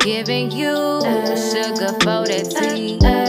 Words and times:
Giving 0.00 0.50
you 0.50 1.00
sugar 1.36 1.92
for 2.02 2.26
that 2.28 2.54
tea. 2.74 3.23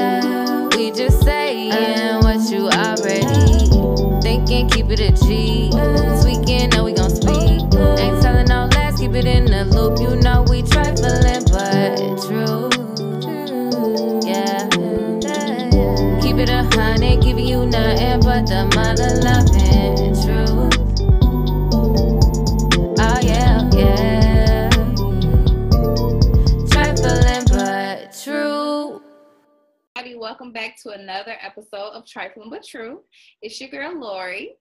Back 30.56 30.82
to 30.82 30.92
another 30.92 31.36
episode 31.42 31.92
of 31.92 32.08
Trifling 32.08 32.50
But 32.50 32.64
True. 32.66 33.02
It's 33.42 33.60
your 33.60 33.70
girl 33.70 34.00
Lori. 34.00 34.56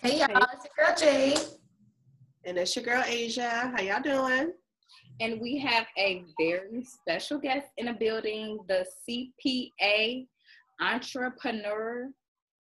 Hey 0.00 0.18
y'all, 0.18 0.44
it's 0.52 0.66
your 0.76 0.86
girl 0.86 0.96
Jay. 0.98 1.36
And 2.44 2.58
it's 2.58 2.74
your 2.74 2.84
girl 2.84 3.04
Asia. 3.06 3.72
How 3.72 3.80
y'all 3.80 4.02
doing? 4.02 4.52
And 5.20 5.40
we 5.40 5.56
have 5.58 5.86
a 5.96 6.24
very 6.36 6.84
special 6.84 7.38
guest 7.38 7.68
in 7.76 7.86
the 7.86 7.92
building, 7.92 8.58
the 8.66 8.84
CPA 9.08 10.26
entrepreneur, 10.80 12.08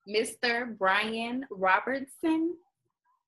Mr. 0.08 0.77
Brian 0.77 1.44
Robertson. 1.49 2.53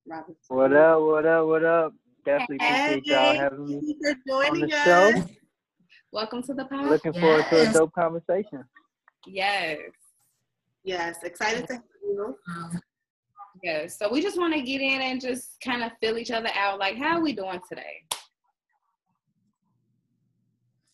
Robertson. 0.07 0.35
What 0.49 0.73
up? 0.73 1.01
What 1.01 1.25
up? 1.25 1.47
What 1.47 1.65
up? 1.65 1.93
Definitely 2.25 2.57
appreciate 2.57 3.07
y'all 3.07 3.35
having 3.35 3.65
me 3.65 3.73
thank 3.73 3.85
you 3.87 4.15
for 4.27 4.35
on 4.35 4.45
joining 4.45 4.69
the 4.69 4.75
us. 4.75 4.85
show. 4.85 5.27
Welcome 6.11 6.43
to 6.43 6.53
the 6.53 6.63
podcast. 6.63 6.89
Looking 6.89 7.13
forward 7.13 7.45
to 7.49 7.69
a 7.69 7.73
dope 7.73 7.93
conversation. 7.93 8.63
Yes. 9.25 9.77
Yes, 10.83 11.17
excited 11.23 11.67
to 11.67 11.75
have 11.75 11.83
you. 12.03 12.35
Yes. 13.63 13.97
So 13.97 14.11
we 14.11 14.21
just 14.21 14.37
want 14.37 14.53
to 14.53 14.61
get 14.61 14.81
in 14.81 15.01
and 15.01 15.21
just 15.21 15.57
kind 15.63 15.83
of 15.83 15.91
fill 16.01 16.17
each 16.17 16.31
other 16.31 16.49
out. 16.55 16.79
Like, 16.79 16.97
how 16.97 17.17
are 17.17 17.21
we 17.21 17.33
doing 17.33 17.59
today? 17.69 18.03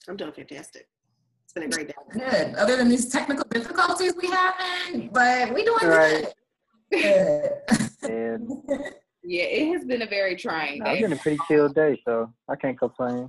I'm 0.08 0.18
doing 0.18 0.34
fantastic. 0.34 0.88
It's 1.46 1.54
been 1.54 1.64
a 1.64 1.70
great 1.70 1.88
day. 1.88 1.94
Good. 2.12 2.56
Other 2.56 2.76
than 2.78 2.88
these 2.90 3.10
technical 3.10 3.46
difficulties 3.50 4.14
we 4.22 4.30
having, 4.30 5.10
but 5.10 5.54
we 5.54 5.64
doing 5.64 5.78
Right. 5.88 6.26
good. 6.92 7.52
And 8.10 8.50
Yeah, 9.24 9.44
it 9.44 9.74
has 9.74 9.86
been 9.86 10.04
a 10.04 10.08
very 10.08 10.36
trying 10.36 10.80
nah, 10.80 10.92
it's 10.92 10.98
day. 10.98 11.02
been 11.02 11.14
a 11.14 11.22
pretty 11.22 11.40
chill 11.48 11.68
day, 11.70 12.00
so 12.06 12.32
I 12.48 12.56
can't 12.56 12.78
complain. 12.80 13.28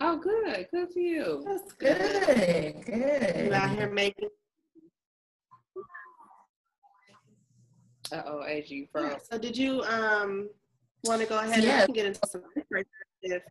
Oh, 0.00 0.16
good. 0.16 0.66
Good 0.72 0.92
for 0.92 0.98
you. 0.98 1.42
That's 1.46 1.72
good. 1.72 2.84
good. 2.86 3.46
You 3.46 3.52
out 3.54 3.70
Good. 3.70 3.78
here 3.78 3.90
making. 3.90 4.28
Uh 8.12 8.22
oh, 8.26 8.40
as 8.40 8.70
you 8.70 8.86
Yeah. 8.94 9.16
So 9.30 9.38
did 9.38 9.56
you 9.56 9.82
um 9.82 10.48
want 11.04 11.20
to 11.20 11.26
go 11.26 11.38
ahead 11.38 11.62
Yeah. 11.64 11.84
and 11.84 11.94
get 11.94 12.06
into 12.06 12.20
some 12.26 12.42
if 13.22 13.42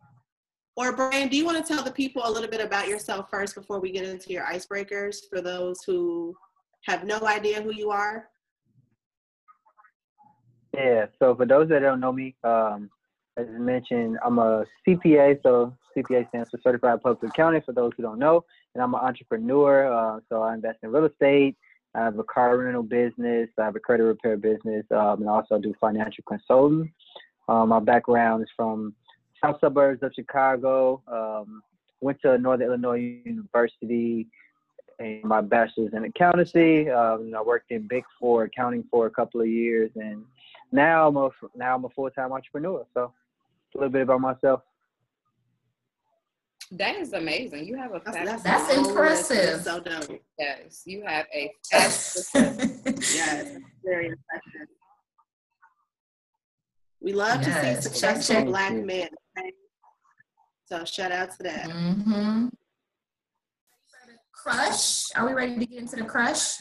or 0.74 0.92
Brian, 0.96 1.28
do 1.28 1.36
you 1.36 1.44
want 1.44 1.64
to 1.64 1.74
tell 1.74 1.82
the 1.84 1.90
people 1.90 2.22
a 2.24 2.30
little 2.30 2.48
bit 2.48 2.60
about 2.60 2.88
yourself 2.88 3.28
first 3.30 3.54
before 3.54 3.80
we 3.80 3.90
get 3.90 4.04
into 4.04 4.32
your 4.32 4.44
icebreakers 4.44 5.28
for 5.28 5.40
those 5.40 5.82
who 5.84 6.34
have 6.86 7.04
no 7.04 7.18
idea 7.26 7.60
who 7.60 7.72
you 7.74 7.90
are? 7.90 8.28
Yeah. 10.74 11.06
So 11.18 11.34
for 11.34 11.46
those 11.46 11.68
that 11.68 11.80
don't 11.80 12.00
know 12.00 12.12
me, 12.12 12.36
um, 12.44 12.90
as 13.36 13.46
I 13.48 13.58
mentioned, 13.58 14.18
I'm 14.24 14.38
a 14.38 14.64
CPA. 14.86 15.40
So 15.42 15.76
CPA 16.02 16.28
stands 16.28 16.50
for 16.50 16.58
Certified 16.62 17.02
Public 17.02 17.30
Accountant, 17.30 17.64
For 17.64 17.72
those 17.72 17.92
who 17.96 18.02
don't 18.02 18.18
know, 18.18 18.44
and 18.74 18.82
I'm 18.82 18.94
an 18.94 19.00
entrepreneur. 19.00 19.92
Uh, 19.92 20.20
so 20.28 20.42
I 20.42 20.54
invest 20.54 20.78
in 20.82 20.90
real 20.90 21.06
estate. 21.06 21.56
I 21.94 22.00
have 22.04 22.18
a 22.18 22.24
car 22.24 22.56
rental 22.58 22.82
business. 22.82 23.48
I 23.58 23.64
have 23.64 23.76
a 23.76 23.80
credit 23.80 24.04
repair 24.04 24.36
business, 24.36 24.84
um, 24.90 25.22
and 25.22 25.28
I 25.28 25.32
also 25.32 25.58
do 25.58 25.74
financial 25.80 26.24
consulting. 26.28 26.92
Um, 27.48 27.70
my 27.70 27.80
background 27.80 28.42
is 28.42 28.48
from 28.54 28.94
south 29.42 29.58
suburbs 29.60 30.02
of 30.02 30.12
Chicago. 30.14 31.02
Um, 31.06 31.62
went 32.00 32.20
to 32.22 32.38
Northern 32.38 32.68
Illinois 32.68 33.20
University 33.24 34.28
and 34.98 35.22
my 35.24 35.40
bachelor's 35.40 35.92
in 35.92 36.04
accountancy. 36.04 36.90
Um, 36.90 37.32
I 37.36 37.42
worked 37.42 37.70
in 37.70 37.86
Big 37.86 38.04
Four 38.18 38.44
accounting 38.44 38.84
for 38.90 39.06
a 39.06 39.10
couple 39.10 39.40
of 39.40 39.48
years, 39.48 39.90
and 39.94 40.24
now 40.72 41.08
I'm 41.08 41.16
a 41.16 41.30
now 41.56 41.76
I'm 41.76 41.84
a 41.84 41.88
full 41.90 42.10
time 42.10 42.32
entrepreneur. 42.32 42.84
So 42.94 43.12
a 43.74 43.78
little 43.78 43.92
bit 43.92 44.02
about 44.02 44.20
myself. 44.20 44.62
That 46.72 46.96
is 46.96 47.12
amazing. 47.14 47.66
You 47.66 47.76
have 47.76 47.92
a. 47.94 48.02
That's 48.04 48.70
a 48.70 48.78
impressive. 48.78 49.62
So 49.62 49.80
dope. 49.80 50.20
yes, 50.38 50.82
you 50.84 51.02
have 51.06 51.26
a. 51.34 51.50
Yes, 51.72 52.30
very 53.84 54.08
impressive. 54.08 54.68
We 57.00 57.12
love 57.12 57.40
to 57.42 57.52
see 57.76 57.80
successful 57.80 58.34
check. 58.36 58.46
black 58.46 58.72
men. 58.74 59.08
okay? 59.38 59.52
So 60.66 60.84
shout 60.84 61.12
out 61.12 61.30
to 61.36 61.42
that. 61.44 61.68
mm-hmm. 61.70 62.48
Crush. 64.32 65.04
Are 65.16 65.26
we 65.26 65.32
ready 65.32 65.58
to 65.58 65.66
get 65.66 65.78
into 65.78 65.96
the 65.96 66.04
crush? 66.04 66.58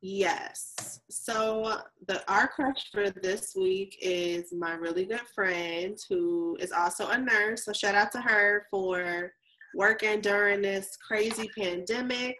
Yes. 0.00 1.00
So 1.10 1.78
the 2.06 2.22
our 2.30 2.46
crush 2.46 2.90
for 2.92 3.10
this 3.10 3.54
week 3.56 3.98
is 4.00 4.52
my 4.52 4.74
really 4.74 5.04
good 5.04 5.26
friend 5.34 5.98
who 6.08 6.56
is 6.60 6.70
also 6.70 7.08
a 7.08 7.18
nurse. 7.18 7.64
So 7.64 7.72
shout 7.72 7.96
out 7.96 8.12
to 8.12 8.20
her 8.20 8.66
for 8.70 9.32
working 9.74 10.20
during 10.20 10.62
this 10.62 10.96
crazy 11.06 11.50
pandemic 11.58 12.36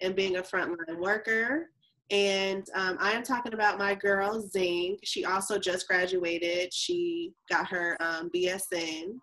and 0.00 0.14
being 0.14 0.36
a 0.36 0.42
frontline 0.42 1.00
worker. 1.00 1.70
And 2.10 2.68
um, 2.74 2.98
I 3.00 3.12
am 3.12 3.22
talking 3.22 3.54
about 3.54 3.78
my 3.78 3.94
girl 3.94 4.40
Zing. 4.40 4.98
She 5.02 5.24
also 5.24 5.58
just 5.58 5.88
graduated. 5.88 6.72
She 6.72 7.32
got 7.50 7.68
her 7.68 7.96
um, 8.00 8.30
BSN. 8.34 9.14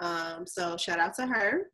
Um, 0.00 0.46
so 0.46 0.76
shout 0.76 1.00
out 1.00 1.14
to 1.16 1.26
her. 1.26 1.70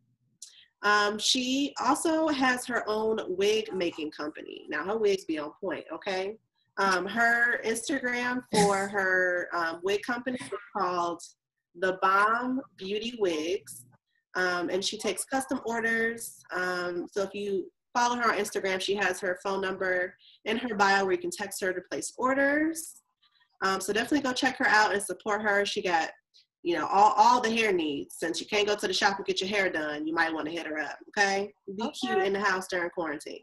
Um, 0.82 1.18
she 1.18 1.74
also 1.80 2.28
has 2.28 2.66
her 2.66 2.82
own 2.88 3.20
wig 3.28 3.72
making 3.72 4.10
company. 4.10 4.66
Now 4.68 4.84
her 4.84 4.98
wigs 4.98 5.24
be 5.24 5.38
on 5.38 5.52
point, 5.60 5.84
okay? 5.92 6.36
Um, 6.78 7.06
her 7.06 7.60
Instagram 7.64 8.42
for 8.52 8.88
her 8.88 9.48
um, 9.54 9.80
wig 9.82 10.02
company 10.02 10.38
is 10.40 10.50
called 10.76 11.22
The 11.76 11.98
Bomb 12.02 12.60
Beauty 12.76 13.16
Wigs, 13.20 13.84
um, 14.34 14.70
and 14.70 14.84
she 14.84 14.98
takes 14.98 15.24
custom 15.24 15.60
orders. 15.66 16.38
Um, 16.52 17.06
so 17.10 17.22
if 17.22 17.34
you 17.34 17.70
follow 17.94 18.16
her 18.16 18.32
on 18.32 18.38
Instagram, 18.38 18.80
she 18.80 18.94
has 18.96 19.20
her 19.20 19.38
phone 19.44 19.60
number 19.60 20.14
in 20.44 20.56
her 20.56 20.74
bio 20.74 21.04
where 21.04 21.12
you 21.12 21.18
can 21.18 21.30
text 21.30 21.60
her 21.60 21.72
to 21.72 21.80
place 21.90 22.12
orders. 22.16 23.02
Um, 23.62 23.80
so 23.80 23.92
definitely 23.92 24.22
go 24.22 24.32
check 24.32 24.56
her 24.58 24.66
out 24.66 24.92
and 24.92 25.02
support 25.02 25.42
her. 25.42 25.64
She 25.64 25.82
got 25.82 26.10
you 26.62 26.76
know, 26.76 26.86
all, 26.86 27.12
all 27.16 27.40
the 27.40 27.50
hair 27.50 27.72
needs. 27.72 28.14
Since 28.18 28.40
you 28.40 28.46
can't 28.46 28.66
go 28.68 28.74
to 28.76 28.86
the 28.86 28.92
shop 28.92 29.16
and 29.16 29.26
get 29.26 29.40
your 29.40 29.48
hair 29.50 29.68
done, 29.70 30.06
you 30.06 30.14
might 30.14 30.32
want 30.32 30.46
to 30.46 30.52
hit 30.52 30.66
her 30.66 30.78
up, 30.78 30.98
okay? 31.08 31.52
Be 31.76 31.82
Okay. 31.82 31.92
cute 32.00 32.18
in 32.24 32.32
the 32.32 32.40
house 32.40 32.66
during 32.68 32.90
quarantine. 32.90 33.40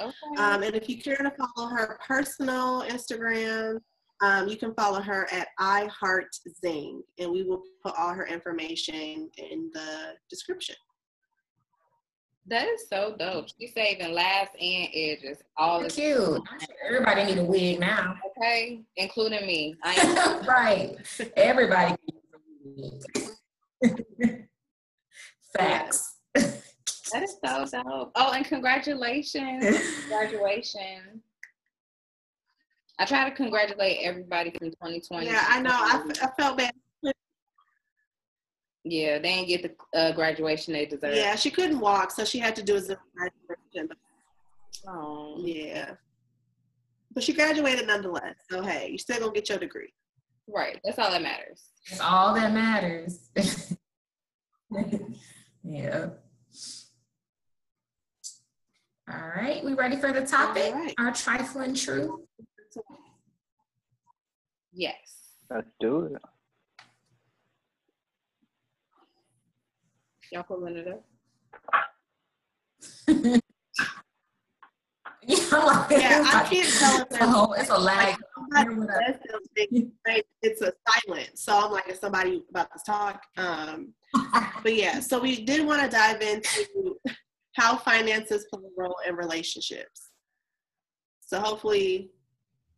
Okay. 0.00 0.12
Um, 0.38 0.62
and 0.62 0.74
if 0.74 0.88
you 0.88 0.96
care 1.00 1.16
to 1.16 1.30
follow 1.32 1.68
her 1.68 1.98
personal 2.06 2.82
Instagram, 2.82 3.78
um, 4.22 4.48
you 4.48 4.56
can 4.56 4.72
follow 4.74 5.00
her 5.00 5.28
at 5.32 5.48
iHeartZing, 5.60 7.00
and 7.18 7.30
we 7.30 7.42
will 7.42 7.62
put 7.84 7.94
all 7.98 8.12
her 8.14 8.26
information 8.26 9.30
in 9.38 9.70
the 9.74 10.14
description. 10.28 10.76
that 12.46 12.66
is 12.68 12.86
so 12.88 13.14
dope. 13.18 13.46
She's 13.60 13.72
saving 13.74 14.12
laughs 14.12 14.50
and 14.60 14.88
edges. 14.94 15.38
All 15.56 15.82
the 15.82 15.88
Cute. 15.88 16.18
I'm 16.50 16.58
everybody 16.86 17.24
need 17.24 17.38
a 17.38 17.44
wig 17.44 17.80
now. 17.80 18.14
okay, 18.38 18.80
including 18.96 19.46
me. 19.46 19.76
I 19.84 19.94
am 20.40 20.46
right. 20.46 20.96
Everybody 21.36 21.94
wig. 22.76 24.46
Facts. 25.56 26.16
that 26.34 27.22
is 27.22 27.36
so 27.44 27.64
dope. 27.66 28.12
Oh, 28.14 28.32
and 28.32 28.44
congratulations. 28.44 30.06
Graduation. 30.08 31.22
I 32.98 33.04
try 33.06 33.28
to 33.28 33.34
congratulate 33.34 33.98
everybody 34.02 34.50
from 34.50 34.68
2020. 34.70 35.26
Yeah, 35.26 35.44
I 35.48 35.60
know. 35.62 35.70
I, 35.72 36.04
f- 36.06 36.22
I 36.22 36.42
felt 36.42 36.58
bad. 36.58 36.72
Yeah, 38.84 39.18
they 39.18 39.44
didn't 39.44 39.48
get 39.48 39.62
the 39.92 39.98
uh, 39.98 40.12
graduation 40.12 40.72
they 40.72 40.86
deserve. 40.86 41.14
Yeah, 41.14 41.34
she 41.36 41.50
couldn't 41.50 41.80
walk, 41.80 42.10
so 42.10 42.24
she 42.24 42.38
had 42.38 42.56
to 42.56 42.62
do 42.62 42.76
a 42.76 42.80
Zoom 42.80 42.96
graduation. 43.14 43.96
Oh, 44.88 45.36
yeah, 45.38 45.92
but 47.12 47.22
she 47.22 47.32
graduated 47.34 47.86
nonetheless. 47.86 48.36
So 48.50 48.62
hey, 48.62 48.88
you 48.90 48.98
still 48.98 49.20
gonna 49.20 49.32
get 49.32 49.48
your 49.50 49.58
degree. 49.58 49.92
Right. 50.52 50.80
That's 50.84 50.98
all 50.98 51.10
that 51.10 51.22
matters. 51.22 51.62
That's 51.88 52.00
all 52.00 52.34
that 52.34 52.52
matters. 52.52 53.30
yeah. 55.62 56.10
All 59.12 59.28
right, 59.34 59.64
we 59.64 59.74
ready 59.74 59.96
for 59.96 60.12
the 60.12 60.24
topic? 60.24 60.72
Right. 60.72 60.94
Our 60.98 61.12
trifling 61.12 61.74
truth. 61.74 62.20
Yes. 64.72 64.94
Let's 65.50 65.66
do 65.80 66.04
it. 66.04 66.22
Y'all 70.30 70.44
pulling 70.44 70.76
it 70.76 70.86
up? 70.86 71.04
yeah, 75.38 75.46
I'm 75.52 75.66
like, 75.66 75.90
Yeah, 75.90 76.20
it's 76.20 76.34
I 76.34 76.40
like- 76.42 76.50
can't 76.50 76.68
tell 76.78 76.96
if 77.00 77.06
it's 77.06 77.14
a 77.16 77.18
there's 77.18 77.30
whole, 77.30 77.52
it's 77.54 77.70
a 77.70 77.78
lag. 77.78 78.16
somebody 78.54 79.90
says 80.06 80.22
it's 80.42 80.62
a 80.62 80.72
silent. 80.88 81.38
So 81.38 81.58
I'm 81.58 81.72
like, 81.72 81.88
is 81.88 81.98
somebody 81.98 82.42
about 82.50 82.68
to 82.72 82.80
talk? 82.86 83.22
Um, 83.36 83.94
but 84.62 84.74
yeah, 84.74 85.00
so 85.00 85.20
we 85.20 85.44
did 85.44 85.66
want 85.66 85.82
to 85.82 85.88
dive 85.88 86.20
into 86.20 86.96
how 87.54 87.76
finances 87.76 88.46
play 88.52 88.62
a 88.64 88.80
role 88.82 88.96
in 89.06 89.14
relationships. 89.16 90.08
So 91.20 91.38
hopefully 91.40 92.10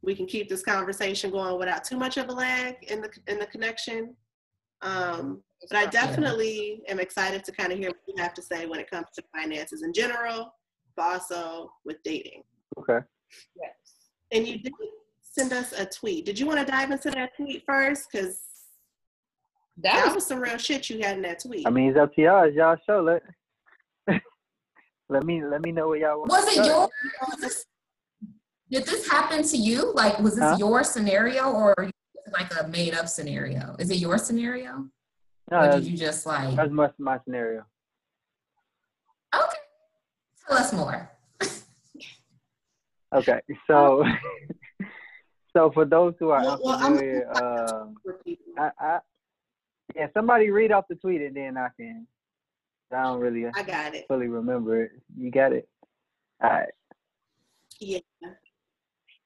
we 0.03 0.15
can 0.15 0.27
keep 0.27 0.49
this 0.49 0.63
conversation 0.63 1.31
going 1.31 1.59
without 1.59 1.85
too 1.85 1.97
much 1.97 2.17
of 2.17 2.29
a 2.29 2.33
lag 2.33 2.75
in 2.91 3.01
the 3.01 3.09
in 3.29 3.39
the 3.39 3.47
connection. 3.47 4.15
Um, 4.83 5.43
but 5.71 5.79
I 5.79 5.87
definitely 5.87 6.83
am 6.89 6.99
excited 6.99 7.45
to 7.45 7.53
kind 7.53 7.73
of 7.73 7.79
hear 7.79 7.91
what 7.91 8.01
you 8.09 8.21
have 8.21 8.35
to 8.35 8.43
say 8.43 8.67
when 8.67 8.81
it 8.81 8.91
comes 8.91 9.07
to 9.15 9.23
finances 9.35 9.83
in 9.83 9.93
general, 9.93 10.53
but 10.97 11.03
also 11.03 11.73
with 11.85 12.03
dating. 12.03 12.43
Okay. 12.79 12.99
Yes. 13.61 13.75
And 14.33 14.47
you 14.47 14.59
did 14.59 14.73
send 15.23 15.53
us 15.53 15.73
a 15.73 15.87
tweet. 15.87 16.27
Did 16.27 16.39
you 16.39 16.47
want 16.47 16.61
to 16.61 16.71
dive 16.71 16.91
into 16.91 17.11
that 17.11 17.37
tweet 17.37 17.63
first? 17.67 18.09
Because 18.11 18.41
That 19.79 19.95
that 19.95 20.07
was 20.07 20.15
was 20.17 20.27
some 20.27 20.41
real 20.41 20.59
shit 20.59 20.89
you 20.91 21.01
had 21.03 21.17
in 21.17 21.23
that 21.23 21.41
tweet. 21.43 21.67
I 21.67 21.71
mean, 21.71 21.89
it's 21.91 21.99
up 21.99 22.15
to 22.15 22.23
y'all. 22.23 22.45
It's 22.45 22.57
y'all 22.57 22.77
show. 22.87 23.01
Let 23.01 23.23
let 25.09 25.25
me 25.25 25.45
let 25.45 25.63
me 25.63 25.73
know 25.73 25.89
what 25.89 25.99
y'all 26.01 26.19
want. 26.19 26.31
Was 26.31 26.47
it 26.49 26.55
say. 26.55 26.67
your? 26.67 26.89
Was 27.29 27.41
this, 27.41 27.67
did 28.71 28.85
this 28.87 29.09
happen 29.11 29.43
to 29.43 29.57
you? 29.57 29.93
Like, 29.95 30.19
was 30.21 30.35
this 30.35 30.45
Huh? 30.45 30.57
your 30.59 30.83
scenario 30.85 31.51
or 31.51 31.75
like 32.33 32.53
a 32.59 32.69
made 32.69 32.95
up 32.95 33.09
scenario? 33.09 33.77
Is 33.79 33.91
it 33.91 33.97
your 33.99 34.19
scenario? 34.19 34.89
No, 35.51 35.59
or 35.59 35.63
that's, 35.63 35.77
did 35.77 35.87
you 35.91 35.97
just 35.99 36.25
like? 36.27 36.55
that's 36.57 36.71
my 36.71 36.91
my 36.99 37.19
scenario. 37.25 37.65
Tell 40.49 40.59
us 40.59 40.73
more. 40.73 41.11
Okay, 43.15 43.41
so 43.67 44.03
so 45.55 45.71
for 45.73 45.85
those 45.85 46.15
who 46.19 46.31
are 46.31 46.43
Well- 46.43 46.67
I'm- 46.69 46.93
unfamiliar, 46.95 47.29
For. 47.35 47.75
Um, 47.75 47.95
I, 48.59 48.71
I 48.81 48.99
yeah, 49.95 50.07
somebody 50.15 50.49
read 50.51 50.73
off 50.73 50.87
the 50.89 50.95
tweet 50.95 51.21
and 51.21 51.37
then 51.37 51.59
I 51.59 51.69
can. 51.79 52.07
I 52.91 53.03
don't 53.03 53.21
really 53.21 53.45
I 53.55 53.63
got 53.63 53.95
it. 53.95 54.07
fully 54.09 54.29
remember 54.29 54.85
it. 54.85 54.93
You 55.15 55.31
got 55.31 55.53
it. 55.53 55.69
All 56.43 56.51
right. 56.51 56.69
Yeah. 57.81 57.99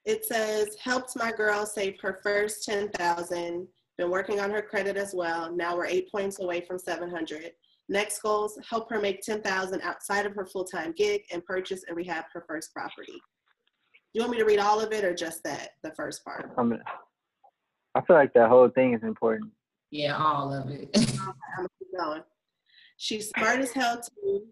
It 0.04 0.24
says, 0.24 0.76
helped 0.80 1.16
my 1.16 1.30
girl 1.32 1.64
save 1.66 2.00
her 2.00 2.18
first 2.22 2.64
10,000. 2.64 3.66
Been 3.98 4.10
working 4.10 4.38
on 4.40 4.50
her 4.50 4.62
credit 4.62 4.96
as 4.96 5.14
well. 5.14 5.54
Now 5.54 5.76
we're 5.76 5.86
eight 5.86 6.10
points 6.12 6.40
away 6.40 6.60
from 6.60 6.78
700. 6.78 7.52
Next 7.88 8.20
goals, 8.20 8.58
help 8.68 8.90
her 8.90 9.00
make 9.00 9.22
10,000 9.22 9.80
outside 9.82 10.26
of 10.26 10.34
her 10.34 10.44
full-time 10.44 10.92
gig 10.96 11.22
and 11.32 11.44
purchase 11.44 11.84
and 11.86 11.96
rehab 11.96 12.24
her 12.32 12.44
first 12.48 12.72
property. 12.72 13.20
You 14.12 14.22
want 14.22 14.32
me 14.32 14.38
to 14.38 14.44
read 14.44 14.58
all 14.58 14.80
of 14.80 14.92
it 14.92 15.04
or 15.04 15.14
just 15.14 15.44
that, 15.44 15.70
the 15.82 15.92
first 15.92 16.24
part? 16.24 16.52
I'm, 16.58 16.78
I 17.94 18.00
feel 18.02 18.16
like 18.16 18.32
that 18.34 18.48
whole 18.48 18.68
thing 18.70 18.94
is 18.94 19.02
important. 19.02 19.52
Yeah, 19.90 20.16
all 20.16 20.52
of 20.52 20.68
it. 20.70 20.88
I'm 20.96 21.34
gonna 21.56 21.68
keep 21.78 21.88
going. 21.96 22.22
She's 22.96 23.28
smart 23.28 23.60
as 23.60 23.72
hell 23.72 24.00
too. 24.00 24.42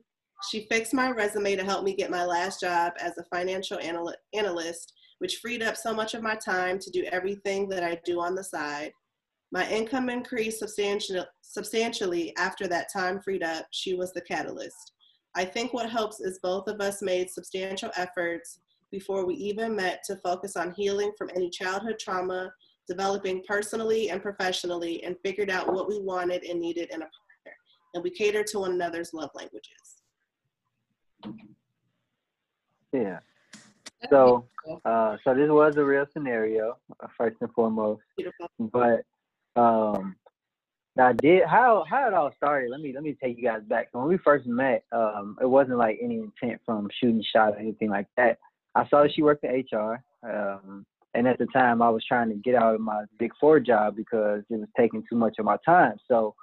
She 0.51 0.67
fixed 0.71 0.95
my 0.95 1.11
resume 1.11 1.57
to 1.57 1.65
help 1.65 1.85
me 1.85 1.95
get 1.95 2.11
my 2.11 2.25
last 2.25 2.61
job 2.61 2.93
as 3.01 3.17
a 3.19 3.25
financial 3.25 3.79
anal- 3.81 4.15
analyst, 4.35 4.93
which 5.19 5.37
freed 5.37 5.63
up 5.63 5.77
so 5.77 5.95
much 5.95 6.15
of 6.15 6.23
my 6.23 6.37
time 6.37 6.79
to 6.79 6.91
do 6.91 7.05
everything 7.05 7.69
that 7.71 7.83
I 7.83 7.99
do 8.05 8.21
on 8.21 8.35
the 8.35 8.45
side. 8.45 8.93
My 9.55 9.71
income 9.71 10.11
increased 10.11 10.59
substantial, 10.59 11.25
substantially 11.41 12.37
after 12.37 12.67
that 12.67 12.89
time 12.93 13.21
freed 13.21 13.45
up. 13.45 13.67
She 13.71 13.95
was 13.95 14.13
the 14.13 14.21
catalyst. 14.21 14.93
I 15.37 15.45
think 15.45 15.73
what 15.73 15.89
helps 15.89 16.19
is 16.19 16.41
both 16.43 16.67
of 16.67 16.81
us 16.81 17.01
made 17.03 17.31
substantial 17.31 17.91
efforts 17.97 18.59
before 18.91 19.25
we 19.25 19.35
even 19.35 19.77
met 19.77 20.03
to 20.07 20.17
focus 20.17 20.57
on 20.57 20.73
healing 20.73 21.13
from 21.17 21.31
any 21.37 21.51
childhood 21.51 22.01
trauma, 22.01 22.53
developing 22.89 23.45
personally 23.47 24.11
and 24.11 24.21
professionally, 24.21 25.05
and 25.05 25.15
figured 25.25 25.51
out 25.51 25.73
what 25.73 25.89
we 25.89 26.01
wanted 26.01 26.43
and 26.43 26.61
needed 26.61 26.89
in 26.91 26.97
a 26.97 27.07
partner. 27.07 27.57
And 27.95 28.03
we 28.03 28.11
catered 28.11 28.49
to 28.49 28.59
one 28.59 28.73
another's 28.73 29.15
love 29.15 29.31
languages. 29.37 30.03
Yeah. 32.93 33.21
So 34.11 34.49
uh, 34.85 35.17
so 35.23 35.33
this 35.35 35.49
was 35.49 35.77
a 35.77 35.85
real 35.85 36.07
scenario 36.13 36.77
uh, 37.01 37.07
first 37.17 37.37
and 37.41 37.53
foremost. 37.53 38.03
Beautiful. 38.17 38.49
but 38.59 39.05
um 39.57 40.17
I 40.99 41.13
did 41.13 41.43
how 41.45 41.85
how 41.89 42.07
it 42.07 42.15
all 42.15 42.31
started. 42.37 42.71
Let 42.71 42.81
me 42.81 42.93
let 42.93 43.03
me 43.03 43.17
take 43.21 43.37
you 43.37 43.43
guys 43.43 43.63
back. 43.67 43.89
When 43.93 44.07
we 44.07 44.17
first 44.19 44.47
met, 44.47 44.85
um, 44.93 45.37
it 45.41 45.47
wasn't 45.47 45.79
like 45.79 45.99
any 46.01 46.19
intent 46.19 46.61
from 46.65 46.89
shooting 47.01 47.25
shot 47.35 47.55
or 47.55 47.59
anything 47.59 47.91
like 47.91 48.07
that. 48.17 48.39
I 48.77 48.89
saw 48.89 49.03
that 49.03 49.13
she 49.13 49.23
worked 49.23 49.45
in 49.45 49.65
HR, 49.73 50.05
um, 50.23 50.87
and 51.15 51.27
at 51.27 51.39
the 51.39 51.47
time 51.47 51.83
I 51.83 51.91
was 51.91 52.05
trying 52.07 52.29
to 52.29 52.37
get 52.37 52.55
out 52.55 52.77
of 52.77 52.81
my 52.81 53.05
big 53.19 53.33
four 53.41 53.59
job 53.59 53.97
because 53.97 54.43
it 54.51 54.57
was 54.57 54.69
taking 54.77 55.03
too 55.09 55.17
much 55.17 55.35
of 55.39 55.45
my 55.45 55.57
time. 55.65 55.97
So 56.07 56.35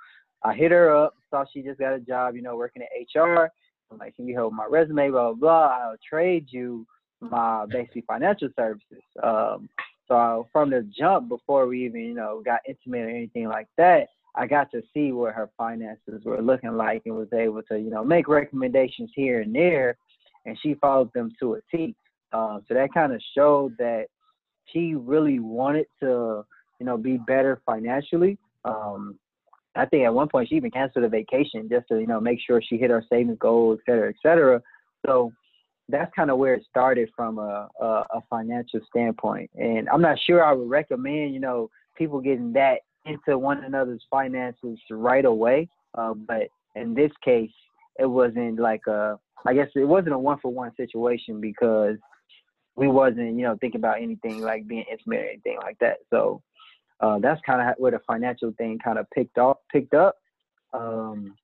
I 0.43 0.53
hit 0.53 0.71
her 0.71 0.93
up, 0.93 1.15
saw 1.29 1.45
she 1.53 1.61
just 1.61 1.79
got 1.79 1.93
a 1.93 1.99
job, 1.99 2.35
you 2.35 2.41
know, 2.41 2.57
working 2.57 2.81
at 2.81 3.19
HR. 3.19 3.49
I'm 3.89 3.97
like, 3.99 4.15
can 4.15 4.27
you 4.27 4.35
help 4.35 4.51
my 4.53 4.67
resume? 4.69 5.11
Blah 5.11 5.33
blah 5.33 5.33
blah. 5.33 5.77
I'll 5.81 5.97
trade 6.07 6.47
you 6.49 6.85
my 7.21 7.65
basically 7.69 8.03
financial 8.05 8.49
services. 8.57 9.03
Um, 9.23 9.69
so 10.11 10.45
from 10.51 10.69
the 10.69 10.85
jump, 10.97 11.29
before 11.29 11.67
we 11.67 11.85
even 11.85 12.01
you 12.01 12.13
know 12.13 12.41
got 12.43 12.59
intimate 12.67 13.05
or 13.05 13.09
anything 13.09 13.47
like 13.47 13.67
that, 13.77 14.09
I 14.35 14.45
got 14.45 14.69
to 14.71 14.81
see 14.93 15.13
what 15.13 15.33
her 15.33 15.49
finances 15.57 16.25
were 16.25 16.41
looking 16.41 16.75
like 16.75 17.03
and 17.05 17.15
was 17.15 17.31
able 17.33 17.61
to 17.63 17.79
you 17.79 17.89
know 17.89 18.03
make 18.03 18.27
recommendations 18.27 19.09
here 19.15 19.39
and 19.39 19.55
there, 19.55 19.95
and 20.45 20.57
she 20.61 20.73
followed 20.75 21.13
them 21.13 21.31
to 21.39 21.53
a 21.53 21.59
T. 21.71 21.95
Um, 22.33 22.61
so 22.67 22.73
that 22.73 22.93
kind 22.93 23.13
of 23.13 23.21
showed 23.35 23.77
that 23.77 24.07
she 24.65 24.95
really 24.95 25.39
wanted 25.39 25.85
to 26.01 26.45
you 26.81 26.85
know 26.85 26.97
be 26.97 27.15
better 27.15 27.61
financially. 27.65 28.37
Um, 28.65 29.17
I 29.77 29.85
think 29.85 30.03
at 30.03 30.13
one 30.13 30.27
point 30.27 30.49
she 30.49 30.55
even 30.55 30.71
canceled 30.71 31.05
a 31.05 31.09
vacation 31.09 31.69
just 31.69 31.87
to 31.87 31.99
you 31.99 32.07
know 32.07 32.19
make 32.19 32.39
sure 32.45 32.61
she 32.61 32.75
hit 32.75 32.89
her 32.89 33.05
savings 33.09 33.37
goal, 33.39 33.77
et 33.79 33.79
cetera, 33.89 34.09
et 34.09 34.15
cetera. 34.21 34.61
So 35.05 35.31
that's 35.91 36.11
kind 36.15 36.31
of 36.31 36.37
where 36.37 36.53
it 36.53 36.65
started 36.69 37.09
from 37.15 37.37
a, 37.37 37.67
a, 37.79 37.85
a 37.85 38.21
financial 38.29 38.79
standpoint. 38.89 39.49
And 39.55 39.89
I'm 39.89 40.01
not 40.01 40.17
sure 40.25 40.43
I 40.43 40.53
would 40.53 40.69
recommend, 40.69 41.33
you 41.33 41.39
know, 41.39 41.69
people 41.97 42.19
getting 42.21 42.53
that 42.53 42.79
into 43.05 43.37
one 43.37 43.63
another's 43.63 44.03
finances 44.09 44.79
right 44.89 45.25
away. 45.25 45.69
Uh, 45.95 46.13
but 46.13 46.47
in 46.75 46.93
this 46.93 47.11
case, 47.23 47.51
it 47.99 48.05
wasn't 48.05 48.59
like 48.59 48.81
a, 48.87 49.19
I 49.45 49.53
guess 49.53 49.67
it 49.75 49.83
wasn't 49.83 50.13
a 50.13 50.19
one 50.19 50.39
for 50.41 50.51
one 50.51 50.71
situation 50.75 51.41
because 51.41 51.97
we 52.75 52.87
wasn't, 52.87 53.37
you 53.37 53.43
know, 53.43 53.57
thinking 53.59 53.81
about 53.81 54.01
anything 54.01 54.41
like 54.41 54.67
being 54.67 54.85
intimate 54.89 55.19
or 55.19 55.29
anything 55.29 55.57
like 55.61 55.77
that. 55.79 55.97
So 56.09 56.41
uh, 57.01 57.19
that's 57.19 57.41
kind 57.45 57.61
of 57.61 57.75
where 57.77 57.91
the 57.91 57.99
financial 58.07 58.53
thing 58.57 58.79
kind 58.83 58.97
of 58.97 59.09
picked 59.13 59.37
up, 59.37 59.61
picked 59.71 59.93
up. 59.93 60.15
Um, 60.73 61.35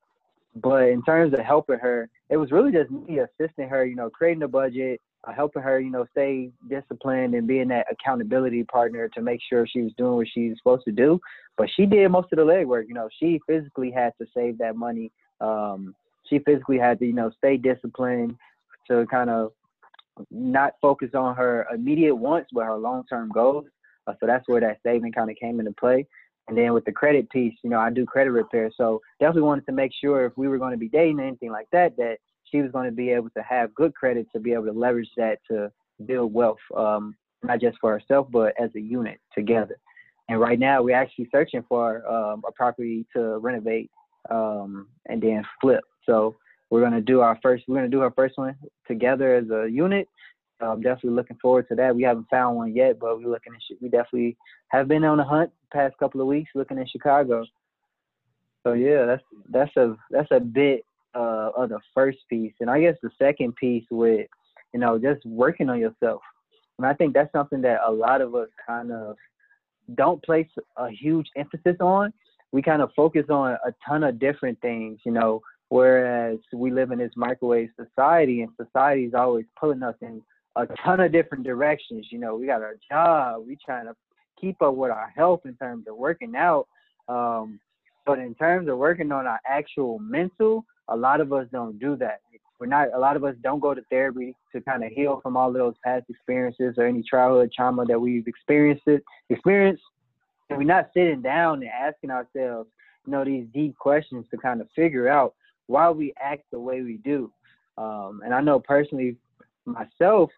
but 0.62 0.90
in 0.90 1.04
terms 1.04 1.34
of 1.34 1.40
helping 1.40 1.80
her, 1.80 2.10
it 2.30 2.38
was 2.38 2.52
really 2.52 2.72
just 2.72 2.92
me 2.92 3.20
assisting 3.20 3.70
her, 3.70 3.86
you 3.86 3.96
know, 3.96 4.10
creating 4.10 4.44
a 4.44 4.48
budget, 4.48 5.02
uh, 5.28 5.34
helping 5.34 5.62
her, 5.62 5.80
you 5.80 5.92
know, 5.92 6.06
stay 6.12 6.52
disciplined 6.70 7.34
and 7.34 7.48
being 7.48 7.68
that 7.70 7.88
accountability 7.92 8.64
partner 8.64 9.10
to 9.10 9.22
make 9.22 9.40
sure 9.48 9.68
she 9.68 9.82
was 9.82 9.94
doing 9.98 10.16
what 10.16 10.28
she 10.34 10.50
was 10.50 10.58
supposed 10.58 10.86
to 10.86 10.92
do. 10.92 11.20
But 11.58 11.70
she 11.76 11.86
did 11.86 12.10
most 12.10 12.32
of 12.32 12.38
the 12.38 12.46
legwork. 12.46 12.88
You 12.88 12.94
know, 12.94 13.10
she 13.20 13.40
physically 13.48 13.92
had 13.92 14.14
to 14.22 14.28
save 14.36 14.58
that 14.60 14.76
money. 14.76 15.12
Um, 15.42 15.96
she 16.30 16.40
physically 16.40 16.78
had 16.78 17.00
to, 17.00 17.06
you 17.06 17.14
know, 17.14 17.32
stay 17.38 17.58
disciplined 17.58 18.36
to 18.90 19.06
kind 19.08 19.30
of 19.30 19.52
not 20.32 20.74
focus 20.82 21.10
on 21.14 21.36
her 21.36 21.68
immediate 21.74 22.16
wants, 22.16 22.50
but 22.54 22.66
her 22.66 22.76
long-term 22.76 23.30
goals. 23.34 23.66
Uh, 24.08 24.14
so 24.20 24.26
that's 24.26 24.48
where 24.48 24.62
that 24.62 24.80
saving 24.84 25.12
kind 25.12 25.30
of 25.30 25.36
came 25.36 25.60
into 25.60 25.72
play. 25.74 26.08
And 26.48 26.58
then 26.58 26.74
with 26.74 26.86
the 26.86 26.92
credit 26.92 27.30
piece, 27.30 27.56
you 27.64 27.70
know, 27.70 27.80
I 27.80 27.90
do 27.90 28.06
credit 28.06 28.32
repair. 28.32 28.72
So 28.76 29.02
definitely 29.20 29.42
wanted 29.44 29.66
to 29.66 29.74
make 29.74 29.92
sure 29.94 30.26
if 30.26 30.34
we 30.38 30.48
were 30.48 30.58
going 30.58 30.72
to 30.72 30.78
be 30.78 30.90
dating 30.90 31.20
anything 31.20 31.52
like 31.52 31.68
that, 31.72 31.98
that 31.98 32.18
she 32.46 32.62
was 32.62 32.72
going 32.72 32.86
to 32.86 32.96
be 32.96 33.10
able 33.10 33.30
to 33.32 33.44
have 33.44 33.76
good 33.76 33.94
credit 33.94 34.28
to 34.34 34.40
be 34.40 34.54
able 34.54 34.66
to 34.66 34.72
leverage 34.72 35.10
that 35.18 35.40
to 35.52 35.72
build 36.06 36.34
wealth, 36.34 36.58
um, 36.76 37.16
not 37.44 37.60
just 37.60 37.78
for 37.82 37.92
herself, 37.92 38.28
but 38.32 38.54
as 38.60 38.70
a 38.76 38.82
unit 38.82 39.20
together. 39.36 39.78
And 40.30 40.40
right 40.40 40.60
now 40.60 40.82
we're 40.82 40.96
actually 40.96 41.30
searching 41.32 41.64
for 41.68 42.06
um, 42.08 42.44
a 42.48 42.52
property 42.52 43.06
to 43.16 43.38
renovate 43.40 43.90
um, 44.30 44.88
and 45.08 45.22
then 45.22 45.44
flip. 45.62 45.84
So 46.06 46.36
we're 46.70 46.82
going 46.82 46.94
to 46.94 47.02
do 47.02 47.22
our 47.22 47.38
first, 47.42 47.64
we're 47.68 47.78
going 47.78 47.90
to 47.90 47.96
do 47.96 48.02
our 48.02 48.12
first 48.12 48.38
one 48.38 48.56
together 48.88 49.36
as 49.36 49.50
a 49.50 49.70
unit. 49.70 50.08
I'm 50.60 50.82
definitely 50.82 51.12
looking 51.12 51.38
forward 51.42 51.68
to 51.70 51.76
that. 51.76 51.96
We 51.96 52.04
haven't 52.04 52.30
found 52.30 52.56
one 52.56 52.76
yet, 52.76 53.00
but 53.00 53.20
we're 53.20 53.30
looking 53.30 53.54
at, 53.54 53.82
we 53.82 53.90
definitely 53.90 54.38
have 54.70 54.88
been 54.88 55.04
on 55.04 55.18
the 55.18 55.24
hunt 55.24 55.52
past 55.72 55.98
couple 55.98 56.22
of 56.22 56.28
weeks 56.28 56.52
looking 56.56 56.78
in 56.78 56.88
Chicago. 56.88 57.46
So 58.64 58.74
yeah, 58.74 59.06
that's 59.06 59.24
that's 59.50 59.78
a 59.78 59.96
that's 60.10 60.32
a 60.32 60.40
bit 60.40 60.86
uh, 61.16 61.52
of 61.56 61.70
the 61.70 61.80
first 61.94 62.20
piece, 62.30 62.54
and 62.60 62.70
I 62.70 62.82
guess 62.82 62.96
the 63.02 63.12
second 63.18 63.56
piece 63.56 63.86
with 63.92 64.28
you 64.74 64.80
know 64.80 64.98
just 64.98 65.26
working 65.26 65.70
on 65.70 65.80
yourself. 65.80 66.22
And 66.78 66.86
I 66.86 66.94
think 66.94 67.14
that's 67.14 67.32
something 67.32 67.62
that 67.62 67.80
a 67.86 67.92
lot 67.92 68.22
of 68.22 68.36
us 68.36 68.50
kind 68.66 68.92
of 68.92 69.16
don't 69.96 70.22
place 70.24 70.50
a 70.76 70.90
huge 70.90 71.28
emphasis 71.36 71.78
on. 71.80 72.14
We 72.52 72.62
kind 72.62 72.82
of 72.82 72.92
focus 72.96 73.26
on 73.30 73.58
a 73.66 73.74
ton 73.88 74.04
of 74.04 74.20
different 74.20 74.60
things, 74.62 75.00
you 75.06 75.12
know, 75.12 75.42
Whereas 75.70 76.40
we 76.54 76.72
live 76.72 76.92
in 76.92 77.00
this 77.00 77.12
microwave 77.16 77.70
society, 77.76 78.42
and 78.42 78.52
society 78.56 79.04
is 79.04 79.14
always 79.14 79.46
pulling 79.60 79.84
us 79.84 79.96
in 80.02 80.22
a 80.58 80.68
ton 80.84 81.00
of 81.00 81.12
different 81.12 81.44
directions. 81.44 82.08
You 82.12 82.20
know, 82.20 82.36
we 82.36 82.48
got 82.48 82.62
our 82.62 82.76
job, 82.90 83.44
we 83.48 83.58
trying 83.64 83.86
to 83.86 83.96
keep 84.40 84.62
up 84.62 84.76
with 84.76 84.92
our 84.92 85.14
health 85.16 85.42
in 85.46 85.56
terms 85.56 85.86
of 85.88 85.96
working 85.96 86.36
out. 86.36 86.68
Um, 87.08 87.60
but 88.06 88.20
in 88.20 88.34
terms 88.36 88.70
of 88.70 88.78
working 88.78 89.12
on 89.12 89.28
our 89.28 89.40
actual 89.48 90.00
mental, 90.00 90.66
a 90.88 90.96
lot 90.96 91.22
of 91.22 91.32
us 91.34 91.48
don't 91.52 91.80
do 91.80 91.96
that. 91.98 92.22
We're 92.60 92.68
not. 92.68 92.88
A 92.94 92.98
lot 92.98 93.16
of 93.16 93.24
us 93.24 93.36
don't 93.44 93.60
go 93.60 93.76
to 93.76 93.82
therapy 93.92 94.36
to 94.52 94.62
kind 94.62 94.84
of 94.84 94.92
heal 94.92 95.20
from 95.22 95.38
all 95.38 95.50
of 95.50 95.54
those 95.54 95.76
past 95.84 96.06
experiences 96.10 96.74
or 96.78 96.88
any 96.88 97.04
childhood 97.04 97.52
trauma 97.56 97.86
that 97.86 98.00
we've 98.00 98.28
experienced. 98.28 98.84
Experienced, 99.30 99.84
and 100.50 100.58
we're 100.58 100.64
not 100.64 100.90
sitting 100.92 101.22
down 101.22 101.62
and 101.62 101.70
asking 101.70 102.10
ourselves, 102.10 102.68
you 103.06 103.12
know, 103.12 103.24
these 103.24 103.46
deep 103.54 103.78
questions 103.78 104.26
to 104.32 104.38
kind 104.38 104.60
of 104.60 104.68
figure 104.76 105.08
out 105.08 105.36
why 105.68 105.92
we 105.92 106.14
act 106.20 106.46
the 106.52 106.60
way 106.60 106.82
we 106.82 106.98
do. 106.98 107.32
Um, 107.78 108.22
and 108.26 108.34
I 108.34 108.42
know 108.42 108.60
personally, 108.60 109.18
myself, 109.66 110.32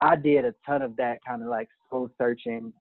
I 0.00 0.16
did 0.16 0.44
a 0.44 0.54
ton 0.64 0.82
of 0.82 0.96
that 0.96 1.18
kind 1.26 1.42
of 1.42 1.48
like 1.48 1.68
soul 1.90 2.10
searching, 2.18 2.72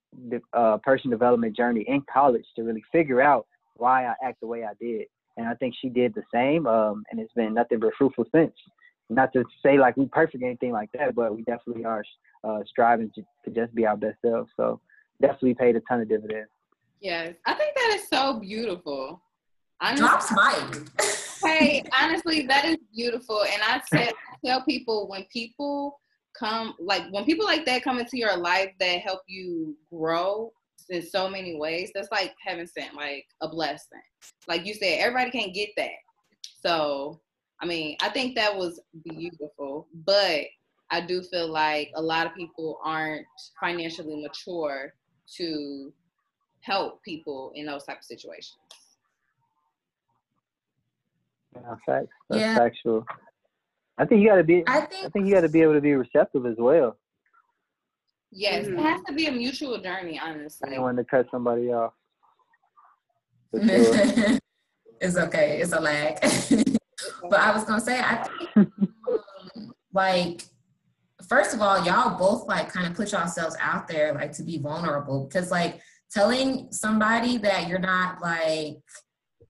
uh, 0.53 0.77
person 0.77 1.09
development 1.09 1.55
journey 1.55 1.83
in 1.87 2.03
college 2.11 2.45
to 2.55 2.63
really 2.63 2.83
figure 2.91 3.21
out 3.21 3.47
why 3.75 4.05
I 4.05 4.13
act 4.23 4.39
the 4.41 4.47
way 4.47 4.63
I 4.63 4.73
did. 4.79 5.07
And 5.37 5.47
I 5.47 5.53
think 5.55 5.75
she 5.79 5.89
did 5.89 6.13
the 6.15 6.23
same. 6.33 6.67
Um, 6.67 7.03
and 7.11 7.19
it's 7.19 7.33
been 7.33 7.53
nothing 7.53 7.79
but 7.79 7.93
fruitful 7.97 8.25
since. 8.33 8.53
Not 9.09 9.31
to 9.33 9.43
say 9.63 9.77
like 9.77 9.95
we 9.97 10.07
perfect 10.07 10.43
anything 10.43 10.71
like 10.71 10.89
that, 10.93 11.15
but 11.15 11.35
we 11.35 11.43
definitely 11.43 11.85
are 11.85 12.03
uh, 12.43 12.59
striving 12.67 13.11
to, 13.15 13.21
to 13.45 13.51
just 13.51 13.73
be 13.73 13.85
our 13.85 13.97
best 13.97 14.17
selves. 14.25 14.51
So 14.57 14.81
definitely 15.21 15.55
paid 15.55 15.75
a 15.75 15.81
ton 15.81 16.01
of 16.01 16.09
dividends. 16.09 16.49
Yes, 16.99 17.35
I 17.45 17.53
think 17.53 17.75
that 17.75 17.99
is 17.99 18.09
so 18.09 18.39
beautiful. 18.39 19.21
Honestly, 19.79 20.07
Drops 20.07 20.31
mic. 20.31 20.87
hey, 21.43 21.83
honestly, 21.99 22.47
that 22.47 22.65
is 22.65 22.77
beautiful. 22.93 23.43
And 23.43 23.61
I 23.61 23.81
tell, 23.93 24.13
tell 24.43 24.65
people 24.65 25.07
when 25.07 25.23
people 25.31 25.99
come 26.37 26.73
like 26.79 27.03
when 27.11 27.25
people 27.25 27.45
like 27.45 27.65
that 27.65 27.83
come 27.83 27.99
into 27.99 28.17
your 28.17 28.37
life 28.37 28.71
that 28.79 28.99
help 28.99 29.21
you 29.27 29.75
grow 29.91 30.51
in 30.89 31.01
so 31.01 31.29
many 31.29 31.57
ways 31.57 31.91
that's 31.93 32.11
like 32.11 32.33
heaven 32.45 32.67
sent 32.67 32.93
like 32.95 33.25
a 33.41 33.49
blessing 33.49 34.01
like 34.47 34.65
you 34.65 34.73
said 34.73 34.99
everybody 34.99 35.31
can't 35.31 35.53
get 35.53 35.69
that 35.75 35.89
so 36.61 37.19
i 37.61 37.65
mean 37.65 37.95
i 38.01 38.09
think 38.09 38.35
that 38.35 38.55
was 38.55 38.79
beautiful 39.03 39.87
but 40.05 40.41
i 40.91 41.01
do 41.01 41.21
feel 41.21 41.49
like 41.49 41.91
a 41.95 42.01
lot 42.01 42.25
of 42.25 42.35
people 42.35 42.79
aren't 42.83 43.25
financially 43.59 44.21
mature 44.21 44.93
to 45.35 45.91
help 46.61 47.03
people 47.03 47.51
in 47.55 47.65
those 47.65 47.83
type 47.83 47.97
of 47.97 48.03
situations 48.03 48.57
yeah, 51.61 51.75
facts. 51.85 52.07
That's 52.29 52.41
yeah. 52.41 52.55
factual. 52.55 53.05
I 53.97 54.05
think 54.05 54.21
you 54.21 54.27
got 54.27 54.35
to 54.35 54.43
be. 54.43 54.63
I 54.67 54.81
think, 54.81 55.05
I 55.05 55.09
think 55.09 55.25
you 55.25 55.33
got 55.33 55.41
to 55.41 55.49
be 55.49 55.61
able 55.61 55.73
to 55.73 55.81
be 55.81 55.93
receptive 55.93 56.45
as 56.45 56.55
well. 56.57 56.97
Yes, 58.31 58.65
mm-hmm. 58.65 58.79
it 58.79 58.81
has 58.81 59.01
to 59.07 59.13
be 59.13 59.27
a 59.27 59.31
mutual 59.31 59.77
journey. 59.79 60.19
Honestly, 60.23 60.69
I 60.69 60.75
don't 60.75 60.83
want 60.83 60.97
to 60.97 61.03
cut 61.03 61.27
somebody 61.31 61.71
off. 61.71 61.93
Sure. 63.57 64.37
it's 64.99 65.15
okay. 65.15 65.61
It's 65.61 65.71
a 65.71 65.79
lag. 65.79 66.19
but 67.29 67.39
I 67.39 67.53
was 67.53 67.63
gonna 67.63 67.81
say, 67.81 67.99
I 67.99 68.27
think, 68.55 68.69
um, 69.55 69.73
like, 69.93 70.43
first 71.27 71.53
of 71.53 71.61
all, 71.61 71.83
y'all 71.85 72.17
both 72.17 72.47
like 72.47 72.69
kind 72.69 72.87
of 72.87 72.93
put 72.93 73.11
yourselves 73.11 73.55
out 73.59 73.87
there, 73.87 74.13
like 74.13 74.31
to 74.33 74.43
be 74.43 74.57
vulnerable, 74.57 75.25
because 75.25 75.49
like 75.49 75.81
telling 76.11 76.71
somebody 76.71 77.37
that 77.37 77.67
you're 77.67 77.79
not 77.79 78.21
like 78.21 78.77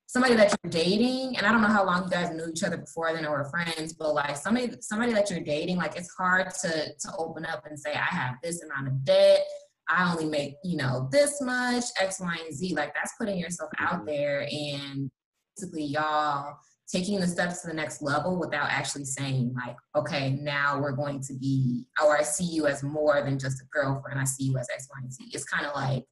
somebody 0.07 0.35
that 0.35 0.55
you're 0.63 0.71
dating, 0.71 1.37
and 1.37 1.45
I 1.45 1.51
don't 1.51 1.61
know 1.61 1.67
how 1.67 1.85
long 1.85 2.05
you 2.05 2.09
guys 2.09 2.31
knew 2.31 2.47
each 2.49 2.63
other 2.63 2.77
before 2.77 3.13
then 3.13 3.25
or 3.25 3.37
were 3.37 3.49
friends, 3.49 3.93
but 3.93 4.13
like 4.13 4.37
somebody 4.37 4.71
somebody 4.81 5.13
that 5.13 5.29
you're 5.29 5.41
dating, 5.41 5.77
like 5.77 5.95
it's 5.95 6.13
hard 6.15 6.49
to 6.61 6.69
to 6.69 7.15
open 7.17 7.45
up 7.45 7.65
and 7.65 7.79
say, 7.79 7.93
I 7.93 8.15
have 8.15 8.35
this 8.41 8.63
amount 8.63 8.87
of 8.87 9.05
debt, 9.05 9.45
I 9.89 10.11
only 10.11 10.25
make, 10.25 10.55
you 10.63 10.77
know, 10.77 11.07
this 11.11 11.41
much, 11.41 11.85
X, 11.99 12.19
Y, 12.19 12.37
and 12.45 12.55
Z. 12.55 12.73
Like 12.73 12.93
that's 12.93 13.13
putting 13.19 13.37
yourself 13.37 13.69
out 13.79 13.97
mm-hmm. 13.97 14.05
there 14.05 14.47
and 14.49 15.09
basically 15.55 15.85
y'all 15.85 16.57
taking 16.87 17.19
the 17.19 17.27
steps 17.27 17.61
to 17.61 17.67
the 17.67 17.73
next 17.73 18.01
level 18.01 18.39
without 18.39 18.69
actually 18.69 19.03
saying 19.03 19.53
like, 19.53 19.75
okay, 19.95 20.31
now 20.41 20.79
we're 20.79 20.93
going 20.93 21.19
to 21.19 21.33
be, 21.33 21.85
or 22.01 22.17
I 22.17 22.23
see 22.23 22.45
you 22.45 22.65
as 22.65 22.81
more 22.81 23.21
than 23.21 23.37
just 23.37 23.61
a 23.61 23.65
girlfriend. 23.71 24.19
I 24.19 24.23
see 24.23 24.45
you 24.45 24.57
as 24.57 24.67
X, 24.73 24.87
Y, 24.89 24.99
and 25.03 25.11
Z. 25.11 25.25
It's 25.33 25.43
kind 25.43 25.65
of 25.65 25.75
like 25.75 26.05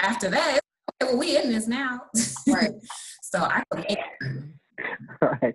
after 0.00 0.28
that, 0.30 0.60
okay, 0.90 1.12
well, 1.12 1.18
we 1.18 1.36
in 1.36 1.50
this 1.50 1.66
now. 1.66 2.02
Right. 2.48 2.70
So 3.24 3.38
I 3.38 3.62
right. 5.22 5.54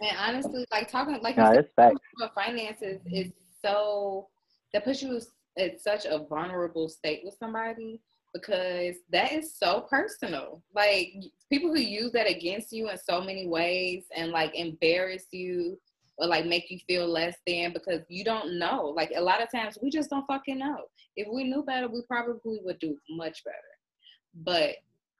And 0.00 0.16
honestly, 0.16 0.64
like 0.70 0.88
talking 0.88 1.18
like 1.22 1.36
no, 1.36 1.50
you 1.50 1.64
said, 1.74 1.92
about 2.16 2.34
finances 2.36 3.00
is 3.10 3.32
so 3.64 4.28
that 4.72 4.84
puts 4.84 5.02
you 5.02 5.20
at 5.58 5.80
such 5.80 6.04
a 6.04 6.24
vulnerable 6.30 6.88
state 6.88 7.22
with 7.24 7.34
somebody 7.36 8.00
because 8.32 8.96
that 9.10 9.32
is 9.32 9.54
so 9.58 9.86
personal. 9.90 10.62
Like 10.74 11.14
people 11.50 11.74
who 11.74 11.80
use 11.80 12.12
that 12.12 12.28
against 12.28 12.72
you 12.72 12.90
in 12.90 12.98
so 12.98 13.20
many 13.20 13.48
ways 13.48 14.04
and 14.14 14.30
like 14.30 14.54
embarrass 14.54 15.24
you 15.32 15.80
or 16.18 16.26
like 16.26 16.46
make 16.46 16.70
you 16.70 16.78
feel 16.86 17.06
less 17.06 17.36
than 17.46 17.72
because 17.72 18.02
you 18.08 18.24
don't 18.24 18.58
know. 18.58 18.92
Like 18.96 19.12
a 19.16 19.20
lot 19.20 19.42
of 19.42 19.50
times 19.50 19.78
we 19.82 19.90
just 19.90 20.10
don't 20.10 20.26
fucking 20.26 20.58
know. 20.58 20.84
If 21.16 21.28
we 21.32 21.44
knew 21.44 21.62
better, 21.62 21.88
we 21.88 22.02
probably 22.08 22.60
would 22.64 22.78
do 22.78 22.96
much 23.10 23.44
better 23.44 23.56
but 24.44 24.76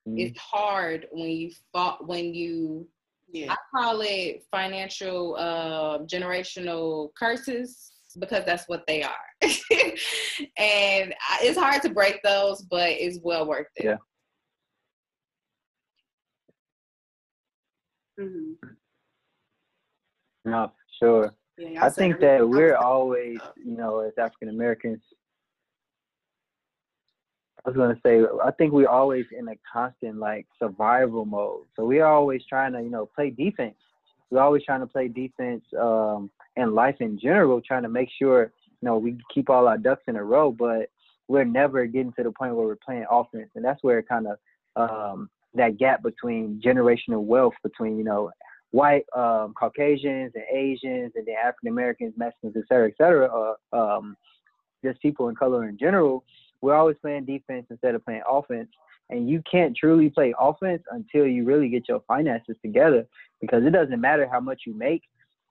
mm-hmm. 0.09 0.19
it's 0.19 0.38
hard 0.38 1.07
when 1.12 1.31
you 1.31 1.50
fought 1.73 2.07
when 2.07 2.35
you 2.35 2.87
yeah. 3.31 3.52
I 3.52 3.57
call 3.76 4.00
it 4.00 4.45
financial 4.50 5.37
uh, 5.37 5.99
generational 6.07 7.11
curses 7.14 7.93
because 8.19 8.43
that's 8.47 8.67
what 8.69 8.87
they 8.87 9.02
are. 9.02 9.12
and 10.57 11.14
it's 11.43 11.59
hard 11.59 11.83
to 11.83 11.90
break 11.90 12.23
those, 12.23 12.62
but 12.62 12.88
it's 12.88 13.19
well 13.23 13.47
worth 13.47 13.67
it. 13.76 13.85
Yeah. 13.85 13.97
Mm-hmm. 18.19 18.69
No, 20.47 20.73
sure. 20.99 21.35
Yeah, 21.57 21.85
I 21.85 21.90
think 21.90 22.21
that 22.21 22.49
we're 22.49 22.76
always, 22.76 23.38
you 23.57 23.76
know, 23.76 24.00
as 24.00 24.12
African 24.17 24.49
Americans, 24.49 25.00
I 27.64 27.71
was 27.71 27.76
gonna 27.76 27.99
say, 28.05 28.23
I 28.45 28.50
think 28.52 28.73
we're 28.73 28.88
always 28.88 29.26
in 29.37 29.49
a 29.49 29.55
constant 29.71 30.19
like 30.19 30.47
survival 30.59 31.25
mode. 31.25 31.64
So 31.75 31.85
we're 31.85 32.07
always 32.07 32.43
trying 32.49 32.73
to, 32.75 32.83
you 32.83 32.90
know, 32.90 33.07
play 33.07 33.31
defense. 33.31 33.75
We're 34.31 34.40
always 34.40 34.62
trying 34.64 34.81
to 34.81 34.87
play 34.87 35.09
defense 35.09 35.64
um, 35.78 36.31
in 36.57 36.75
life 36.75 36.97
in 37.00 37.19
general, 37.19 37.61
trying 37.61 37.83
to 37.83 37.88
make 37.88 38.11
sure, 38.17 38.52
you 38.81 38.87
know, 38.87 38.99
we 38.99 39.19
keep 39.35 39.50
all 39.50 39.67
our 39.67 39.78
ducks 39.78 40.05
in 40.07 40.17
a 40.17 40.23
row. 40.23 40.52
But 40.52 40.90
we're 41.26 41.45
never 41.45 41.87
getting 41.87 42.12
to 42.12 42.23
the 42.23 42.33
point 42.33 42.55
where 42.55 42.67
we're 42.67 42.76
playing 42.76 43.07
offense, 43.11 43.50
and 43.55 43.64
that's 43.64 43.83
where 43.83 44.02
kind 44.02 44.28
of 44.28 44.38
um, 44.76 45.28
that 45.55 45.78
gap 45.78 46.02
between 46.02 46.61
generational 46.64 47.23
wealth 47.23 47.55
between, 47.62 47.99
you 47.99 48.05
know, 48.05 48.31
white 48.71 49.05
um, 49.17 49.55
Caucasians 49.55 50.33
and 50.35 50.45
Asians 50.53 51.13
and 51.15 51.27
the 51.27 51.33
African 51.33 51.69
Americans, 51.69 52.15
Mexicans, 52.17 52.55
et 52.57 52.65
cetera, 52.69 52.89
et 52.89 52.95
cetera, 52.99 53.55
um, 53.73 54.17
just 54.85 55.01
people 55.01 55.29
in 55.29 55.35
color 55.35 55.69
in 55.69 55.79
general 55.79 56.25
we're 56.61 56.75
always 56.75 56.97
playing 57.01 57.25
defense 57.25 57.67
instead 57.71 57.95
of 57.95 58.05
playing 58.05 58.23
offense. 58.31 58.69
And 59.11 59.29
you 59.29 59.43
can't 59.51 59.77
truly 59.77 60.11
play 60.11 60.35
offense 60.39 60.83
until 60.91 61.27
you 61.27 61.45
really 61.45 61.69
get 61.69 61.89
your 61.89 62.03
finances 62.07 62.57
together 62.63 63.07
because 63.41 63.65
it 63.65 63.71
doesn't 63.71 64.01
matter 64.01 64.29
how 64.31 64.41
much 64.41 64.63
you 64.67 64.75
make. 64.75 65.03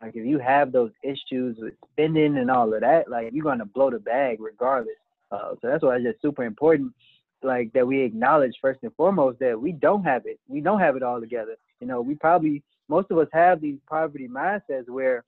Like 0.02 0.16
if 0.16 0.26
you 0.28 0.38
have 0.38 0.72
those 0.72 0.92
issues 1.04 1.58
with 1.60 1.74
spending 1.92 2.38
and 2.38 2.52
all 2.52 2.72
of 2.72 2.82
that, 2.82 3.10
like 3.10 3.32
you're 3.34 3.44
gonna 3.44 3.66
blow 3.66 3.90
the 3.90 4.00
bag 4.00 4.40
regardless. 4.40 4.94
Uh, 5.32 5.56
so 5.60 5.68
that's 5.68 5.84
why 5.84 5.96
it's 5.96 6.06
just 6.06 6.22
super 6.22 6.44
important, 6.44 6.94
like 7.42 7.74
that 7.74 7.88
we 7.88 8.02
acknowledge 8.02 8.54
first 8.62 8.80
and 8.84 8.94
foremost 8.96 9.40
that 9.40 9.60
we 9.60 9.72
don't 9.72 10.04
have 10.04 10.28
it. 10.28 10.40
We 10.48 10.62
don't 10.62 10.80
have 10.80 10.96
it 10.96 11.02
all 11.02 11.20
together. 11.20 11.56
You 11.80 11.88
know, 11.88 12.00
we 12.02 12.14
probably 12.14 12.62
most 12.89 13.12
of 13.12 13.17
us 13.17 13.27
have 13.34 13.62
these 13.62 13.79
poverty 13.89 14.27
mindsets 14.27 14.88
where 14.88 15.24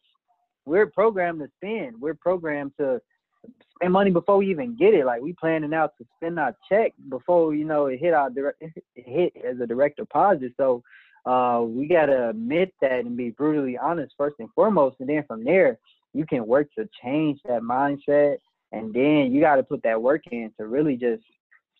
we're 0.65 0.87
programmed 0.87 1.39
to 1.39 1.49
spend. 1.57 1.99
We're 1.99 2.15
programmed 2.15 2.73
to 2.79 3.01
spend 3.75 3.93
money 3.93 4.11
before 4.11 4.37
we 4.37 4.49
even 4.49 4.75
get 4.75 4.93
it. 4.93 5.05
Like 5.05 5.21
we 5.21 5.33
planning 5.33 5.73
out 5.73 5.93
to 5.97 6.05
spend 6.17 6.39
our 6.39 6.55
check 6.69 6.93
before 7.09 7.53
you 7.55 7.65
know 7.65 7.87
it 7.87 7.99
hit 7.99 8.13
our 8.13 8.29
direct 8.29 8.61
it 8.61 8.83
hit 8.95 9.33
as 9.45 9.59
a 9.59 9.67
direct 9.67 9.97
deposit. 9.97 10.53
So 10.57 10.83
uh, 11.25 11.63
we 11.65 11.87
gotta 11.87 12.29
admit 12.29 12.73
that 12.81 13.05
and 13.05 13.17
be 13.17 13.31
brutally 13.31 13.77
honest 13.77 14.13
first 14.17 14.35
and 14.39 14.49
foremost, 14.55 14.97
and 14.99 15.09
then 15.09 15.23
from 15.27 15.43
there 15.43 15.77
you 16.13 16.25
can 16.25 16.45
work 16.47 16.67
to 16.77 16.89
change 17.03 17.39
that 17.45 17.61
mindset, 17.61 18.37
and 18.71 18.93
then 18.93 19.31
you 19.31 19.41
got 19.41 19.55
to 19.55 19.63
put 19.63 19.83
that 19.83 20.01
work 20.01 20.23
in 20.31 20.51
to 20.57 20.67
really 20.67 20.95
just 20.95 21.23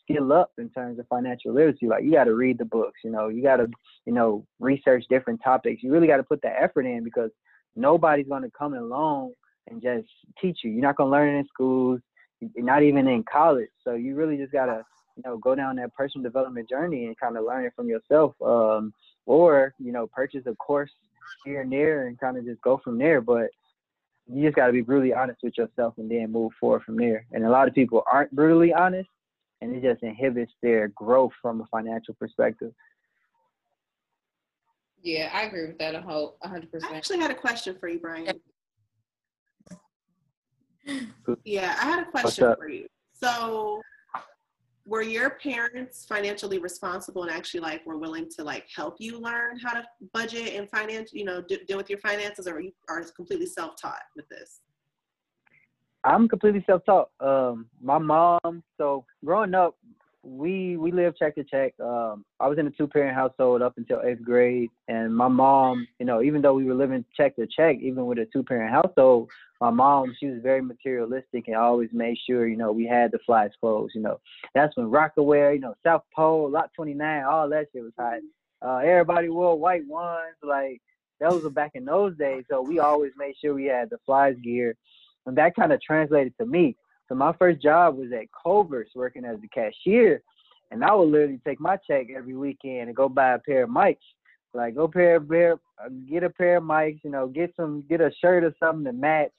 skill 0.10 0.34
up 0.34 0.52
in 0.58 0.70
terms 0.70 1.00
of 1.00 1.08
financial 1.08 1.54
literacy. 1.54 1.88
Like 1.88 2.04
you 2.04 2.12
got 2.12 2.26
to 2.26 2.36
read 2.36 2.58
the 2.58 2.66
books, 2.66 3.00
you 3.04 3.12
know, 3.12 3.28
you 3.28 3.44
got 3.44 3.58
to 3.58 3.70
you 4.06 4.14
know 4.14 4.46
research 4.60 5.06
different 5.10 5.42
topics. 5.44 5.84
You 5.84 5.92
really 5.92 6.08
got 6.08 6.18
to 6.18 6.24
put 6.24 6.42
that 6.42 6.62
effort 6.62 6.86
in 6.86 7.04
because 7.04 7.32
nobody's 7.76 8.28
gonna 8.28 8.50
come 8.58 8.74
along 8.74 9.34
and 9.68 9.82
just 9.82 10.08
teach 10.42 10.60
you. 10.64 10.72
You're 10.72 10.82
not 10.82 10.96
gonna 10.96 11.12
learn 11.12 11.36
it 11.36 11.40
in 11.40 11.48
schools, 11.48 12.02
not 12.58 12.84
even 12.84 13.08
in 13.08 13.24
college. 13.32 13.70
So 13.84 13.94
you 13.94 14.16
really 14.16 14.38
just 14.38 14.52
gotta 14.52 14.84
you 15.20 15.30
know, 15.30 15.38
go 15.38 15.54
down 15.54 15.76
that 15.76 15.94
personal 15.96 16.24
development 16.24 16.70
journey 16.70 17.06
and 17.06 17.20
kind 17.20 17.36
of 17.38 17.44
learn 17.44 17.66
it 17.66 17.74
from 17.76 17.90
yourself. 17.90 18.36
Um, 18.42 18.94
or, 19.26 19.74
you 19.78 19.92
know, 19.92 20.08
purchase 20.08 20.44
a 20.46 20.56
course 20.56 20.92
here 21.46 21.62
and 21.62 21.72
there 21.72 22.08
and 22.08 22.20
kind 22.20 22.38
of 22.38 22.46
just 22.46 22.62
go 22.62 22.80
from 22.84 22.98
there. 22.98 23.20
But 23.20 23.50
you 24.32 24.44
just 24.44 24.56
got 24.56 24.68
to 24.68 24.74
be 24.74 24.82
brutally 24.82 25.14
honest 25.14 25.40
with 25.44 25.58
yourself 25.58 25.96
and 25.98 26.10
then 26.10 26.32
move 26.32 26.54
forward 26.60 26.84
from 26.84 26.98
there. 26.98 27.26
And 27.34 27.46
a 27.46 27.50
lot 27.50 27.68
of 27.68 27.76
people 27.76 28.04
aren't 28.12 28.34
brutally 28.34 28.74
honest, 28.74 29.10
and 29.62 29.76
it 29.76 29.82
just 29.82 30.04
inhibits 30.04 30.54
their 30.62 30.88
growth 30.90 31.34
from 31.42 31.62
a 31.62 31.66
financial 31.66 32.14
perspective. 32.14 32.72
Yeah, 35.02 35.30
I 35.34 35.44
agree 35.44 35.68
with 35.68 35.78
that 35.80 35.96
a 35.96 36.02
whole 36.02 36.38
hundred 36.44 36.70
I 36.70 36.72
percent. 36.72 36.94
actually 36.94 37.20
had 37.20 37.32
a 37.32 37.36
question 37.36 37.76
for 37.80 37.88
you, 37.88 38.00
Brian. 38.00 38.40
Yeah, 41.46 41.76
I 41.80 41.86
had 41.86 42.08
a 42.08 42.12
question 42.12 42.54
for 42.58 42.68
you. 42.68 42.88
So, 43.14 43.82
were 44.86 45.02
your 45.02 45.32
parents 45.32 46.06
financially 46.06 46.58
responsible 46.58 47.24
and 47.24 47.32
actually 47.32 47.60
like 47.60 47.86
were 47.86 47.98
willing 47.98 48.28
to 48.32 48.44
like 48.44 48.66
help 48.76 48.96
you 49.00 49.20
learn 49.20 49.60
how 49.60 49.74
to 49.74 49.84
budget 50.14 50.56
and 50.56 50.70
finance, 50.70 51.12
you 51.14 51.24
know, 51.26 51.42
d- 51.42 51.62
deal 51.68 51.78
with 51.78 51.90
your 51.90 52.00
finances, 52.00 52.48
or 52.48 52.60
you 52.60 52.72
are 52.90 53.04
completely 53.16 53.46
self-taught 53.46 54.02
with 54.16 54.28
this? 54.30 54.62
I'm 56.04 56.28
completely 56.28 56.64
self-taught. 56.66 57.10
Um, 57.20 57.68
my 57.82 57.98
mom. 57.98 58.64
So 58.78 59.06
growing 59.24 59.54
up, 59.54 59.76
we 60.22 60.76
we 60.78 60.92
lived 60.92 61.18
check 61.18 61.36
to 61.36 61.44
check. 61.44 61.74
Um, 61.80 62.26
I 62.40 62.48
was 62.48 62.58
in 62.58 62.68
a 62.68 62.72
two-parent 62.72 63.16
household 63.16 63.62
up 63.62 63.78
until 63.78 64.02
eighth 64.02 64.24
grade, 64.24 64.70
and 64.88 65.16
my 65.16 65.28
mom, 65.28 65.88
you 65.98 66.06
know, 66.06 66.22
even 66.22 66.42
though 66.42 66.54
we 66.54 66.66
were 66.66 66.74
living 66.74 67.06
check 67.16 67.36
to 67.38 67.48
check, 67.48 67.78
even 67.82 68.06
with 68.06 68.18
a 68.20 68.28
two-parent 68.32 68.72
household, 68.72 69.30
my 69.62 69.70
mom 69.70 70.14
she 70.20 70.28
was 70.28 70.42
very 70.42 70.62
materialistic 70.62 71.48
and 71.48 71.56
always 71.56 71.90
made 71.94 72.18
sure, 72.28 72.48
you 72.48 72.58
know, 72.58 72.72
we 72.72 72.86
had 72.86 73.12
the 73.12 73.20
flies 73.26 73.52
clothes. 73.60 73.92
You 73.96 74.02
know, 74.02 74.20
that's 74.54 74.76
when 74.76 74.88
Rocawear, 74.88 75.54
you 75.54 75.62
know, 75.62 75.76
South 75.86 76.04
Pole, 76.14 76.50
Lot 76.50 76.72
29, 76.76 77.24
all 77.24 77.50
that 77.50 77.68
shit 77.74 77.84
was 77.84 77.94
hot. 77.98 78.20
Uh, 78.62 78.78
everybody 78.80 79.30
wore 79.30 79.58
white 79.58 79.88
ones, 79.88 80.36
like 80.44 80.82
those 81.22 81.44
were 81.44 81.50
back 81.50 81.72
in 81.76 81.86
those 81.86 82.18
days. 82.18 82.44
So 82.50 82.62
we 82.62 82.80
always 82.80 83.12
made 83.18 83.36
sure 83.42 83.54
we 83.54 83.66
had 83.66 83.90
the 83.90 84.00
flies 84.06 84.36
gear 84.44 84.76
and 85.30 85.38
that 85.38 85.56
kind 85.56 85.72
of 85.72 85.82
translated 85.82 86.34
to 86.40 86.46
me. 86.46 86.76
So 87.08 87.16
my 87.16 87.34
first 87.34 87.62
job 87.62 87.98
was 87.98 88.12
at 88.12 88.28
Culver's 88.44 88.90
working 88.96 89.26
as 89.26 89.38
a 89.44 89.48
cashier, 89.48 90.22
and 90.72 90.84
I 90.84 90.94
would 90.94 91.10
literally 91.10 91.40
take 91.46 91.60
my 91.60 91.78
check 91.78 92.08
every 92.16 92.36
weekend 92.36 92.88
and 92.88 92.96
go 92.96 93.10
buy 93.10 93.34
a 93.34 93.40
pair 93.40 93.64
of 93.64 93.70
mics. 93.70 93.98
Like 94.54 94.76
go 94.76 94.88
pair, 94.88 95.20
pair 95.20 95.58
get 96.10 96.24
a 96.24 96.30
pair 96.30 96.58
of 96.58 96.64
mics, 96.64 97.00
you 97.04 97.12
know, 97.12 97.28
get 97.28 97.54
some, 97.56 97.84
get 97.90 98.02
a 98.02 98.12
shirt 98.22 98.44
or 98.44 98.54
something 98.60 98.86
to 98.86 98.94
match. 98.94 99.32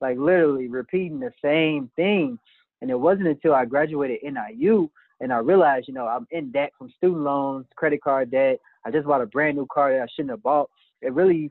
Like 0.00 0.18
literally 0.18 0.68
repeating 0.68 1.18
the 1.18 1.32
same 1.42 1.90
thing. 1.96 2.38
And 2.80 2.90
it 2.90 2.98
wasn't 2.98 3.28
until 3.28 3.54
I 3.54 3.64
graduated 3.64 4.20
NIU 4.22 4.88
and 5.20 5.32
I 5.32 5.38
realized, 5.38 5.88
you 5.88 5.94
know, 5.94 6.06
I'm 6.06 6.26
in 6.30 6.52
debt 6.52 6.72
from 6.78 6.92
student 6.96 7.22
loans, 7.22 7.66
credit 7.74 8.02
card 8.02 8.30
debt. 8.30 8.58
I 8.84 8.90
just 8.90 9.06
bought 9.06 9.22
a 9.22 9.26
brand 9.26 9.56
new 9.56 9.66
car 9.72 9.92
that 9.92 10.02
I 10.02 10.06
shouldn't 10.14 10.30
have 10.30 10.42
bought. 10.42 10.70
It 11.02 11.12
really 11.12 11.50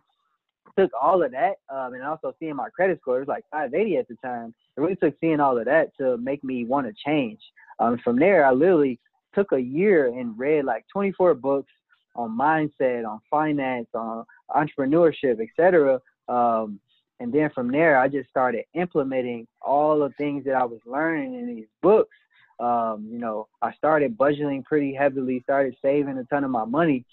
took 0.78 0.92
all 1.00 1.24
of 1.24 1.32
that, 1.32 1.56
um, 1.70 1.94
and 1.94 2.04
also 2.04 2.34
seeing 2.40 2.56
my 2.56 2.70
credit 2.70 3.00
score, 3.02 3.18
it 3.18 3.22
was 3.22 3.28
like 3.28 3.44
580 3.52 3.98
at 3.98 4.08
the 4.08 4.16
time. 4.24 4.54
It 4.76 4.82
really 4.82 4.96
took 4.96 5.16
seeing 5.20 5.40
all 5.40 5.58
of 5.58 5.66
that 5.66 5.96
to 5.98 6.18
make 6.18 6.44
me 6.44 6.66
want 6.66 6.88
to 6.88 6.94
change. 7.06 7.40
Um, 7.80 7.98
from 8.04 8.18
there, 8.18 8.46
I 8.46 8.52
literally 8.52 9.00
took 9.34 9.52
a 9.52 9.60
year 9.60 10.08
and 10.08 10.38
read 10.38 10.66
like 10.66 10.86
24 10.92 11.36
books 11.36 11.72
on 12.16 12.38
mindset, 12.38 13.08
on 13.08 13.20
finance, 13.30 13.88
on 13.94 14.26
entrepreneurship, 14.52 15.40
etc. 15.40 16.00
Um, 16.28 16.80
and 17.20 17.34
then 17.34 17.50
from 17.54 17.72
there, 17.72 18.00
I 18.00 18.08
just 18.08 18.30
started 18.30 18.66
implementing 18.74 19.48
all 19.62 20.00
the 20.00 20.10
things 20.18 20.46
that 20.46 20.56
I 20.56 20.66
was 20.66 20.80
learning 20.86 21.36
in 21.36 21.48
these 21.48 21.68
books. 21.82 22.16
Um, 22.60 23.08
you 23.12 23.20
know, 23.20 23.48
I 23.62 23.74
started 23.74 24.18
budgeting 24.18 24.64
pretty 24.66 24.94
heavily, 24.94 25.42
started 25.44 25.76
saving 25.82 26.18
a 26.18 26.24
ton 26.26 26.44
of 26.44 26.52
my 26.52 26.66
money 26.66 27.06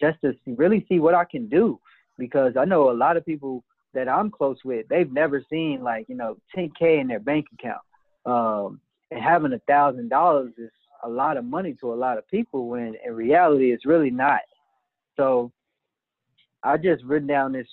just 0.00 0.20
to 0.22 0.32
see, 0.44 0.52
really 0.52 0.84
see 0.88 1.00
what 1.00 1.14
I 1.14 1.24
can 1.24 1.48
do 1.48 1.80
because 2.18 2.54
I 2.56 2.64
know 2.64 2.90
a 2.90 2.92
lot 2.92 3.16
of 3.16 3.24
people 3.24 3.64
that 3.94 4.08
I'm 4.08 4.30
close 4.30 4.58
with, 4.64 4.88
they've 4.88 5.10
never 5.10 5.44
seen 5.50 5.82
like, 5.82 6.08
you 6.08 6.14
know, 6.14 6.36
10K 6.56 7.00
in 7.00 7.08
their 7.08 7.20
bank 7.20 7.46
account. 7.54 7.82
Um, 8.24 8.80
and 9.10 9.22
having 9.22 9.52
a 9.52 9.58
thousand 9.60 10.08
dollars 10.08 10.52
is 10.56 10.70
a 11.04 11.08
lot 11.08 11.36
of 11.36 11.44
money 11.44 11.76
to 11.80 11.92
a 11.92 11.94
lot 11.94 12.18
of 12.18 12.28
people 12.28 12.68
when 12.68 12.94
in 13.04 13.14
reality 13.14 13.72
it's 13.72 13.84
really 13.84 14.10
not. 14.10 14.40
So 15.16 15.52
I 16.62 16.76
just 16.76 17.04
written 17.04 17.28
down 17.28 17.52
this 17.52 17.66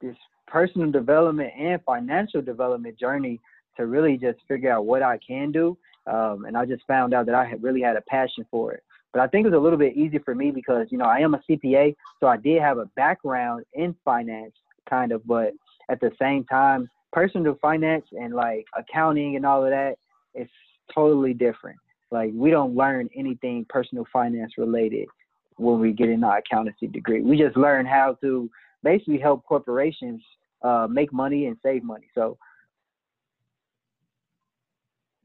this 0.00 0.16
personal 0.46 0.90
development 0.90 1.52
and 1.58 1.80
financial 1.84 2.42
development 2.42 2.98
journey 2.98 3.40
to 3.76 3.86
really 3.86 4.18
just 4.18 4.38
figure 4.48 4.70
out 4.70 4.84
what 4.84 5.02
I 5.02 5.18
can 5.26 5.52
do. 5.52 5.78
Um, 6.06 6.44
and 6.46 6.56
I 6.56 6.66
just 6.66 6.82
found 6.86 7.14
out 7.14 7.26
that 7.26 7.34
I 7.34 7.44
had 7.44 7.62
really 7.62 7.80
had 7.80 7.96
a 7.96 8.02
passion 8.02 8.44
for 8.50 8.72
it. 8.72 8.82
But 9.12 9.20
I 9.20 9.26
think 9.26 9.46
it 9.46 9.50
was 9.50 9.58
a 9.58 9.62
little 9.62 9.78
bit 9.78 9.96
easier 9.96 10.20
for 10.24 10.34
me 10.34 10.50
because, 10.50 10.86
you 10.90 10.98
know, 10.98 11.04
I 11.04 11.18
am 11.18 11.34
a 11.34 11.40
CPA, 11.48 11.94
so 12.20 12.26
I 12.26 12.36
did 12.36 12.60
have 12.62 12.78
a 12.78 12.86
background 12.96 13.64
in 13.74 13.94
finance, 14.04 14.54
kind 14.88 15.12
of, 15.12 15.26
but 15.26 15.52
at 15.90 16.00
the 16.00 16.10
same 16.20 16.44
time, 16.44 16.88
personal 17.12 17.58
finance 17.60 18.06
and 18.12 18.34
like 18.34 18.64
accounting 18.76 19.36
and 19.36 19.44
all 19.44 19.64
of 19.64 19.70
that 19.70 19.96
is 20.34 20.48
totally 20.94 21.34
different. 21.34 21.78
Like 22.10 22.30
we 22.34 22.50
don't 22.50 22.74
learn 22.74 23.08
anything 23.14 23.66
personal 23.68 24.06
finance 24.12 24.52
related 24.56 25.08
when 25.56 25.78
we 25.78 25.92
get 25.92 26.08
in 26.08 26.24
our 26.24 26.38
accountancy 26.38 26.86
degree. 26.86 27.20
We 27.20 27.36
just 27.36 27.56
learn 27.56 27.84
how 27.84 28.16
to 28.22 28.50
basically 28.82 29.18
help 29.18 29.44
corporations 29.44 30.22
uh, 30.62 30.86
make 30.90 31.12
money 31.12 31.46
and 31.46 31.56
save 31.62 31.84
money. 31.84 32.06
So 32.14 32.38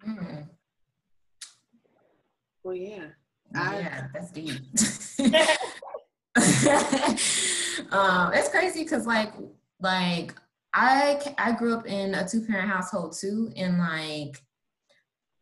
Mm, 0.05 0.47
Well, 2.63 2.75
yeah. 2.75 3.07
I- 3.55 3.79
yeah, 3.79 4.07
that's 4.13 4.31
deep. 4.31 4.61
um, 7.91 8.33
it's 8.33 8.49
crazy 8.49 8.83
because 8.83 9.07
like 9.07 9.33
like 9.79 10.35
I 10.73 11.19
I 11.37 11.53
grew 11.53 11.73
up 11.73 11.87
in 11.87 12.13
a 12.13 12.27
two 12.27 12.45
parent 12.45 12.69
household 12.69 13.15
too, 13.19 13.51
and 13.55 13.79
like 13.79 14.39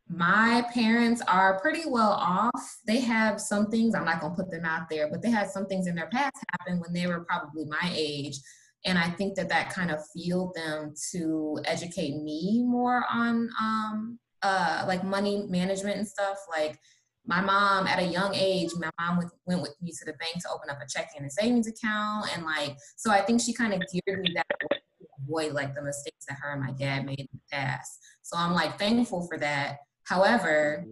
my 0.07 0.63
parents 0.73 1.21
are 1.27 1.59
pretty 1.59 1.83
well 1.89 2.11
off. 2.13 2.77
They 2.87 3.01
have 3.01 3.41
some 3.41 3.67
things 3.69 3.95
I'm 3.95 4.05
not 4.05 4.21
gonna 4.21 4.35
put 4.35 4.51
them 4.51 4.63
out 4.63 4.87
there, 4.89 5.09
but 5.09 5.21
they 5.21 5.31
had 5.31 5.49
some 5.49 5.65
things 5.65 5.87
in 5.87 5.95
their 5.95 6.07
past 6.07 6.37
happen 6.51 6.79
when 6.79 6.93
they 6.93 7.07
were 7.07 7.25
probably 7.25 7.65
my 7.65 7.91
age, 7.93 8.39
and 8.85 8.97
I 8.97 9.09
think 9.09 9.35
that 9.35 9.49
that 9.49 9.71
kind 9.73 9.91
of 9.91 9.99
fueled 10.15 10.53
them 10.55 10.93
to 11.11 11.59
educate 11.65 12.21
me 12.21 12.63
more 12.65 13.03
on 13.11 13.49
um 13.59 14.19
uh 14.43 14.85
like 14.87 15.03
money 15.03 15.45
management 15.49 15.97
and 15.97 16.07
stuff 16.07 16.37
like 16.49 16.79
my 17.25 17.41
mom 17.41 17.87
at 17.87 17.99
a 17.99 18.05
young 18.05 18.33
age 18.35 18.69
my 18.77 18.89
mom 18.99 19.17
went, 19.17 19.31
went 19.45 19.61
with 19.61 19.75
me 19.81 19.91
to 19.91 20.05
the 20.05 20.13
bank 20.13 20.35
to 20.41 20.49
open 20.53 20.69
up 20.69 20.79
a 20.81 20.87
checking 20.87 21.21
and 21.21 21.31
savings 21.31 21.67
account. 21.67 22.27
And 22.35 22.45
like 22.45 22.77
so 22.95 23.11
i 23.11 23.21
think 23.21 23.41
she 23.41 23.53
kind 23.53 23.73
of 23.73 23.81
geared 23.91 24.21
me 24.21 24.31
that 24.35 24.45
way 24.61 24.77
to 24.99 25.07
avoid 25.23 25.53
like 25.53 25.73
the 25.75 25.81
mistakes 25.81 26.25
that 26.27 26.37
her 26.41 26.53
and 26.53 26.61
my 26.61 26.71
dad 26.71 27.05
made 27.05 27.19
in 27.19 27.27
the 27.31 27.39
past. 27.51 27.99
So 28.21 28.37
i'm 28.37 28.53
like 28.53 28.79
thankful 28.79 29.27
for 29.27 29.37
that. 29.39 29.77
However 30.03 30.85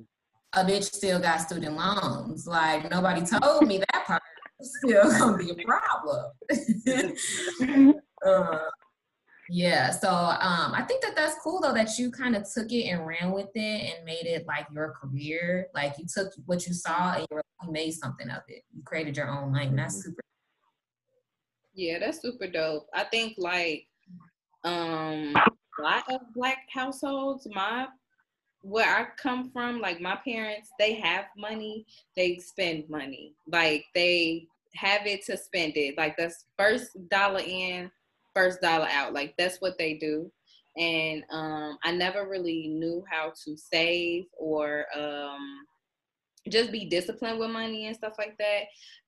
a 0.54 0.64
bitch 0.64 0.84
still 0.84 1.20
got 1.20 1.42
student 1.42 1.76
loans. 1.76 2.48
Like 2.48 2.90
nobody 2.90 3.26
told 3.26 3.68
me 3.68 3.80
that 3.80 4.06
part. 4.06 4.22
Still 4.62 5.12
gonna 5.18 5.38
be 5.38 5.52
a 5.52 5.56
problem. 5.66 6.32
Uh, 8.26 8.58
yeah, 9.56 9.92
so 9.92 10.10
um, 10.10 10.74
I 10.74 10.84
think 10.88 11.04
that 11.04 11.16
that's 11.16 11.36
cool 11.44 11.62
though 11.62 11.76
that 11.76 12.00
you 12.00 12.10
kind 12.10 12.36
of 12.36 12.52
took 12.52 12.72
it 12.72 12.86
and 12.86 13.06
ran 13.06 13.32
with 13.32 13.52
it 13.54 13.94
and 13.94 14.04
made 14.04 14.26
it 14.26 14.48
like 14.48 14.66
your 14.74 14.96
career. 15.00 15.68
Like 15.76 15.94
you 16.00 16.06
took 16.12 16.34
what 16.48 16.66
you 16.66 16.74
saw 16.74 17.14
and 17.14 17.28
you, 17.30 17.40
made 17.72 17.92
something 17.92 18.32
of 18.32 18.42
it. 18.48 18.64
You 18.74 18.82
created 18.84 19.16
your 19.16 19.30
own 19.30 19.54
lane. 19.54 19.76
That's 19.76 20.04
super. 20.04 20.22
Yeah, 21.76 22.00
that's 22.00 22.20
super 22.20 22.48
dope. 22.48 22.88
I 22.96 23.04
think 23.04 23.36
like 23.38 23.86
um 24.64 25.36
a 25.36 25.82
lot 25.84 26.12
of 26.12 26.22
black 26.34 26.66
households, 26.74 27.48
my 27.54 27.86
where 28.64 28.90
I 28.90 29.06
come 29.22 29.52
from, 29.52 29.80
like 29.80 30.02
my 30.02 30.18
parents, 30.26 30.72
they 30.80 30.96
have 30.96 31.26
money, 31.38 31.86
they 32.16 32.38
spend 32.38 32.90
money. 32.90 33.36
Like 33.48 33.86
they 33.94 34.48
have 34.74 35.06
it 35.06 35.24
to 35.26 35.38
spend 35.38 35.74
it. 35.78 35.96
Like 35.96 36.18
the 36.18 36.34
first 36.58 36.88
dollar 37.12 37.42
in, 37.46 37.92
first 38.36 38.62
dollar 38.62 38.88
out. 38.92 39.14
Like 39.14 39.36
that's 39.38 39.58
what 39.60 39.78
they 39.78 39.96
do. 39.96 40.32
And 40.78 41.24
um 41.32 41.78
I 41.84 41.92
never 41.92 42.28
really 42.28 42.68
knew 42.68 43.04
how 43.10 43.32
to 43.46 43.58
save 43.58 44.26
or 44.38 44.86
um 44.98 45.66
just 46.50 46.72
be 46.72 46.86
disciplined 46.86 47.40
with 47.40 47.52
money 47.52 47.88
and 47.88 47.96
stuff 47.96 48.14
like 48.18 48.38
that. 48.38 48.64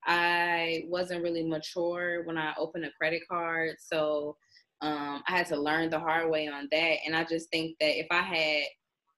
I 0.06 0.84
wasn't 0.86 1.22
really 1.22 1.42
mature 1.42 2.22
when 2.24 2.38
I 2.38 2.54
opened 2.58 2.86
a 2.86 2.90
credit 2.98 3.22
card, 3.30 3.76
so 3.78 4.36
um, 4.80 5.22
I 5.26 5.36
had 5.36 5.46
to 5.48 5.56
learn 5.60 5.90
the 5.90 5.98
hard 5.98 6.30
way 6.30 6.48
on 6.48 6.68
that. 6.70 6.96
And 7.04 7.16
I 7.16 7.24
just 7.24 7.50
think 7.50 7.76
that 7.80 7.98
if 7.98 8.06
I 8.10 8.22
had 8.22 8.64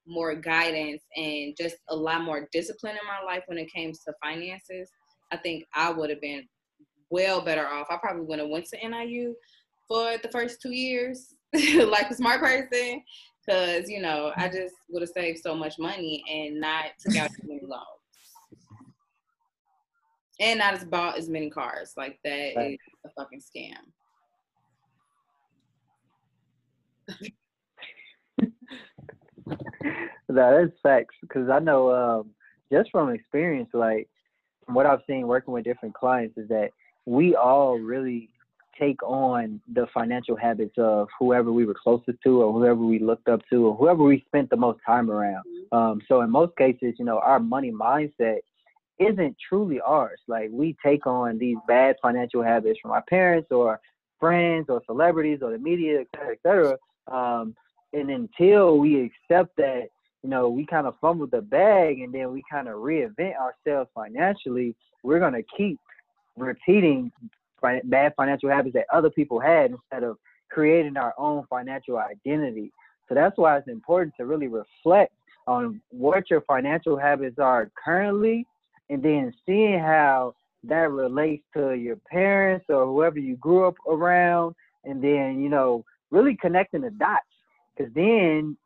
more 0.07 0.35
guidance 0.35 1.03
and 1.16 1.55
just 1.57 1.77
a 1.90 1.97
lot 1.97 2.23
more 2.23 2.49
discipline 2.53 2.97
in 2.97 3.07
my 3.07 3.25
life 3.25 3.42
when 3.47 3.59
it 3.59 3.73
came 3.73 3.92
to 3.92 4.14
finances, 4.23 4.90
I 5.31 5.37
think 5.37 5.64
I 5.75 5.90
would 5.90 6.11
have 6.11 6.21
been 6.21 6.49
well 7.11 7.40
better 7.40 7.66
off. 7.66 7.88
I 7.90 7.97
probably 7.97 8.25
would 8.25 8.38
have 8.38 8.49
went 8.49 8.66
to 8.66 8.88
NIU 8.88 9.35
for 9.88 10.18
the 10.22 10.29
first 10.29 10.61
two 10.61 10.72
years, 10.72 11.35
like 11.55 12.11
a 12.11 12.14
smart 12.14 12.40
person, 12.40 13.03
Cause 13.48 13.88
you 13.88 14.03
know, 14.03 14.33
I 14.37 14.48
just 14.48 14.74
would 14.90 15.01
have 15.01 15.09
saved 15.09 15.38
so 15.38 15.55
much 15.55 15.79
money 15.79 16.22
and 16.31 16.61
not 16.61 16.87
took 16.98 17.16
out 17.16 17.31
as 17.31 17.38
many 17.42 17.62
loans. 17.62 17.85
And 20.38 20.59
not 20.59 20.74
as 20.74 20.85
bought 20.85 21.16
as 21.16 21.31
many 21.31 21.48
cars. 21.48 21.94
Like 21.96 22.18
that 22.24 22.53
right. 22.57 22.72
is 22.72 22.79
a 23.07 23.11
fucking 23.16 23.40
scam. 23.40 23.72
that 30.29 30.62
is 30.62 30.70
facts 30.83 31.14
because 31.22 31.48
I 31.48 31.59
know 31.59 31.90
um, 31.90 32.31
just 32.70 32.90
from 32.90 33.09
experience, 33.09 33.70
like 33.72 34.11
from 34.66 34.74
what 34.74 34.85
I've 34.85 35.01
seen 35.07 35.27
working 35.27 35.55
with 35.55 35.64
different 35.64 35.94
clients, 35.94 36.37
is 36.37 36.48
that 36.48 36.68
we 37.07 37.35
all 37.35 37.79
really 37.79 38.29
take 38.78 39.02
on 39.02 39.60
the 39.72 39.86
financial 39.92 40.36
habits 40.36 40.74
of 40.78 41.08
whoever 41.18 41.52
we 41.52 41.64
were 41.66 41.74
closest 41.74 42.18
to 42.24 42.42
or 42.42 42.52
whoever 42.52 42.82
we 42.82 42.98
looked 42.98 43.28
up 43.28 43.40
to 43.50 43.66
or 43.66 43.76
whoever 43.76 44.02
we 44.02 44.24
spent 44.26 44.50
the 44.50 44.56
most 44.56 44.78
time 44.86 45.10
around. 45.10 45.44
Mm-hmm. 45.44 45.76
Um, 45.76 46.00
so 46.08 46.20
in 46.20 46.30
most 46.30 46.56
cases, 46.56 46.94
you 46.98 47.04
know, 47.04 47.18
our 47.18 47.40
money 47.40 47.72
mindset 47.72 48.38
isn't 48.98 49.36
truly 49.48 49.80
ours. 49.80 50.20
Like 50.26 50.50
we 50.52 50.76
take 50.84 51.06
on 51.06 51.38
these 51.38 51.56
bad 51.66 51.96
financial 52.02 52.42
habits 52.42 52.78
from 52.80 52.90
our 52.90 53.04
parents 53.08 53.48
or 53.50 53.80
friends 54.18 54.66
or 54.68 54.82
celebrities 54.86 55.40
or 55.42 55.52
the 55.52 55.58
media, 55.58 56.00
et 56.00 56.06
cetera, 56.14 56.32
et 56.32 56.38
cetera. 56.42 56.76
Um, 57.06 57.54
and 57.92 58.10
until 58.10 58.78
we 58.78 59.10
accept 59.30 59.56
that, 59.56 59.88
you 60.22 60.28
know, 60.28 60.48
we 60.48 60.66
kind 60.66 60.86
of 60.86 60.94
fumble 61.00 61.28
the 61.28 61.40
bag 61.40 62.00
and 62.00 62.12
then 62.12 62.32
we 62.32 62.42
kind 62.50 62.68
of 62.68 62.74
reinvent 62.74 63.34
ourselves 63.36 63.88
financially, 63.94 64.74
we're 65.04 65.20
going 65.20 65.32
to 65.34 65.44
keep 65.56 65.78
repeating 66.36 67.12
bad 67.62 68.14
financial 68.16 68.49
habits 68.49 68.75
that 68.75 68.87
other 68.92 69.11
people 69.11 69.40
had 69.40 69.71
instead 69.71 70.03
of 70.03 70.16
creating 70.51 70.97
our 70.97 71.14
own 71.18 71.44
financial 71.49 71.99
identity. 71.99 72.73
So 73.09 73.14
that's 73.14 73.37
why 73.37 73.57
it's 73.57 73.68
important 73.68 74.14
to 74.18 74.27
really 74.27 74.49
reflect 74.49 75.12
on 75.47 75.81
what 75.90 76.31
your 76.31 76.42
financial 76.42 76.97
habits 76.99 77.38
are 77.38 77.71
currently 77.83 78.47
and 78.90 79.03
then 79.03 79.33
seeing 79.47 79.79
how 79.79 80.35
that 80.64 80.90
relates 80.90 81.44
to 81.55 81.73
your 81.73 81.97
parents 81.97 82.66
or 82.68 82.85
whoever 82.87 83.18
you 83.18 83.37
grew 83.37 83.66
up 83.66 83.77
around 83.88 84.55
and 84.85 85.03
then 85.03 85.40
you 85.40 85.49
know 85.49 85.85
really 86.11 86.37
connecting 86.37 86.83
the 86.83 86.90
dots 86.90 87.25
because 87.77 87.92
then 87.94 88.57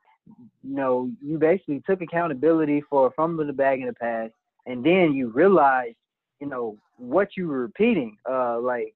you 0.63 0.75
know 0.75 1.11
you 1.23 1.39
basically 1.39 1.83
took 1.87 2.01
accountability 2.01 2.83
for 2.89 3.13
fumbling 3.17 3.47
the 3.47 3.53
bag 3.53 3.81
in 3.81 3.87
the 3.87 3.93
past 3.93 4.33
and 4.67 4.85
then 4.85 5.13
you 5.13 5.29
realize 5.29 5.95
you 6.43 6.49
know 6.49 6.77
what 6.99 7.37
you 7.37 7.47
were 7.47 7.61
repeating 7.61 8.17
uh 8.29 8.59
like 8.59 8.93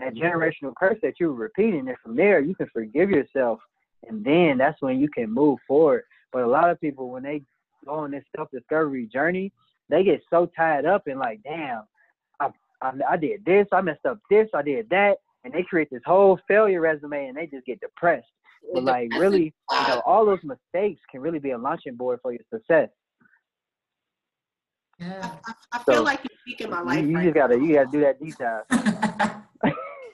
that 0.00 0.14
generational 0.14 0.72
curse 0.74 0.98
that 1.02 1.20
you 1.20 1.28
were 1.28 1.34
repeating 1.34 1.86
and 1.88 1.98
from 2.02 2.16
there 2.16 2.40
you 2.40 2.54
can 2.54 2.66
forgive 2.72 3.10
yourself 3.10 3.60
and 4.08 4.24
then 4.24 4.56
that's 4.56 4.80
when 4.80 4.98
you 4.98 5.08
can 5.10 5.30
move 5.30 5.58
forward 5.68 6.02
but 6.32 6.42
a 6.42 6.46
lot 6.46 6.70
of 6.70 6.80
people 6.80 7.10
when 7.10 7.22
they 7.22 7.42
go 7.84 7.92
on 7.92 8.10
this 8.10 8.24
self-discovery 8.34 9.06
journey 9.12 9.52
they 9.90 10.02
get 10.02 10.22
so 10.30 10.50
tied 10.56 10.86
up 10.86 11.06
in 11.06 11.18
like 11.18 11.40
damn 11.42 11.82
I, 12.40 12.48
I, 12.80 12.92
I 13.10 13.16
did 13.18 13.44
this 13.44 13.66
i 13.70 13.82
messed 13.82 14.06
up 14.06 14.18
this 14.30 14.48
i 14.54 14.62
did 14.62 14.88
that 14.88 15.18
and 15.44 15.52
they 15.52 15.62
create 15.62 15.90
this 15.90 16.02
whole 16.06 16.40
failure 16.48 16.80
resume 16.80 17.26
and 17.28 17.36
they 17.36 17.46
just 17.46 17.66
get 17.66 17.80
depressed 17.80 18.26
but 18.72 18.84
like 18.84 19.10
really, 19.12 19.54
you 19.70 19.88
know, 19.88 20.02
all 20.04 20.26
those 20.26 20.42
mistakes 20.42 21.00
can 21.10 21.20
really 21.20 21.38
be 21.38 21.52
a 21.52 21.58
launching 21.58 21.94
board 21.94 22.18
for 22.22 22.32
your 22.32 22.42
success. 22.52 22.88
Yeah. 24.98 25.36
I, 25.46 25.52
I 25.72 25.84
feel 25.84 25.96
so, 25.96 26.02
like 26.02 26.20
you're 26.20 26.27
speaking 26.48 26.70
my 26.70 26.80
life. 26.80 27.02
You, 27.02 27.08
you 27.08 27.16
right 27.16 27.24
just 27.24 27.34
gotta 27.34 27.56
you 27.56 27.74
gotta 27.74 27.90
do 27.90 28.00
that 28.00 28.20
detail. 28.20 28.62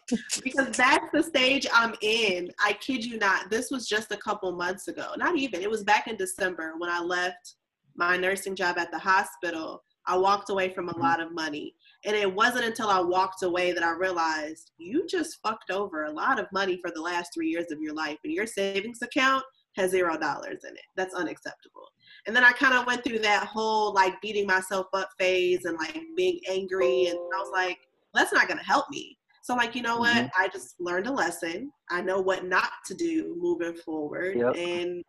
because 0.43 0.77
that's 0.77 1.07
the 1.13 1.23
stage 1.23 1.67
I'm 1.73 1.95
in. 2.03 2.51
I 2.63 2.75
kid 2.75 3.05
you 3.05 3.19
not. 3.19 3.51
This 3.51 3.71
was 3.71 3.89
just 3.89 4.13
a 4.13 4.17
couple 4.19 4.53
months 4.53 4.89
ago. 4.89 5.13
Not 5.17 5.37
even. 5.37 5.63
It 5.63 5.71
was 5.71 5.83
back 5.83 6.09
in 6.09 6.17
December 6.17 6.75
when 6.77 6.91
I 6.91 7.01
left 7.01 7.55
my 7.97 8.17
nursing 8.17 8.55
job 8.55 8.77
at 8.77 8.91
the 8.91 8.99
hospital. 8.99 9.83
I 10.07 10.19
walked 10.19 10.51
away 10.51 10.69
from 10.69 10.89
a 10.89 10.93
mm-hmm. 10.93 11.01
lot 11.01 11.21
of 11.21 11.33
money. 11.33 11.75
And 12.05 12.15
it 12.15 12.33
wasn't 12.33 12.67
until 12.67 12.91
I 12.91 13.01
walked 13.01 13.43
away 13.45 13.73
that 13.73 13.83
I 13.83 13.93
realized 13.93 14.73
you 14.77 15.07
just 15.07 15.39
fucked 15.43 15.71
over 15.71 16.05
a 16.05 16.13
lot 16.13 16.39
of 16.39 16.53
money 16.53 16.79
for 16.83 16.91
the 16.91 17.01
last 17.01 17.31
three 17.33 17.49
years 17.49 17.73
of 17.73 17.81
your 17.81 17.95
life, 17.95 18.19
and 18.25 18.33
your 18.33 18.47
savings 18.47 19.01
account 19.01 19.43
has 19.77 19.93
zero 19.93 20.19
dollars 20.19 20.65
in 20.69 20.75
it. 20.75 20.85
That's 20.97 21.15
unacceptable. 21.15 21.89
And 22.27 22.35
then 22.35 22.45
I 22.45 22.53
kind 22.53 22.75
of 22.75 22.87
went 22.87 23.05
through 23.05 23.19
that 23.21 23.47
whole 23.47 23.93
like 23.93 24.21
beating 24.21 24.47
myself 24.47 24.87
up 24.95 25.11
phase 25.19 25.65
and 25.65 25.79
like 25.79 26.01
being 26.17 26.41
angry. 26.49 27.07
And 27.07 27.19
I 27.19 27.39
was 27.39 27.51
like, 27.53 27.79
that's 28.15 28.33
not 28.33 28.49
going 28.49 28.59
to 28.59 28.65
help 28.65 28.87
me. 28.91 29.19
So, 29.43 29.55
like, 29.55 29.75
you 29.75 29.83
know 29.83 29.99
what? 29.99 30.17
Mm-hmm. 30.17 30.43
I 30.43 30.49
just 30.49 30.77
learned 30.81 31.07
a 31.07 31.13
lesson. 31.13 31.71
I 31.91 32.01
know 32.01 32.21
what 32.21 32.47
not 32.47 32.71
to 32.87 32.95
do 32.95 33.37
moving 33.39 33.75
forward. 33.75 34.39
Yep. 34.39 34.57
And 34.57 35.03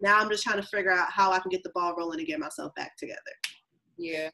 now 0.00 0.18
I'm 0.18 0.30
just 0.30 0.42
trying 0.42 0.60
to 0.60 0.66
figure 0.66 0.92
out 0.92 1.10
how 1.10 1.30
I 1.30 1.40
can 1.40 1.50
get 1.50 1.62
the 1.62 1.72
ball 1.74 1.94
rolling 1.96 2.20
and 2.20 2.26
get 2.26 2.40
myself 2.40 2.74
back 2.74 2.96
together. 2.96 3.20
Yeah 3.98 4.30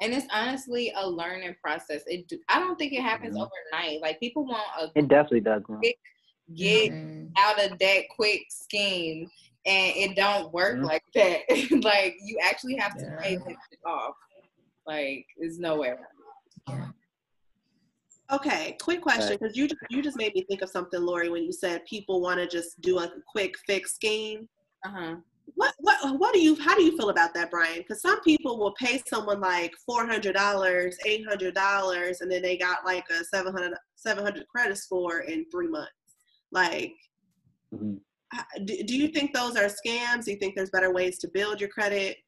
and 0.00 0.12
it's 0.12 0.26
honestly 0.32 0.92
a 0.96 1.08
learning 1.08 1.54
process. 1.62 2.02
It 2.06 2.30
I 2.48 2.60
don't 2.60 2.78
think 2.78 2.92
it 2.92 3.02
happens 3.02 3.36
mm-hmm. 3.36 3.48
overnight. 3.74 4.00
Like 4.00 4.20
people 4.20 4.46
want 4.46 4.62
a 4.80 4.90
it 4.94 5.08
definitely 5.08 5.40
does 5.40 5.62
quick 5.64 5.98
get 6.54 6.92
mm-hmm. 6.92 7.26
out 7.36 7.62
of 7.64 7.78
that 7.78 8.02
quick 8.14 8.42
scheme, 8.48 9.28
and 9.68 9.96
it 9.96 10.16
don't 10.16 10.52
work 10.52 10.76
mm-hmm. 10.76 10.86
like 10.86 11.02
that. 11.14 11.40
like 11.82 12.16
you 12.24 12.38
actually 12.42 12.76
have 12.76 12.96
to 12.96 13.04
yeah. 13.04 13.16
pay 13.20 13.34
it 13.34 13.56
off. 13.86 14.14
Like 14.86 15.26
there's 15.38 15.58
no 15.58 15.76
way 15.76 15.94
Yeah. 16.68 16.86
Okay, 18.30 18.76
quick 18.82 19.00
question 19.00 19.38
because 19.40 19.56
you 19.56 19.68
you 19.88 20.02
just 20.02 20.16
made 20.16 20.34
me 20.34 20.44
think 20.48 20.62
of 20.62 20.68
something, 20.68 21.00
Lori, 21.00 21.30
when 21.30 21.44
you 21.44 21.52
said 21.52 21.84
people 21.86 22.20
want 22.20 22.38
to 22.38 22.46
just 22.46 22.80
do 22.80 22.98
a 22.98 23.10
quick 23.30 23.54
fix 23.66 23.94
scheme. 23.94 24.48
Uh 24.84 24.90
huh 24.90 25.16
what 25.54 25.74
what 25.78 26.18
what 26.18 26.34
do 26.34 26.40
you 26.40 26.54
how 26.56 26.74
do 26.74 26.82
you 26.82 26.96
feel 26.96 27.10
about 27.10 27.34
that 27.34 27.50
brian 27.50 27.78
because 27.78 28.00
some 28.00 28.20
people 28.22 28.58
will 28.58 28.72
pay 28.72 29.00
someone 29.06 29.40
like 29.40 29.72
$400 29.88 30.32
$800 30.34 32.20
and 32.20 32.30
then 32.30 32.42
they 32.42 32.56
got 32.56 32.84
like 32.84 33.04
a 33.10 33.24
700 33.24 33.72
700 33.96 34.46
credit 34.48 34.78
score 34.78 35.20
in 35.20 35.44
three 35.50 35.68
months 35.68 35.92
like 36.52 36.94
mm-hmm. 37.74 37.96
Do, 38.64 38.82
do 38.84 38.96
you 38.96 39.08
think 39.08 39.32
those 39.32 39.56
are 39.56 39.64
scams 39.66 40.24
do 40.24 40.32
you 40.32 40.36
think 40.36 40.54
there's 40.54 40.70
better 40.70 40.92
ways 40.92 41.18
to 41.18 41.28
build 41.28 41.60
your 41.60 41.70
credit 41.70 42.18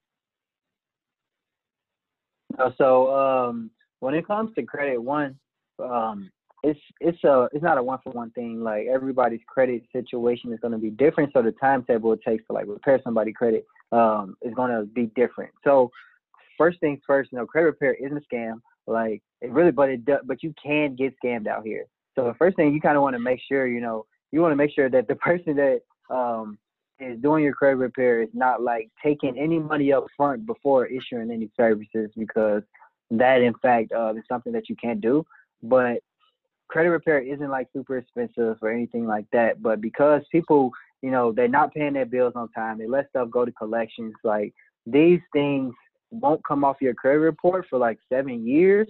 so 2.77 3.15
um, 3.15 3.71
when 4.01 4.15
it 4.15 4.27
comes 4.27 4.53
to 4.55 4.63
credit 4.63 5.01
one 5.03 5.39
um, 5.79 6.31
it's 6.63 6.81
it's 7.01 7.23
a 7.25 7.49
it's 7.53 7.63
not 7.63 7.79
a 7.79 7.83
one 7.83 7.99
for 8.03 8.13
one 8.13 8.31
thing. 8.33 8.63
Like 8.63 8.87
everybody's 8.87 9.41
credit 9.47 9.83
situation 9.93 10.53
is 10.53 10.61
going 10.61 10.73
to 10.73 10.79
be 10.79 10.91
different, 10.91 11.33
so 11.33 11.43
the 11.43 11.53
timetable 11.53 12.13
it 12.13 12.21
takes 12.27 12.47
to 12.47 12.53
like 12.53 12.67
repair 12.67 13.01
somebody 13.03 13.33
credit 13.33 13.67
um, 13.93 14.37
is 14.43 14.55
going 14.55 14.71
to 14.71 14.85
be 14.87 15.07
different. 15.17 15.53
So 15.65 15.91
first 16.59 16.81
things 16.81 17.01
first, 17.07 17.33
you 17.33 17.39
know, 17.39 17.47
credit 17.47 17.67
repair 17.67 17.95
isn't 17.95 18.17
a 18.17 18.35
scam. 18.35 18.61
Like 18.87 19.23
it 19.41 19.51
really, 19.51 19.71
but 19.71 19.89
it 19.89 20.05
does, 20.05 20.21
but 20.25 20.43
you 20.43 20.53
can 20.63 20.97
get 20.97 21.15
scammed 21.23 21.47
out 21.47 21.65
here. 21.65 21.87
So 22.15 22.25
the 22.25 22.35
first 22.35 22.57
thing 22.57 22.75
you 22.75 22.81
kind 22.81 22.97
of 22.97 23.03
want 23.03 23.15
to 23.15 23.21
make 23.21 23.41
sure, 23.49 23.67
you 23.67 23.81
know, 23.81 24.05
you 24.33 24.41
want 24.41 24.53
to 24.53 24.57
make 24.57 24.73
sure 24.75 24.91
that 24.91 25.09
the 25.09 25.15
person 25.17 25.57
that 25.57 25.81
um, 26.11 26.59
is 26.99 27.19
doing 27.21 27.45
your 27.45 27.55
credit 27.55 27.77
repair 27.77 28.23
is 28.23 28.29
not 28.35 28.63
like 28.63 28.91
taking 29.03 29.39
any 29.39 29.59
money 29.59 29.93
up 29.93 30.07
front 30.17 30.47
before 30.47 30.87
issuing 30.87 31.31
any 31.31 31.51
services 31.57 32.11
because 32.17 32.63
that 33.11 33.43
in 33.43 33.55
fact 33.55 33.93
uh, 33.93 34.13
is 34.17 34.23
something 34.29 34.53
that 34.53 34.69
you 34.69 34.77
can't 34.77 35.01
do. 35.01 35.25
But 35.63 36.01
credit 36.69 36.91
repair 36.91 37.19
isn't 37.21 37.51
like 37.51 37.69
super 37.73 37.99
expensive 37.99 38.57
or 38.63 38.71
anything 38.71 39.07
like 39.07 39.27
that. 39.33 39.63
But 39.63 39.81
because 39.81 40.23
people, 40.31 40.71
you 41.03 41.11
know, 41.11 41.33
they're 41.33 41.49
not 41.49 41.75
paying 41.75 41.95
their 41.95 42.07
bills 42.07 42.35
on 42.37 42.51
time, 42.53 42.79
they 42.79 42.87
let 42.87 43.09
stuff 43.09 43.31
go 43.31 43.45
to 43.45 43.53
collections. 43.53 44.15
Like 44.23 44.55
these 44.87 45.21
things 45.33 45.75
won't 46.11 46.45
come 46.45 46.65
off 46.65 46.77
your 46.81 46.95
credit 46.95 47.21
report 47.21 47.67
for 47.69 47.79
like 47.79 47.99
seven 48.09 48.47
years 48.47 48.89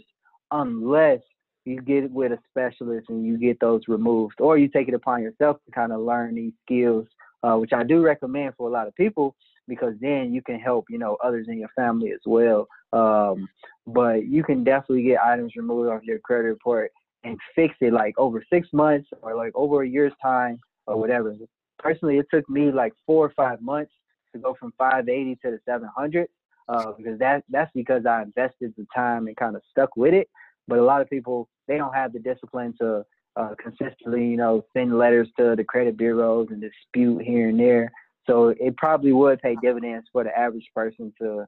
unless 0.51 1.21
you 1.65 1.81
get 1.81 2.05
it 2.05 2.11
with 2.11 2.33
a 2.33 2.39
specialist 2.49 3.09
and 3.09 3.25
you 3.25 3.39
get 3.39 3.61
those 3.61 3.83
removed, 3.89 4.41
or 4.41 4.59
you 4.59 4.69
take 4.69 4.89
it 4.89 4.95
upon 4.95 5.23
yourself 5.23 5.59
to 5.67 5.73
kind 5.73 5.93
of 5.93 6.01
learn 6.01 6.35
these 6.35 6.53
skills, 6.65 7.07
uh, 7.43 7.57
which 7.57 7.73
I 7.73 7.83
do 7.83 8.03
recommend 8.03 8.55
for 8.57 8.69
a 8.69 8.73
lot 8.73 8.89
of 8.89 8.95
people 8.95 9.35
because 9.69 9.95
then 10.01 10.35
you 10.35 10.43
can 10.43 10.59
help 10.59 10.87
you 10.91 10.99
know 10.99 11.17
others 11.23 11.47
in 11.49 11.59
your 11.59 11.69
family 11.77 12.13
as 12.13 12.21
well. 12.27 12.67
Um, 12.93 13.49
but 13.87 14.27
you 14.27 14.43
can 14.43 14.65
definitely 14.65 15.05
get 15.05 15.21
items 15.21 15.57
removed 15.57 15.91
off 15.91 16.03
your 16.03 16.19
credit 16.19 16.49
report 16.49 16.91
and 17.25 17.39
fix 17.55 17.75
it 17.81 17.93
like 17.93 18.19
over 18.19 18.43
six 18.53 18.69
months 18.73 19.09
or 19.23 19.35
like 19.35 19.53
over 19.55 19.83
a 19.83 19.89
year's 19.89 20.13
time 20.23 20.59
or 20.87 20.97
whatever. 20.99 21.35
Personally, 21.79 22.19
it 22.19 22.27
took 22.33 22.49
me 22.49 22.71
like 22.73 22.93
four 23.07 23.27
or 23.27 23.33
five 23.37 23.61
months 23.61 23.93
to 24.33 24.39
go 24.39 24.55
from 24.59 24.73
580 24.79 25.37
to 25.37 25.51
the 25.53 25.59
700 25.67 26.29
uh, 26.69 26.93
because 26.97 27.19
that 27.19 27.45
that's 27.51 27.71
because 27.75 28.07
I 28.07 28.23
invested 28.23 28.75
the 28.77 28.87
time 28.95 29.27
and 29.27 29.37
kind 29.37 29.57
of 29.57 29.63
stuck 29.71 29.97
with 29.97 30.15
it. 30.15 30.29
But 30.71 30.79
a 30.79 30.85
lot 30.85 31.03
of 31.03 31.11
people 31.11 31.49
they 31.69 31.77
don't 31.77 31.95
have 31.95 32.13
the 32.13 32.21
discipline 32.21 32.75
to 32.81 33.05
uh, 33.37 33.55
consistently, 33.63 34.27
you 34.27 34.37
know, 34.37 34.65
send 34.73 34.97
letters 34.97 35.29
to 35.39 35.55
the 35.57 35.65
credit 35.65 35.97
bureaus 35.97 36.49
and 36.51 36.63
dispute 36.63 37.23
here 37.23 37.49
and 37.49 37.59
there. 37.61 37.93
So 38.27 38.49
it 38.49 38.77
probably 38.77 39.13
would 39.13 39.43
pay 39.43 39.57
dividends 39.61 40.07
for 40.13 40.25
the 40.25 40.37
average 40.37 40.69
person 40.75 41.13
to 41.21 41.47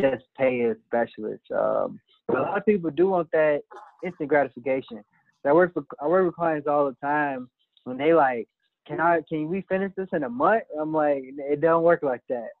just 0.00 0.24
pay 0.36 0.60
a 0.60 0.74
specialist. 0.86 1.42
Um, 1.50 1.98
but 2.28 2.38
a 2.38 2.42
lot 2.42 2.58
of 2.58 2.66
people 2.66 2.90
do 2.90 3.08
want 3.08 3.30
that 3.32 3.62
instant 4.04 4.28
gratification. 4.28 5.02
I 5.44 5.52
work 5.54 5.72
for 5.72 5.84
I 6.00 6.06
work 6.06 6.26
with 6.26 6.34
clients 6.34 6.68
all 6.68 6.86
the 6.86 6.96
time 7.06 7.48
when 7.84 7.96
they 7.96 8.12
like 8.12 8.46
can 8.86 9.00
I 9.00 9.20
can 9.28 9.48
we 9.48 9.62
finish 9.62 9.92
this 9.96 10.08
in 10.12 10.24
a 10.24 10.28
month? 10.28 10.64
I'm 10.78 10.92
like, 10.92 11.22
it 11.38 11.60
don't 11.60 11.82
work 11.82 12.02
like 12.02 12.22
that. 12.28 12.48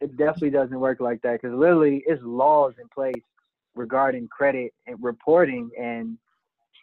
it 0.00 0.16
definitely 0.16 0.50
doesn't 0.50 0.78
work 0.80 1.00
like 1.00 1.20
that 1.22 1.42
because 1.42 1.56
literally 1.56 2.02
it's 2.06 2.22
laws 2.24 2.74
in 2.80 2.88
place 2.88 3.22
regarding 3.74 4.28
credit 4.28 4.72
and 4.86 4.96
reporting 5.02 5.70
and 5.78 6.18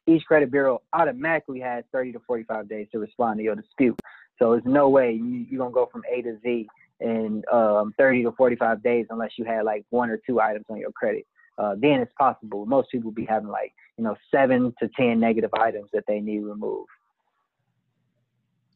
each 0.08 0.26
credit 0.26 0.52
bureau 0.52 0.82
automatically 0.94 1.60
has 1.60 1.84
30 1.92 2.14
to 2.14 2.20
45 2.26 2.68
days 2.68 2.88
to 2.92 3.00
respond 3.00 3.38
to 3.38 3.44
your 3.44 3.56
dispute. 3.56 4.00
So 4.40 4.52
there's 4.52 4.66
no 4.66 4.90
way 4.90 5.14
you, 5.14 5.46
you're 5.50 5.60
gonna 5.60 5.72
go 5.72 5.88
from 5.92 6.02
A 6.12 6.22
to 6.24 6.38
Z 6.44 6.68
in 7.00 7.44
um, 7.52 7.94
30 7.98 8.24
to 8.24 8.32
45 8.32 8.84
days 8.84 9.06
unless 9.10 9.32
you 9.38 9.46
had 9.46 9.64
like 9.64 9.86
one 9.90 10.10
or 10.10 10.20
two 10.26 10.40
items 10.40 10.66
on 10.70 10.78
your 10.78 10.92
credit. 10.92 11.26
Uh, 11.58 11.76
then 11.78 12.00
it's 12.00 12.12
possible. 12.18 12.66
Most 12.66 12.90
people 12.92 13.12
be 13.12 13.26
having 13.26 13.50
like 13.50 13.74
you 13.98 14.04
know 14.04 14.16
seven 14.34 14.74
to 14.80 14.90
ten 14.98 15.20
negative 15.20 15.54
items 15.54 15.90
that 15.94 16.04
they 16.08 16.20
need 16.20 16.40
removed. 16.40 16.90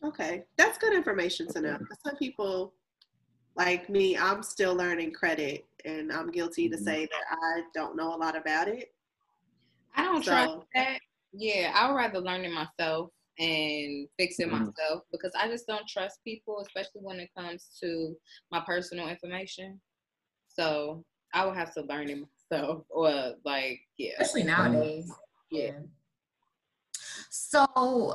Okay, 0.03 0.43
that's 0.57 0.77
good 0.77 0.93
information 0.93 1.47
to 1.53 1.61
know. 1.61 1.77
Some 2.05 2.15
people 2.17 2.73
like 3.55 3.89
me, 3.89 4.17
I'm 4.17 4.43
still 4.43 4.75
learning 4.75 5.13
credit, 5.13 5.65
and 5.85 6.11
I'm 6.11 6.31
guilty 6.31 6.69
to 6.69 6.75
mm-hmm. 6.75 6.85
say 6.85 7.05
that 7.05 7.37
I 7.43 7.61
don't 7.73 7.95
know 7.95 8.13
a 8.13 8.17
lot 8.17 8.35
about 8.35 8.67
it. 8.67 8.93
I 9.95 10.03
don't 10.03 10.23
so, 10.23 10.31
trust 10.31 10.57
that. 10.73 10.99
Yeah, 11.33 11.71
I 11.75 11.87
would 11.87 11.97
rather 11.97 12.19
learn 12.19 12.45
it 12.45 12.51
myself 12.51 13.11
and 13.39 14.07
fix 14.17 14.39
it 14.39 14.47
mm-hmm. 14.47 14.65
myself 14.65 15.03
because 15.11 15.31
I 15.39 15.47
just 15.47 15.67
don't 15.67 15.87
trust 15.87 16.23
people, 16.23 16.63
especially 16.65 17.01
when 17.01 17.19
it 17.19 17.29
comes 17.37 17.77
to 17.81 18.15
my 18.51 18.61
personal 18.65 19.07
information. 19.07 19.79
So 20.47 21.03
I 21.33 21.45
would 21.45 21.55
have 21.55 21.73
to 21.75 21.81
learn 21.81 22.09
it 22.09 22.19
myself, 22.51 22.83
or 22.89 23.33
like, 23.43 23.79
yeah, 23.97 24.13
especially 24.19 24.43
nowadays. 24.43 25.11
Yeah. 25.51 25.71
So, 27.29 27.65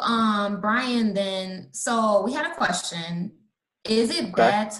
um, 0.00 0.60
Brian, 0.60 1.14
then, 1.14 1.68
so 1.72 2.22
we 2.24 2.32
had 2.32 2.46
a 2.50 2.54
question. 2.54 3.32
Is 3.84 4.10
it 4.10 4.24
okay. 4.24 4.32
bad 4.32 4.74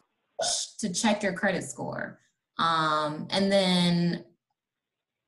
to 0.79 0.92
check 0.92 1.22
your 1.22 1.33
credit 1.33 1.64
score? 1.64 2.19
Um, 2.61 3.27
and 3.31 3.51
then, 3.51 4.25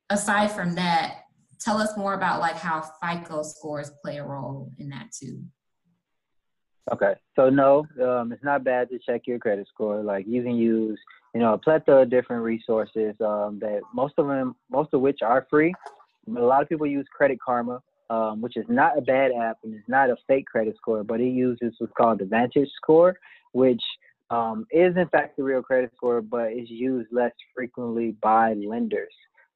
aside 0.09 0.51
from 0.51 0.75
that, 0.75 1.23
tell 1.59 1.77
us 1.77 1.97
more 1.97 2.13
about 2.13 2.39
like 2.39 2.55
how 2.55 2.87
FICO 3.01 3.41
scores 3.41 3.91
play 4.03 4.17
a 4.17 4.23
role 4.23 4.71
in 4.77 4.89
that 4.89 5.09
too. 5.11 5.43
Okay, 6.91 7.13
so 7.35 7.49
no, 7.49 7.87
um, 8.03 8.31
it's 8.31 8.43
not 8.43 8.63
bad 8.63 8.89
to 8.89 8.99
check 8.99 9.21
your 9.25 9.39
credit 9.39 9.67
score. 9.73 10.03
Like 10.03 10.25
you 10.27 10.43
can 10.43 10.55
use, 10.55 10.99
you 11.33 11.39
know, 11.39 11.53
a 11.53 11.57
plethora 11.57 12.03
of 12.03 12.09
different 12.09 12.43
resources 12.43 13.15
um, 13.21 13.57
that 13.61 13.81
most 13.93 14.13
of 14.17 14.27
them, 14.27 14.55
most 14.69 14.93
of 14.93 15.01
which 15.01 15.19
are 15.21 15.47
free. 15.49 15.73
A 16.27 16.31
lot 16.39 16.61
of 16.61 16.69
people 16.69 16.85
use 16.85 17.07
Credit 17.15 17.39
Karma, 17.43 17.81
um, 18.09 18.41
which 18.41 18.57
is 18.57 18.65
not 18.67 18.97
a 18.97 19.01
bad 19.01 19.31
app 19.31 19.57
and 19.63 19.73
it's 19.73 19.87
not 19.87 20.09
a 20.09 20.17
fake 20.27 20.45
credit 20.45 20.75
score, 20.75 21.03
but 21.03 21.21
it 21.21 21.29
uses 21.29 21.73
what's 21.79 21.93
called 21.97 22.19
the 22.19 22.25
Vantage 22.25 22.69
score, 22.75 23.15
which 23.53 23.81
um, 24.29 24.65
is 24.71 24.95
in 24.97 25.07
fact 25.09 25.37
the 25.37 25.43
real 25.43 25.61
credit 25.61 25.91
score, 25.95 26.21
but 26.21 26.51
is 26.51 26.69
used 26.69 27.09
less 27.11 27.33
frequently 27.55 28.15
by 28.21 28.53
lenders. 28.53 29.13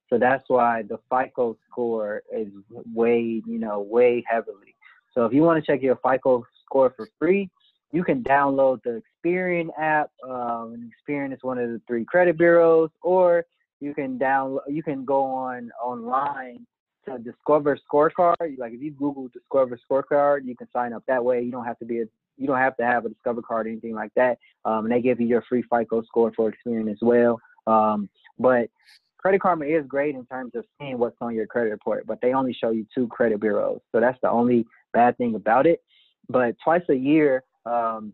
So 0.10 0.18
that's 0.18 0.44
why 0.48 0.84
the 0.84 1.00
FICO 1.10 1.58
score 1.70 2.24
is 2.34 2.48
way, 2.94 3.42
you 3.46 3.60
know, 3.60 3.82
way 3.82 4.24
heavily. 4.28 4.76
So 5.14 5.26
if 5.26 5.34
you 5.34 5.42
want 5.42 5.64
to 5.64 5.72
check 5.72 5.82
your 5.82 5.98
FICO 5.98 6.46
score 6.66 6.94
for 6.96 7.10
free, 7.20 7.50
you 7.92 8.04
can 8.04 8.24
download 8.24 8.82
the 8.84 9.02
Experian 9.02 9.70
app. 9.78 10.12
Um, 10.24 10.92
Experian 11.10 11.34
is 11.34 11.40
one 11.42 11.58
of 11.58 11.70
the 11.70 11.82
three 11.88 12.06
credit 12.06 12.38
bureaus, 12.38 12.90
or 13.02 13.46
you 13.80 13.94
can 13.94 14.18
download. 14.20 14.60
You 14.68 14.84
can 14.84 15.06
go 15.06 15.24
on 15.24 15.72
online 15.84 16.66
to 17.06 17.18
Discover 17.18 17.80
Scorecard. 17.92 18.58
Like 18.58 18.74
if 18.74 18.82
you 18.82 18.92
Google 18.92 19.30
Discover 19.30 19.80
Scorecard, 19.90 20.46
you 20.46 20.56
can 20.56 20.68
sign 20.72 20.94
up 20.94 21.04
that 21.08 21.24
way. 21.24 21.42
You 21.42 21.52
don't 21.52 21.66
have 21.66 21.80
to 21.80 21.86
be 21.86 22.02
a 22.02 22.06
you 22.38 22.48
don't 22.48 22.58
have 22.58 22.78
to 22.78 22.86
have 22.86 23.06
a 23.06 23.10
Discover 23.10 23.42
card 23.42 23.68
or 23.68 23.70
anything 23.70 23.94
like 23.94 24.12
that. 24.16 24.38
Um, 24.66 24.86
and 24.86 24.92
they 24.92 25.02
give 25.02 25.20
you 25.20 25.28
your 25.28 25.44
free 25.50 25.64
FICO 25.64 26.04
score 26.04 26.32
for 26.36 26.52
Experian 26.52 26.92
as 26.92 26.98
well. 27.02 27.40
Um, 27.66 28.10
but 28.40 28.70
Credit 29.18 29.42
Karma 29.42 29.66
is 29.66 29.86
great 29.88 30.16
in 30.16 30.26
terms 30.26 30.54
of 30.56 30.64
seeing 30.80 30.98
what's 30.98 31.18
on 31.20 31.34
your 31.34 31.48
credit 31.48 31.72
report, 31.72 32.06
but 32.06 32.20
they 32.22 32.34
only 32.34 32.54
show 32.54 32.70
you 32.70 32.86
two 32.94 33.08
credit 33.08 33.42
bureaus. 33.42 33.82
So 33.92 34.00
that's 34.00 34.20
the 34.22 34.30
only 34.30 34.66
bad 34.94 35.18
thing 35.18 35.36
about 35.36 35.66
it. 35.66 35.82
But 36.30 36.56
twice 36.64 36.84
a 36.90 36.94
year, 36.94 37.44
um, 37.66 38.14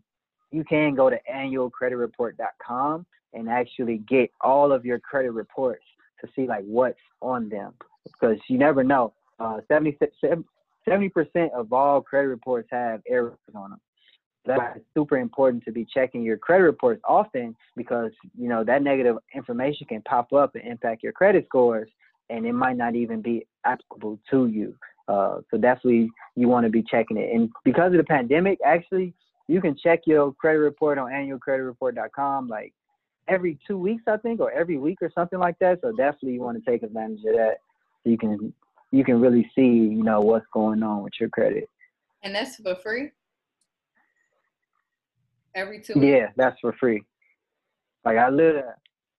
you 0.50 0.64
can 0.64 0.94
go 0.94 1.10
to 1.10 1.18
annualcreditreport.com 1.32 3.06
and 3.34 3.48
actually 3.48 3.98
get 4.08 4.30
all 4.40 4.72
of 4.72 4.84
your 4.84 4.98
credit 4.98 5.32
reports 5.32 5.84
to 6.20 6.30
see 6.34 6.46
like 6.46 6.64
what's 6.64 6.98
on 7.20 7.48
them 7.48 7.74
because 8.04 8.38
you 8.48 8.58
never 8.58 8.82
know. 8.82 9.12
Uh, 9.40 9.58
70 9.68 9.98
percent 11.08 11.52
of 11.52 11.72
all 11.72 12.00
credit 12.00 12.28
reports 12.28 12.68
have 12.70 13.02
errors 13.08 13.36
on 13.54 13.70
them 13.70 13.80
that's 14.46 14.78
super 14.94 15.18
important 15.18 15.64
to 15.64 15.72
be 15.72 15.86
checking 15.92 16.22
your 16.22 16.36
credit 16.36 16.64
reports 16.64 17.00
often 17.04 17.56
because 17.76 18.10
you 18.38 18.48
know 18.48 18.62
that 18.64 18.82
negative 18.82 19.16
information 19.34 19.86
can 19.86 20.02
pop 20.02 20.32
up 20.32 20.54
and 20.54 20.66
impact 20.66 21.02
your 21.02 21.12
credit 21.12 21.46
scores 21.46 21.88
and 22.30 22.46
it 22.46 22.52
might 22.52 22.76
not 22.76 22.94
even 22.94 23.20
be 23.20 23.46
applicable 23.64 24.18
to 24.30 24.46
you. 24.46 24.74
Uh, 25.08 25.40
so 25.50 25.58
definitely 25.58 26.10
you 26.36 26.48
want 26.48 26.64
to 26.64 26.70
be 26.70 26.82
checking 26.82 27.18
it. 27.18 27.34
And 27.34 27.50
because 27.64 27.92
of 27.92 27.98
the 27.98 28.04
pandemic 28.04 28.58
actually 28.64 29.14
you 29.46 29.60
can 29.60 29.76
check 29.76 30.00
your 30.06 30.32
credit 30.32 30.60
report 30.60 30.98
on 30.98 31.10
annualcreditreport.com 31.10 32.48
like 32.48 32.72
every 33.28 33.58
two 33.66 33.78
weeks 33.78 34.02
i 34.06 34.16
think 34.18 34.40
or 34.40 34.50
every 34.52 34.76
week 34.78 34.98
or 35.00 35.10
something 35.14 35.38
like 35.38 35.58
that. 35.58 35.80
So 35.80 35.92
definitely 35.92 36.34
you 36.34 36.40
want 36.40 36.62
to 36.62 36.70
take 36.70 36.82
advantage 36.82 37.24
of 37.26 37.34
that 37.36 37.56
so 38.02 38.10
you 38.10 38.18
can 38.18 38.52
you 38.90 39.04
can 39.04 39.20
really 39.20 39.50
see 39.54 39.62
you 39.62 40.02
know 40.02 40.20
what's 40.20 40.46
going 40.52 40.82
on 40.82 41.02
with 41.02 41.14
your 41.18 41.30
credit. 41.30 41.68
And 42.22 42.34
that's 42.34 42.56
for 42.56 42.74
free 42.76 43.10
every 45.54 45.80
two. 45.80 45.94
Weeks? 45.94 46.06
Yeah, 46.06 46.28
that's 46.36 46.58
for 46.60 46.72
free. 46.74 47.02
Like 48.04 48.18
I 48.18 48.28
literally, 48.28 48.68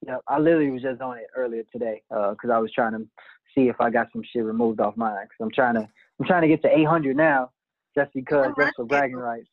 yeah, 0.06 0.18
I 0.28 0.40
literally 0.40 0.70
was 0.70 0.82
just 0.82 1.02
on 1.02 1.18
it 1.18 1.28
earlier 1.36 1.64
today 1.72 2.04
because 2.10 2.50
uh, 2.50 2.54
I 2.54 2.60
was 2.60 2.72
trying 2.72 2.94
to 2.94 3.08
see 3.56 3.68
if 3.70 3.80
I 3.80 3.90
got 3.90 4.08
some 4.12 4.22
shit 4.24 4.44
removed 4.44 4.80
off 4.80 4.98
mine. 4.98 5.16
Cause 5.16 5.38
I'm 5.42 5.52
trying 5.52 5.76
to, 5.76 5.88
I'm 6.20 6.26
trying 6.26 6.44
to 6.44 6.48
get 6.48 6.62
to 6.64 6.78
800 6.78 7.16
now, 7.16 7.52
just 7.98 8.14
because, 8.14 8.54
right. 8.58 8.68
just 8.68 8.76
for 8.76 8.86
bragging 8.86 9.16
rights. 9.16 9.48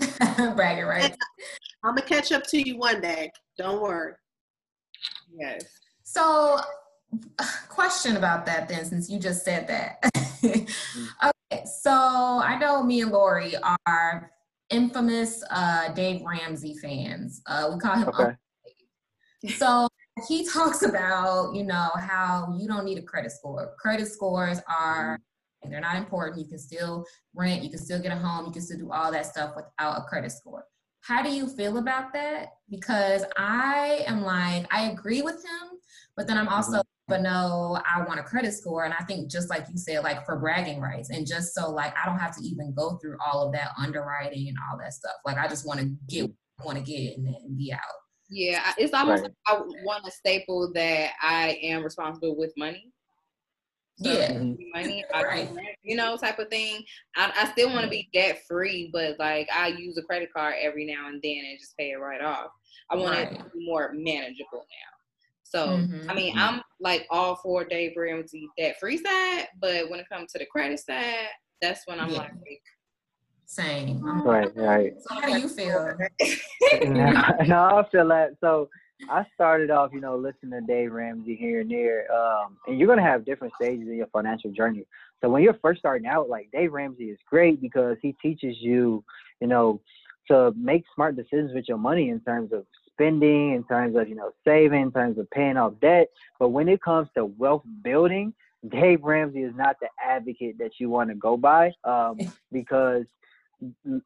bragging 0.56 0.84
rights. 0.84 1.16
I'm 1.84 1.94
gonna 1.94 2.02
catch 2.02 2.32
up 2.32 2.46
to 2.48 2.60
you 2.60 2.78
one 2.78 3.00
day. 3.00 3.30
Don't 3.56 3.80
worry. 3.80 4.14
Yes. 5.38 5.64
So, 6.02 6.60
question 7.68 8.16
about 8.16 8.46
that 8.46 8.68
then, 8.68 8.84
since 8.84 9.08
you 9.08 9.18
just 9.18 9.44
said 9.44 9.68
that. 9.68 9.98
Mm. 10.46 10.68
okay, 11.50 11.64
so 11.64 11.90
I 11.90 12.56
know 12.60 12.82
me 12.82 13.00
and 13.00 13.10
Lori 13.10 13.54
are 13.86 14.30
infamous 14.70 15.42
uh, 15.50 15.92
Dave 15.92 16.22
Ramsey 16.22 16.76
fans. 16.80 17.42
Uh, 17.46 17.70
we 17.72 17.78
call 17.78 17.96
him. 17.96 18.08
Okay. 18.08 18.32
So 19.56 19.88
he 20.28 20.48
talks 20.48 20.82
about 20.82 21.54
you 21.54 21.64
know 21.64 21.90
how 21.98 22.54
you 22.58 22.66
don't 22.66 22.84
need 22.84 22.98
a 22.98 23.02
credit 23.02 23.32
score. 23.32 23.74
Credit 23.78 24.06
scores 24.06 24.60
are 24.68 25.18
mm-hmm. 25.18 25.70
they're 25.70 25.80
not 25.80 25.96
important. 25.96 26.40
You 26.40 26.48
can 26.48 26.58
still 26.58 27.04
rent. 27.34 27.62
You 27.62 27.70
can 27.70 27.78
still 27.78 28.00
get 28.00 28.12
a 28.12 28.16
home. 28.16 28.46
You 28.46 28.52
can 28.52 28.62
still 28.62 28.78
do 28.78 28.92
all 28.92 29.12
that 29.12 29.26
stuff 29.26 29.54
without 29.56 29.98
a 29.98 30.02
credit 30.02 30.32
score. 30.32 30.64
How 31.00 31.22
do 31.22 31.30
you 31.30 31.46
feel 31.46 31.78
about 31.78 32.12
that? 32.14 32.54
Because 32.68 33.24
I 33.36 34.04
am 34.06 34.22
like 34.22 34.66
I 34.74 34.90
agree 34.90 35.22
with 35.22 35.36
him, 35.36 35.78
but 36.16 36.26
then 36.26 36.38
I'm 36.38 36.48
also 36.48 36.78
mm-hmm 36.78 36.95
but 37.08 37.22
no, 37.22 37.80
I 37.86 38.02
want 38.02 38.18
a 38.18 38.22
credit 38.22 38.52
score. 38.52 38.84
And 38.84 38.92
I 38.92 39.04
think 39.04 39.30
just 39.30 39.48
like 39.48 39.66
you 39.70 39.78
said, 39.78 40.02
like 40.02 40.24
for 40.24 40.36
bragging 40.38 40.80
rights 40.80 41.10
and 41.10 41.26
just 41.26 41.54
so 41.54 41.70
like 41.70 41.94
I 41.96 42.06
don't 42.06 42.18
have 42.18 42.36
to 42.36 42.42
even 42.42 42.74
go 42.74 42.96
through 42.96 43.16
all 43.24 43.46
of 43.46 43.52
that 43.52 43.70
underwriting 43.78 44.48
and 44.48 44.56
all 44.70 44.78
that 44.78 44.92
stuff. 44.92 45.14
Like 45.24 45.38
I 45.38 45.46
just 45.46 45.66
want 45.66 45.80
to 45.80 45.92
get 46.08 46.30
want 46.64 46.78
to 46.78 46.84
get 46.84 47.16
and 47.16 47.26
then 47.26 47.56
be 47.56 47.72
out. 47.72 47.80
Yeah, 48.28 48.72
it's 48.76 48.92
almost 48.92 49.22
right. 49.22 49.32
like 49.46 49.58
I 49.58 49.84
want 49.84 50.06
a 50.06 50.10
staple 50.10 50.72
that 50.74 51.12
I 51.22 51.58
am 51.62 51.84
responsible 51.84 52.36
with 52.36 52.52
money. 52.56 52.92
So 53.98 54.12
yeah, 54.12 54.32
money, 54.74 55.04
right. 55.14 55.48
you 55.82 55.96
know, 55.96 56.16
type 56.16 56.38
of 56.38 56.48
thing. 56.48 56.84
I, 57.16 57.32
I 57.34 57.52
still 57.52 57.70
want 57.70 57.84
to 57.84 57.90
be 57.90 58.08
debt 58.12 58.40
free, 58.48 58.90
but 58.92 59.18
like 59.18 59.48
I 59.54 59.68
use 59.68 59.96
a 59.96 60.02
credit 60.02 60.30
card 60.34 60.56
every 60.60 60.84
now 60.84 61.08
and 61.08 61.22
then 61.22 61.44
and 61.48 61.58
just 61.58 61.76
pay 61.78 61.92
it 61.92 62.00
right 62.00 62.20
off. 62.20 62.50
I 62.90 62.96
want 62.96 63.16
right. 63.16 63.32
it 63.32 63.38
to 63.38 63.44
be 63.44 63.64
more 63.64 63.92
manageable 63.94 64.50
now. 64.52 64.95
So 65.48 65.68
mm-hmm. 65.68 66.10
I 66.10 66.14
mean, 66.14 66.34
mm-hmm. 66.34 66.56
I'm 66.56 66.62
like 66.80 67.06
all 67.10 67.36
for 67.36 67.64
Dave 67.64 67.92
Ramsey 67.96 68.48
that 68.58 68.78
free 68.80 68.98
side, 68.98 69.48
but 69.60 69.88
when 69.90 70.00
it 70.00 70.08
comes 70.08 70.32
to 70.32 70.38
the 70.38 70.46
credit 70.46 70.80
side, 70.80 71.28
that's 71.62 71.86
when 71.86 72.00
I'm 72.00 72.10
yeah. 72.10 72.18
like, 72.18 72.62
same. 73.46 74.02
Right, 74.02 74.54
right. 74.56 74.94
So 75.00 75.14
how 75.14 75.26
do 75.26 75.38
you 75.38 75.48
feel? 75.48 75.96
no, 77.46 77.64
I 77.64 77.84
feel 77.92 78.08
that. 78.08 78.30
So 78.40 78.68
I 79.08 79.24
started 79.34 79.70
off, 79.70 79.90
you 79.92 80.00
know, 80.00 80.16
listening 80.16 80.60
to 80.60 80.66
Dave 80.66 80.92
Ramsey 80.92 81.36
here 81.36 81.60
and 81.60 81.70
there, 81.70 82.12
um, 82.12 82.56
and 82.66 82.78
you're 82.78 82.88
gonna 82.88 83.02
have 83.02 83.24
different 83.24 83.54
stages 83.60 83.86
in 83.88 83.96
your 83.96 84.08
financial 84.08 84.50
journey. 84.50 84.84
So 85.22 85.30
when 85.30 85.42
you're 85.42 85.58
first 85.62 85.78
starting 85.78 86.08
out, 86.08 86.28
like 86.28 86.48
Dave 86.52 86.72
Ramsey 86.72 87.04
is 87.04 87.18
great 87.30 87.60
because 87.60 87.96
he 88.02 88.16
teaches 88.20 88.56
you, 88.60 89.04
you 89.40 89.46
know, 89.46 89.80
to 90.28 90.52
make 90.56 90.84
smart 90.94 91.16
decisions 91.16 91.52
with 91.54 91.66
your 91.68 91.78
money 91.78 92.10
in 92.10 92.20
terms 92.20 92.52
of 92.52 92.66
spending, 92.96 93.54
in 93.54 93.64
terms 93.64 93.96
of, 93.96 94.08
you 94.08 94.14
know, 94.14 94.30
saving, 94.44 94.82
in 94.82 94.92
terms 94.92 95.18
of 95.18 95.30
paying 95.30 95.56
off 95.56 95.74
debt. 95.80 96.08
But 96.38 96.48
when 96.48 96.68
it 96.68 96.82
comes 96.82 97.08
to 97.14 97.24
wealth 97.24 97.62
building, 97.82 98.34
Dave 98.68 99.02
Ramsey 99.02 99.42
is 99.42 99.54
not 99.54 99.76
the 99.80 99.88
advocate 100.04 100.58
that 100.58 100.72
you 100.78 100.90
want 100.90 101.10
to 101.10 101.14
go 101.14 101.36
by 101.36 101.72
um, 101.84 102.18
because 102.52 103.04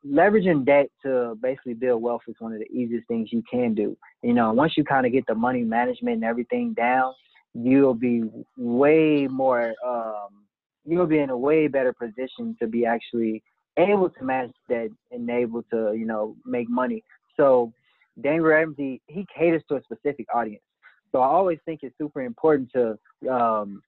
leveraging 0.06 0.64
debt 0.64 0.90
to 1.02 1.36
basically 1.42 1.74
build 1.74 2.02
wealth 2.02 2.22
is 2.28 2.36
one 2.38 2.52
of 2.52 2.58
the 2.58 2.70
easiest 2.70 3.06
things 3.08 3.32
you 3.32 3.42
can 3.50 3.74
do. 3.74 3.96
You 4.22 4.34
know, 4.34 4.52
once 4.52 4.76
you 4.76 4.84
kind 4.84 5.06
of 5.06 5.12
get 5.12 5.26
the 5.26 5.34
money 5.34 5.62
management 5.62 6.16
and 6.16 6.24
everything 6.24 6.74
down, 6.74 7.14
you'll 7.54 7.94
be 7.94 8.24
way 8.56 9.26
more 9.28 9.74
um, 9.86 10.44
you'll 10.84 11.06
be 11.06 11.18
in 11.18 11.30
a 11.30 11.36
way 11.36 11.66
better 11.68 11.92
position 11.92 12.56
to 12.60 12.66
be 12.66 12.86
actually 12.86 13.42
able 13.76 14.10
to 14.10 14.24
manage 14.24 14.52
that 14.68 14.88
and 15.10 15.28
able 15.30 15.62
to 15.64 15.94
you 15.94 16.06
know 16.06 16.36
make 16.44 16.68
money. 16.68 17.02
So 17.36 17.72
Daniel 18.20 18.44
Ramsey 18.44 19.00
he 19.06 19.26
caters 19.36 19.62
to 19.68 19.76
a 19.76 19.82
specific 19.82 20.26
audience. 20.34 20.62
So 21.12 21.20
I 21.20 21.26
always 21.26 21.58
think 21.64 21.80
it's 21.82 21.96
super 21.98 22.22
important 22.22 22.70
to 22.74 22.98
um, 23.30 23.82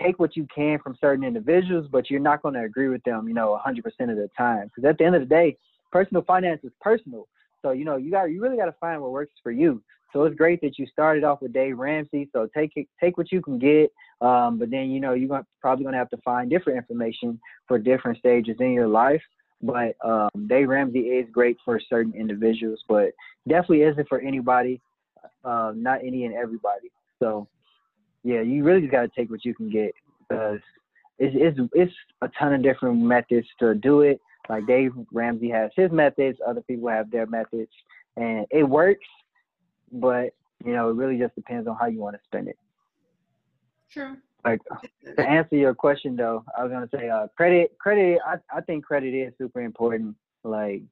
take 0.00 0.18
what 0.18 0.36
you 0.36 0.46
can 0.54 0.78
from 0.78 0.96
certain 1.00 1.24
individuals, 1.24 1.88
but 1.90 2.08
you're 2.08 2.20
not 2.20 2.42
going 2.42 2.54
to 2.54 2.62
agree 2.62 2.88
with 2.88 3.02
them, 3.04 3.26
you 3.26 3.34
know, 3.34 3.58
100% 3.66 3.78
of 3.78 4.16
the 4.16 4.28
time. 4.36 4.66
Because 4.66 4.88
at 4.88 4.98
the 4.98 5.04
end 5.04 5.16
of 5.16 5.22
the 5.22 5.26
day, 5.26 5.56
personal 5.90 6.22
finance 6.22 6.60
is 6.62 6.72
personal. 6.80 7.26
So 7.62 7.72
you 7.72 7.84
know, 7.84 7.96
you 7.96 8.10
got 8.10 8.24
you 8.24 8.40
really 8.40 8.56
got 8.56 8.66
to 8.66 8.74
find 8.80 9.00
what 9.02 9.10
works 9.10 9.32
for 9.42 9.50
you. 9.50 9.82
So 10.12 10.22
it's 10.24 10.36
great 10.36 10.60
that 10.60 10.78
you 10.78 10.86
started 10.86 11.24
off 11.24 11.42
with 11.42 11.52
Dave 11.52 11.76
Ramsey. 11.78 12.28
So 12.32 12.48
take 12.56 12.72
it, 12.76 12.86
take 13.02 13.18
what 13.18 13.32
you 13.32 13.42
can 13.42 13.58
get, 13.58 13.90
um, 14.20 14.58
but 14.58 14.70
then 14.70 14.90
you 14.90 15.00
know 15.00 15.14
you're 15.14 15.28
gonna, 15.28 15.46
probably 15.60 15.84
gonna 15.84 15.96
have 15.96 16.10
to 16.10 16.16
find 16.18 16.48
different 16.48 16.78
information 16.78 17.40
for 17.66 17.78
different 17.78 18.18
stages 18.18 18.56
in 18.60 18.72
your 18.72 18.86
life. 18.86 19.22
But 19.62 19.96
um, 20.04 20.46
Dave 20.48 20.68
Ramsey 20.68 21.00
is 21.00 21.28
great 21.32 21.56
for 21.64 21.80
certain 21.88 22.12
individuals, 22.14 22.82
but 22.88 23.12
definitely 23.48 23.82
isn't 23.82 24.08
for 24.08 24.20
anybody, 24.20 24.80
uh, 25.44 25.72
not 25.74 26.00
any 26.04 26.24
and 26.26 26.34
everybody. 26.34 26.90
So 27.20 27.48
yeah, 28.22 28.42
you 28.42 28.64
really 28.64 28.80
just 28.80 28.92
gotta 28.92 29.10
take 29.16 29.30
what 29.30 29.44
you 29.44 29.54
can 29.54 29.70
get 29.70 29.92
because 30.28 30.58
it's, 31.18 31.34
it's 31.38 31.70
it's 31.72 31.92
a 32.22 32.28
ton 32.38 32.52
of 32.52 32.62
different 32.62 33.00
methods 33.00 33.46
to 33.60 33.74
do 33.74 34.02
it. 34.02 34.20
Like 34.48 34.66
Dave 34.66 34.92
Ramsey 35.12 35.48
has 35.50 35.70
his 35.74 35.90
methods, 35.90 36.38
other 36.46 36.60
people 36.60 36.88
have 36.88 37.10
their 37.10 37.26
methods, 37.26 37.70
and 38.16 38.46
it 38.50 38.62
works. 38.62 39.06
But 39.92 40.34
you 40.64 40.72
know, 40.72 40.90
it 40.90 40.96
really 40.96 41.18
just 41.18 41.34
depends 41.34 41.66
on 41.68 41.76
how 41.76 41.86
you 41.86 42.00
want 42.00 42.16
to 42.16 42.22
spend 42.24 42.48
it. 42.48 42.58
Sure. 43.88 44.16
Like 44.46 44.60
to 45.16 45.28
answer 45.28 45.56
your 45.56 45.74
question 45.74 46.16
though, 46.16 46.44
I 46.56 46.62
was 46.62 46.72
gonna 46.72 46.88
say 46.94 47.08
uh, 47.08 47.26
credit. 47.36 47.76
Credit. 47.78 48.18
I 48.26 48.36
I 48.54 48.60
think 48.62 48.84
credit 48.84 49.14
is 49.14 49.32
super 49.38 49.60
important. 49.60 50.16
Like 50.44 50.82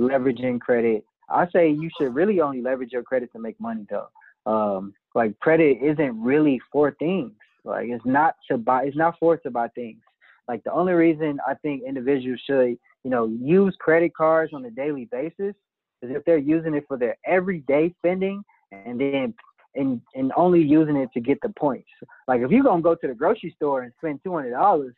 leveraging 0.00 0.60
credit. 0.60 1.04
I 1.28 1.46
say 1.50 1.70
you 1.70 1.88
should 1.98 2.14
really 2.14 2.40
only 2.40 2.62
leverage 2.62 2.92
your 2.92 3.02
credit 3.02 3.30
to 3.32 3.38
make 3.38 3.60
money 3.60 3.86
though. 3.88 4.08
Um, 4.50 4.94
like 5.14 5.38
credit 5.40 5.78
isn't 5.82 6.20
really 6.20 6.60
for 6.72 6.92
things. 6.92 7.32
Like 7.64 7.88
it's 7.88 8.04
not 8.04 8.34
to 8.50 8.58
buy. 8.58 8.84
It's 8.84 8.96
not 8.96 9.18
for 9.20 9.36
to 9.36 9.50
buy 9.50 9.68
things. 9.68 10.00
Like 10.48 10.64
the 10.64 10.72
only 10.72 10.92
reason 10.92 11.38
I 11.46 11.54
think 11.54 11.82
individuals 11.86 12.40
should 12.44 12.76
you 13.04 13.10
know, 13.10 13.26
use 13.40 13.76
credit 13.80 14.14
cards 14.14 14.52
on 14.54 14.64
a 14.64 14.70
daily 14.70 15.08
basis 15.10 15.54
is 16.02 16.10
if 16.10 16.24
they're 16.24 16.38
using 16.38 16.74
it 16.74 16.84
for 16.86 16.96
their 16.96 17.16
everyday 17.26 17.94
spending 17.98 18.44
and 18.70 19.00
then 19.00 19.34
and 19.74 20.00
and 20.14 20.32
only 20.36 20.62
using 20.62 20.96
it 20.96 21.10
to 21.14 21.20
get 21.20 21.40
the 21.42 21.48
points. 21.50 21.88
Like 22.28 22.40
if 22.40 22.50
you're 22.50 22.62
gonna 22.62 22.82
go 22.82 22.94
to 22.94 23.06
the 23.06 23.14
grocery 23.14 23.52
store 23.56 23.82
and 23.82 23.92
spend 23.98 24.20
two 24.22 24.34
hundred 24.34 24.52
dollars, 24.52 24.94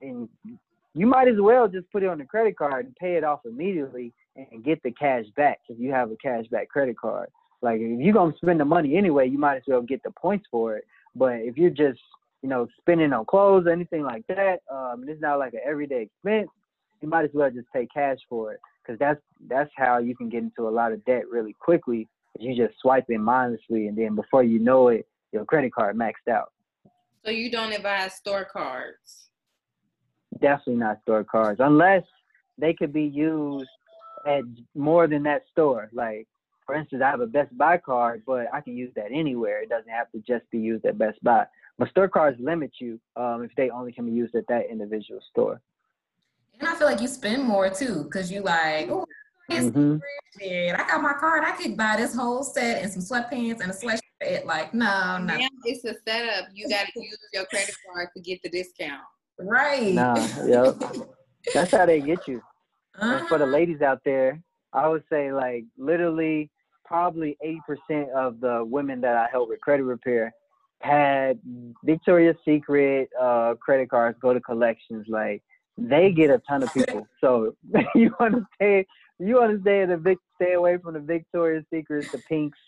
and 0.00 0.28
you 0.94 1.06
might 1.06 1.28
as 1.28 1.36
well 1.38 1.68
just 1.68 1.90
put 1.90 2.02
it 2.02 2.08
on 2.08 2.18
the 2.18 2.24
credit 2.24 2.56
card 2.56 2.86
and 2.86 2.96
pay 2.96 3.16
it 3.16 3.24
off 3.24 3.40
immediately 3.44 4.12
and 4.36 4.64
get 4.64 4.82
the 4.82 4.90
cash 4.92 5.24
back 5.36 5.58
if 5.68 5.78
you 5.78 5.90
have 5.92 6.10
a 6.10 6.16
cash 6.16 6.46
back 6.50 6.68
credit 6.68 6.98
card. 6.98 7.28
Like 7.62 7.80
if 7.80 8.00
you're 8.00 8.14
gonna 8.14 8.34
spend 8.36 8.60
the 8.60 8.64
money 8.64 8.96
anyway, 8.96 9.28
you 9.28 9.38
might 9.38 9.56
as 9.56 9.62
well 9.66 9.82
get 9.82 10.02
the 10.02 10.10
points 10.12 10.46
for 10.50 10.76
it. 10.76 10.84
But 11.14 11.40
if 11.40 11.56
you're 11.56 11.70
just 11.70 12.00
you 12.42 12.48
know 12.48 12.68
spending 12.80 13.12
on 13.12 13.24
clothes 13.24 13.66
or 13.66 13.70
anything 13.70 14.02
like 14.02 14.26
that, 14.28 14.60
um, 14.70 15.04
it's 15.06 15.20
not 15.20 15.38
like 15.38 15.54
an 15.54 15.60
everyday 15.64 16.02
expense 16.02 16.48
you 17.00 17.08
might 17.08 17.24
as 17.24 17.30
well 17.32 17.50
just 17.50 17.70
pay 17.72 17.86
cash 17.86 18.18
for 18.28 18.52
it 18.52 18.60
because 18.82 18.98
that's 18.98 19.20
that's 19.48 19.70
how 19.76 19.98
you 19.98 20.16
can 20.16 20.28
get 20.28 20.42
into 20.42 20.68
a 20.68 20.70
lot 20.70 20.92
of 20.92 21.04
debt 21.04 21.28
really 21.30 21.54
quickly. 21.58 22.08
You 22.38 22.56
just 22.56 22.78
swipe 22.80 23.06
it 23.08 23.18
mindlessly, 23.18 23.88
and 23.88 23.96
then 23.96 24.14
before 24.14 24.42
you 24.42 24.58
know 24.58 24.88
it, 24.88 25.06
your 25.32 25.44
credit 25.44 25.72
card 25.72 25.96
maxed 25.96 26.30
out. 26.30 26.52
So 27.24 27.30
you 27.30 27.50
don't 27.50 27.72
advise 27.72 28.14
store 28.14 28.44
cards? 28.44 29.28
Definitely 30.40 30.76
not 30.76 31.00
store 31.02 31.24
cards, 31.24 31.60
unless 31.60 32.04
they 32.58 32.74
could 32.74 32.92
be 32.92 33.04
used 33.04 33.68
at 34.26 34.42
more 34.74 35.06
than 35.06 35.22
that 35.24 35.42
store. 35.50 35.88
Like, 35.92 36.26
for 36.66 36.74
instance, 36.74 37.02
I 37.04 37.10
have 37.10 37.20
a 37.20 37.26
Best 37.26 37.56
Buy 37.56 37.78
card, 37.78 38.22
but 38.26 38.46
I 38.52 38.60
can 38.60 38.76
use 38.76 38.92
that 38.94 39.10
anywhere. 39.10 39.62
It 39.62 39.68
doesn't 39.68 39.90
have 39.90 40.10
to 40.12 40.18
just 40.18 40.48
be 40.50 40.58
used 40.58 40.84
at 40.84 40.98
Best 40.98 41.22
Buy. 41.24 41.46
But 41.78 41.88
store 41.90 42.08
cards 42.08 42.38
limit 42.40 42.72
you 42.78 43.00
um, 43.16 43.42
if 43.42 43.50
they 43.56 43.70
only 43.70 43.92
can 43.92 44.06
be 44.06 44.12
used 44.12 44.34
at 44.34 44.46
that 44.48 44.70
individual 44.70 45.20
store. 45.30 45.60
And 46.58 46.68
I 46.68 46.74
feel 46.74 46.88
like 46.88 47.00
you 47.00 47.08
spend 47.08 47.44
more 47.44 47.70
too, 47.70 48.04
because 48.04 48.30
you 48.30 48.42
like, 48.42 48.90
oh, 48.90 49.06
mm-hmm. 49.50 49.96
I 50.40 50.86
got 50.88 51.02
my 51.02 51.14
card. 51.14 51.44
I 51.44 51.52
could 51.52 51.76
buy 51.76 51.96
this 51.96 52.14
whole 52.14 52.42
set 52.42 52.82
and 52.82 52.92
some 52.92 53.02
sweatpants 53.02 53.60
and 53.60 53.70
a 53.70 53.74
sweatshirt. 53.74 54.44
Like, 54.44 54.74
no, 54.74 55.18
no. 55.18 55.36
Now 55.36 55.48
it's 55.64 55.84
a 55.84 55.94
setup. 56.06 56.48
You 56.54 56.68
got 56.68 56.86
to 56.86 57.00
use 57.00 57.18
your 57.32 57.44
credit 57.46 57.74
card 57.86 58.08
to 58.16 58.22
get 58.22 58.42
the 58.42 58.50
discount. 58.50 59.02
Right. 59.38 59.94
Nah, 59.94 60.16
yep. 60.44 60.76
That's 61.54 61.70
how 61.70 61.86
they 61.86 62.00
get 62.00 62.26
you. 62.26 62.42
Uh-huh. 62.98 63.18
And 63.18 63.28
for 63.28 63.38
the 63.38 63.44
uh-huh. 63.44 63.52
ladies 63.52 63.80
out 63.80 64.00
there, 64.04 64.40
I 64.72 64.88
would 64.88 65.04
say 65.10 65.32
like 65.32 65.64
literally 65.76 66.50
probably 66.84 67.36
80% 67.90 68.10
of 68.10 68.40
the 68.40 68.64
women 68.64 69.00
that 69.02 69.16
I 69.16 69.28
help 69.30 69.48
with 69.50 69.60
credit 69.60 69.84
repair 69.84 70.32
had 70.80 71.38
Victoria's 71.84 72.36
Secret 72.44 73.08
uh, 73.20 73.54
credit 73.60 73.90
cards 73.90 74.18
go 74.20 74.32
to 74.32 74.40
collections. 74.40 75.06
Like 75.08 75.42
they 75.76 76.12
get 76.12 76.30
a 76.30 76.40
ton 76.48 76.62
of 76.62 76.72
people. 76.72 77.06
So 77.20 77.56
you 77.94 78.14
want 78.20 78.34
to 78.34 78.46
stay, 78.54 78.86
you 79.18 79.36
want 79.36 79.52
to 79.52 79.60
stay 79.60 79.82
in 79.82 79.90
the 79.90 79.96
Vic, 79.96 80.18
stay 80.40 80.54
away 80.54 80.78
from 80.78 80.94
the 80.94 81.00
Victoria's 81.00 81.64
Secrets, 81.72 82.12
the 82.12 82.18
Pinks, 82.28 82.58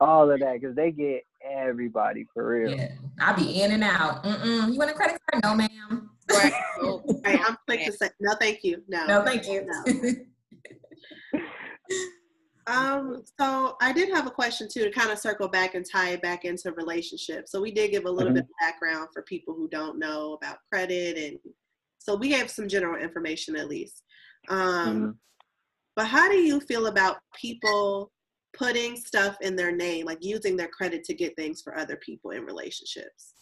all 0.00 0.30
of 0.30 0.40
that, 0.40 0.60
because 0.60 0.74
they 0.76 0.90
get 0.90 1.22
everybody 1.48 2.26
for 2.32 2.48
real. 2.48 2.76
Yeah, 2.76 2.92
I'll 3.20 3.36
be 3.36 3.62
in 3.62 3.72
and 3.72 3.84
out. 3.84 4.24
Mm-mm. 4.24 4.72
You 4.72 4.78
want 4.78 4.90
a 4.90 4.94
credit 4.94 5.20
card? 5.30 5.42
No, 5.42 5.54
ma'am. 5.54 6.10
Right. 6.30 6.52
right. 7.24 7.40
I'm 7.44 7.56
quick 7.66 7.84
to 7.86 7.92
say 7.92 8.10
no, 8.20 8.34
thank 8.40 8.62
you. 8.62 8.82
No. 8.88 9.06
No, 9.06 9.24
thank 9.24 9.46
you. 9.46 9.66
No. 9.66 11.40
Um, 12.66 13.24
so 13.40 13.76
I 13.80 13.92
did 13.92 14.14
have 14.14 14.28
a 14.28 14.30
question 14.30 14.68
too 14.70 14.84
to 14.84 14.90
kind 14.92 15.10
of 15.10 15.18
circle 15.18 15.48
back 15.48 15.74
and 15.74 15.84
tie 15.84 16.10
it 16.10 16.22
back 16.22 16.44
into 16.44 16.70
relationships. 16.72 17.50
So 17.50 17.60
we 17.60 17.72
did 17.72 17.90
give 17.90 18.04
a 18.04 18.10
little 18.10 18.28
mm-hmm. 18.28 18.34
bit 18.34 18.44
of 18.44 18.50
background 18.60 19.08
for 19.12 19.22
people 19.22 19.54
who 19.54 19.66
don't 19.68 19.98
know 19.98 20.34
about 20.34 20.58
credit 20.70 21.16
and 21.18 21.38
so 21.98 22.14
we 22.14 22.30
have 22.32 22.50
some 22.50 22.68
general 22.68 23.02
information 23.02 23.56
at 23.56 23.68
least. 23.68 24.02
Um, 24.48 24.58
mm-hmm. 24.58 25.10
But 26.00 26.06
how 26.06 26.30
do 26.30 26.36
you 26.36 26.60
feel 26.60 26.86
about 26.86 27.18
people 27.38 28.10
putting 28.56 28.96
stuff 28.96 29.36
in 29.42 29.54
their 29.54 29.70
name, 29.70 30.06
like 30.06 30.24
using 30.24 30.56
their 30.56 30.68
credit 30.68 31.04
to 31.04 31.14
get 31.14 31.36
things 31.36 31.60
for 31.60 31.76
other 31.76 31.96
people 31.96 32.30
in 32.30 32.46
relationships? 32.46 33.34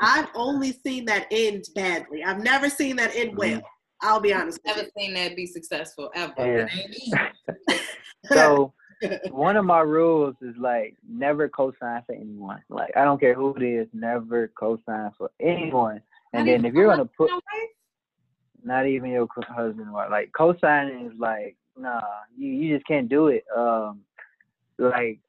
I've 0.00 0.28
only 0.34 0.72
seen 0.72 1.04
that 1.04 1.26
end 1.30 1.66
badly. 1.74 2.24
I've 2.24 2.42
never 2.42 2.70
seen 2.70 2.96
that 2.96 3.14
end 3.14 3.36
well. 3.36 3.58
Mm-hmm. 3.58 4.08
I'll 4.08 4.20
be 4.20 4.32
honest. 4.32 4.58
I've 4.66 4.76
never 4.76 4.88
seen 4.98 5.12
that 5.12 5.36
be 5.36 5.44
successful 5.44 6.10
ever. 6.14 6.32
Yeah. 6.38 7.28
so 8.32 8.72
one 9.30 9.58
of 9.58 9.66
my 9.66 9.80
rules 9.80 10.36
is 10.40 10.56
like 10.56 10.96
never 11.06 11.46
co-sign 11.50 12.02
for 12.06 12.14
anyone. 12.14 12.62
Like 12.70 12.96
I 12.96 13.04
don't 13.04 13.20
care 13.20 13.34
who 13.34 13.54
it 13.54 13.62
is, 13.62 13.86
never 13.92 14.50
co-sign 14.58 15.10
for 15.18 15.30
anyone. 15.38 16.00
And 16.32 16.48
then 16.48 16.64
if 16.64 16.72
you're 16.72 16.86
gonna 16.86 17.04
put, 17.04 17.30
not 18.64 18.86
even 18.86 19.10
your 19.10 19.28
husband 19.48 19.88
or 19.92 20.08
like 20.10 20.30
co-signing 20.36 21.06
is 21.06 21.18
like, 21.18 21.56
nah, 21.76 22.00
you 22.36 22.52
you 22.52 22.74
just 22.76 22.86
can't 22.86 23.08
do 23.08 23.28
it. 23.28 23.44
Um, 23.56 24.00
like, 24.78 25.20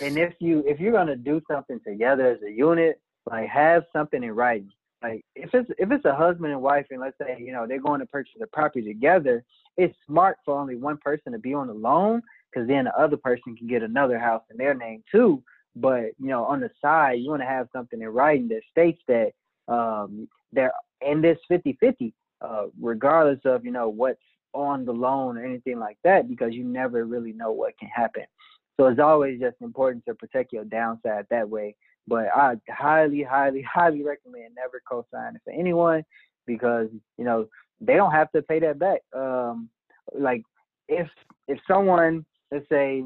and 0.00 0.18
if 0.18 0.34
you 0.40 0.62
if 0.66 0.80
you're 0.80 0.92
gonna 0.92 1.16
do 1.16 1.40
something 1.50 1.80
together 1.86 2.30
as 2.30 2.42
a 2.42 2.50
unit, 2.50 3.00
like 3.30 3.48
have 3.48 3.84
something 3.92 4.22
in 4.22 4.32
writing. 4.32 4.70
Like 5.02 5.24
if 5.34 5.50
it's 5.54 5.70
if 5.78 5.90
it's 5.90 6.04
a 6.04 6.14
husband 6.14 6.52
and 6.52 6.62
wife, 6.62 6.86
and 6.90 7.00
let's 7.00 7.16
say 7.18 7.36
you 7.38 7.52
know 7.52 7.66
they're 7.66 7.80
going 7.80 8.00
to 8.00 8.06
purchase 8.06 8.34
a 8.42 8.46
property 8.46 8.86
together, 8.86 9.44
it's 9.76 9.96
smart 10.06 10.36
for 10.44 10.58
only 10.58 10.76
one 10.76 10.98
person 10.98 11.32
to 11.32 11.38
be 11.38 11.54
on 11.54 11.68
the 11.68 11.74
loan, 11.74 12.22
because 12.52 12.68
then 12.68 12.84
the 12.84 12.98
other 12.98 13.16
person 13.16 13.56
can 13.56 13.66
get 13.66 13.82
another 13.82 14.18
house 14.18 14.42
in 14.50 14.56
their 14.56 14.74
name 14.74 15.02
too. 15.10 15.42
But 15.74 16.12
you 16.18 16.28
know, 16.28 16.44
on 16.44 16.60
the 16.60 16.70
side, 16.82 17.20
you 17.20 17.30
want 17.30 17.42
to 17.42 17.46
have 17.46 17.68
something 17.72 18.00
in 18.00 18.08
writing 18.08 18.48
that 18.48 18.62
states 18.70 19.00
that 19.08 19.32
um, 19.68 20.28
they're 20.52 20.72
in 21.00 21.22
this 21.22 21.38
50-50, 21.50 22.12
uh, 22.40 22.66
regardless 22.80 23.40
of 23.44 23.64
you 23.64 23.70
know 23.70 23.88
what's 23.88 24.20
on 24.52 24.84
the 24.84 24.92
loan 24.92 25.38
or 25.38 25.44
anything 25.44 25.78
like 25.78 25.98
that, 26.04 26.28
because 26.28 26.54
you 26.54 26.64
never 26.64 27.04
really 27.04 27.32
know 27.32 27.52
what 27.52 27.78
can 27.78 27.88
happen. 27.88 28.24
So 28.78 28.86
it's 28.86 29.00
always 29.00 29.38
just 29.38 29.56
important 29.60 30.04
to 30.06 30.14
protect 30.14 30.52
your 30.52 30.64
downside 30.64 31.26
that 31.30 31.48
way. 31.48 31.76
But 32.08 32.28
I 32.34 32.56
highly, 32.68 33.22
highly, 33.22 33.62
highly 33.74 34.02
recommend 34.02 34.54
never 34.56 34.82
co-sign 34.88 35.38
for 35.44 35.52
anyone 35.52 36.04
because 36.46 36.88
you 37.18 37.24
know 37.24 37.46
they 37.80 37.94
don't 37.94 38.12
have 38.12 38.30
to 38.32 38.42
pay 38.42 38.60
that 38.60 38.78
back. 38.78 39.00
Um, 39.14 39.68
like 40.18 40.42
if 40.88 41.08
if 41.46 41.58
someone, 41.68 42.24
let's 42.50 42.68
say, 42.68 43.04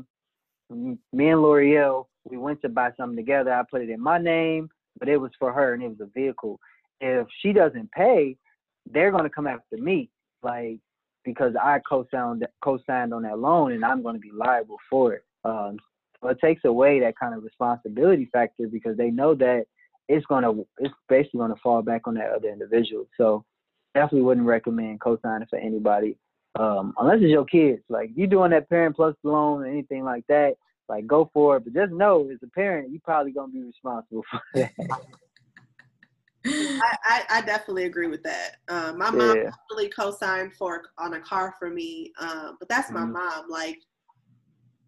me 0.71 0.99
and 1.29 1.43
L'Oreal, 1.43 2.07
we 2.25 2.37
went 2.37 2.63
to 2.63 2.69
buy 2.69 2.91
something 2.97 3.17
together. 3.17 3.53
I 3.53 3.63
put 3.71 3.83
it 3.83 3.91
in 3.91 4.01
my 4.01 4.19
name, 4.19 4.71
but 4.99 5.09
it 5.09 5.17
was 5.17 5.33
for 5.39 5.53
her 5.53 5.75
and 5.75 5.83
it 5.83 5.89
was 5.89 6.01
a 6.01 6.19
vehicle 6.19 6.59
if 7.01 7.27
she 7.41 7.53
doesn't 7.53 7.91
pay, 7.93 8.37
they're 8.91 9.11
gonna 9.11 9.31
come 9.31 9.47
after 9.47 9.77
me. 9.77 10.11
Like 10.43 10.81
because 11.25 11.55
I 11.61 11.81
co-signed 11.89 12.47
co-signed 12.63 13.15
on 13.15 13.23
that 13.23 13.39
loan 13.39 13.73
and 13.73 13.85
I'm 13.85 14.03
going 14.03 14.15
to 14.15 14.21
be 14.21 14.31
liable 14.33 14.79
for 14.91 15.15
it. 15.15 15.25
Um, 15.45 15.79
so 16.21 16.29
it 16.29 16.39
takes 16.41 16.65
away 16.65 17.01
that 17.01 17.19
kind 17.19 17.35
of 17.35 17.43
responsibility 17.43 18.29
factor 18.33 18.67
because 18.69 18.97
they 18.97 19.11
know 19.11 19.35
that 19.35 19.65
it's 20.09 20.27
gonna 20.27 20.53
it's 20.79 20.95
basically 21.09 21.39
gonna 21.39 21.57
fall 21.63 21.83
back 21.83 22.07
on 22.07 22.15
that 22.15 22.31
other 22.31 22.49
individual. 22.49 23.07
So 23.17 23.45
definitely 23.95 24.23
wouldn't 24.23 24.47
recommend 24.47 25.01
co-signing 25.01 25.47
for 25.49 25.59
anybody 25.59 26.17
um, 26.59 26.95
unless 26.99 27.19
it's 27.21 27.31
your 27.31 27.45
kids. 27.45 27.83
Like 27.89 28.11
you 28.15 28.27
doing 28.27 28.51
that 28.51 28.69
parent 28.69 28.97
plus 28.97 29.15
loan 29.23 29.63
or 29.63 29.67
anything 29.67 30.05
like 30.05 30.27
that, 30.29 30.55
like 30.89 31.07
go 31.07 31.31
for 31.33 31.57
it. 31.57 31.65
But 31.65 31.75
just 31.75 31.93
know, 31.93 32.29
as 32.31 32.39
a 32.43 32.49
parent, 32.49 32.91
you 32.91 33.01
probably 33.03 33.33
gonna 33.33 33.53
be 33.53 33.63
responsible 33.63 34.23
for 34.31 34.41
that. 34.55 34.73
I, 36.83 36.97
I, 37.05 37.23
I, 37.31 37.41
definitely 37.43 37.85
agree 37.85 38.07
with 38.07 38.23
that. 38.23 38.57
Um, 38.69 38.99
my 38.99 39.11
mom 39.11 39.37
yeah. 39.37 39.51
really 39.71 39.89
co-signed 39.89 40.55
for 40.55 40.83
on 40.99 41.15
a 41.15 41.21
car 41.21 41.55
for 41.59 41.71
me, 41.71 42.13
um, 42.19 42.57
but 42.59 42.69
that's 42.69 42.91
my 42.91 43.01
mm-hmm. 43.01 43.13
mom. 43.13 43.49
Like, 43.49 43.79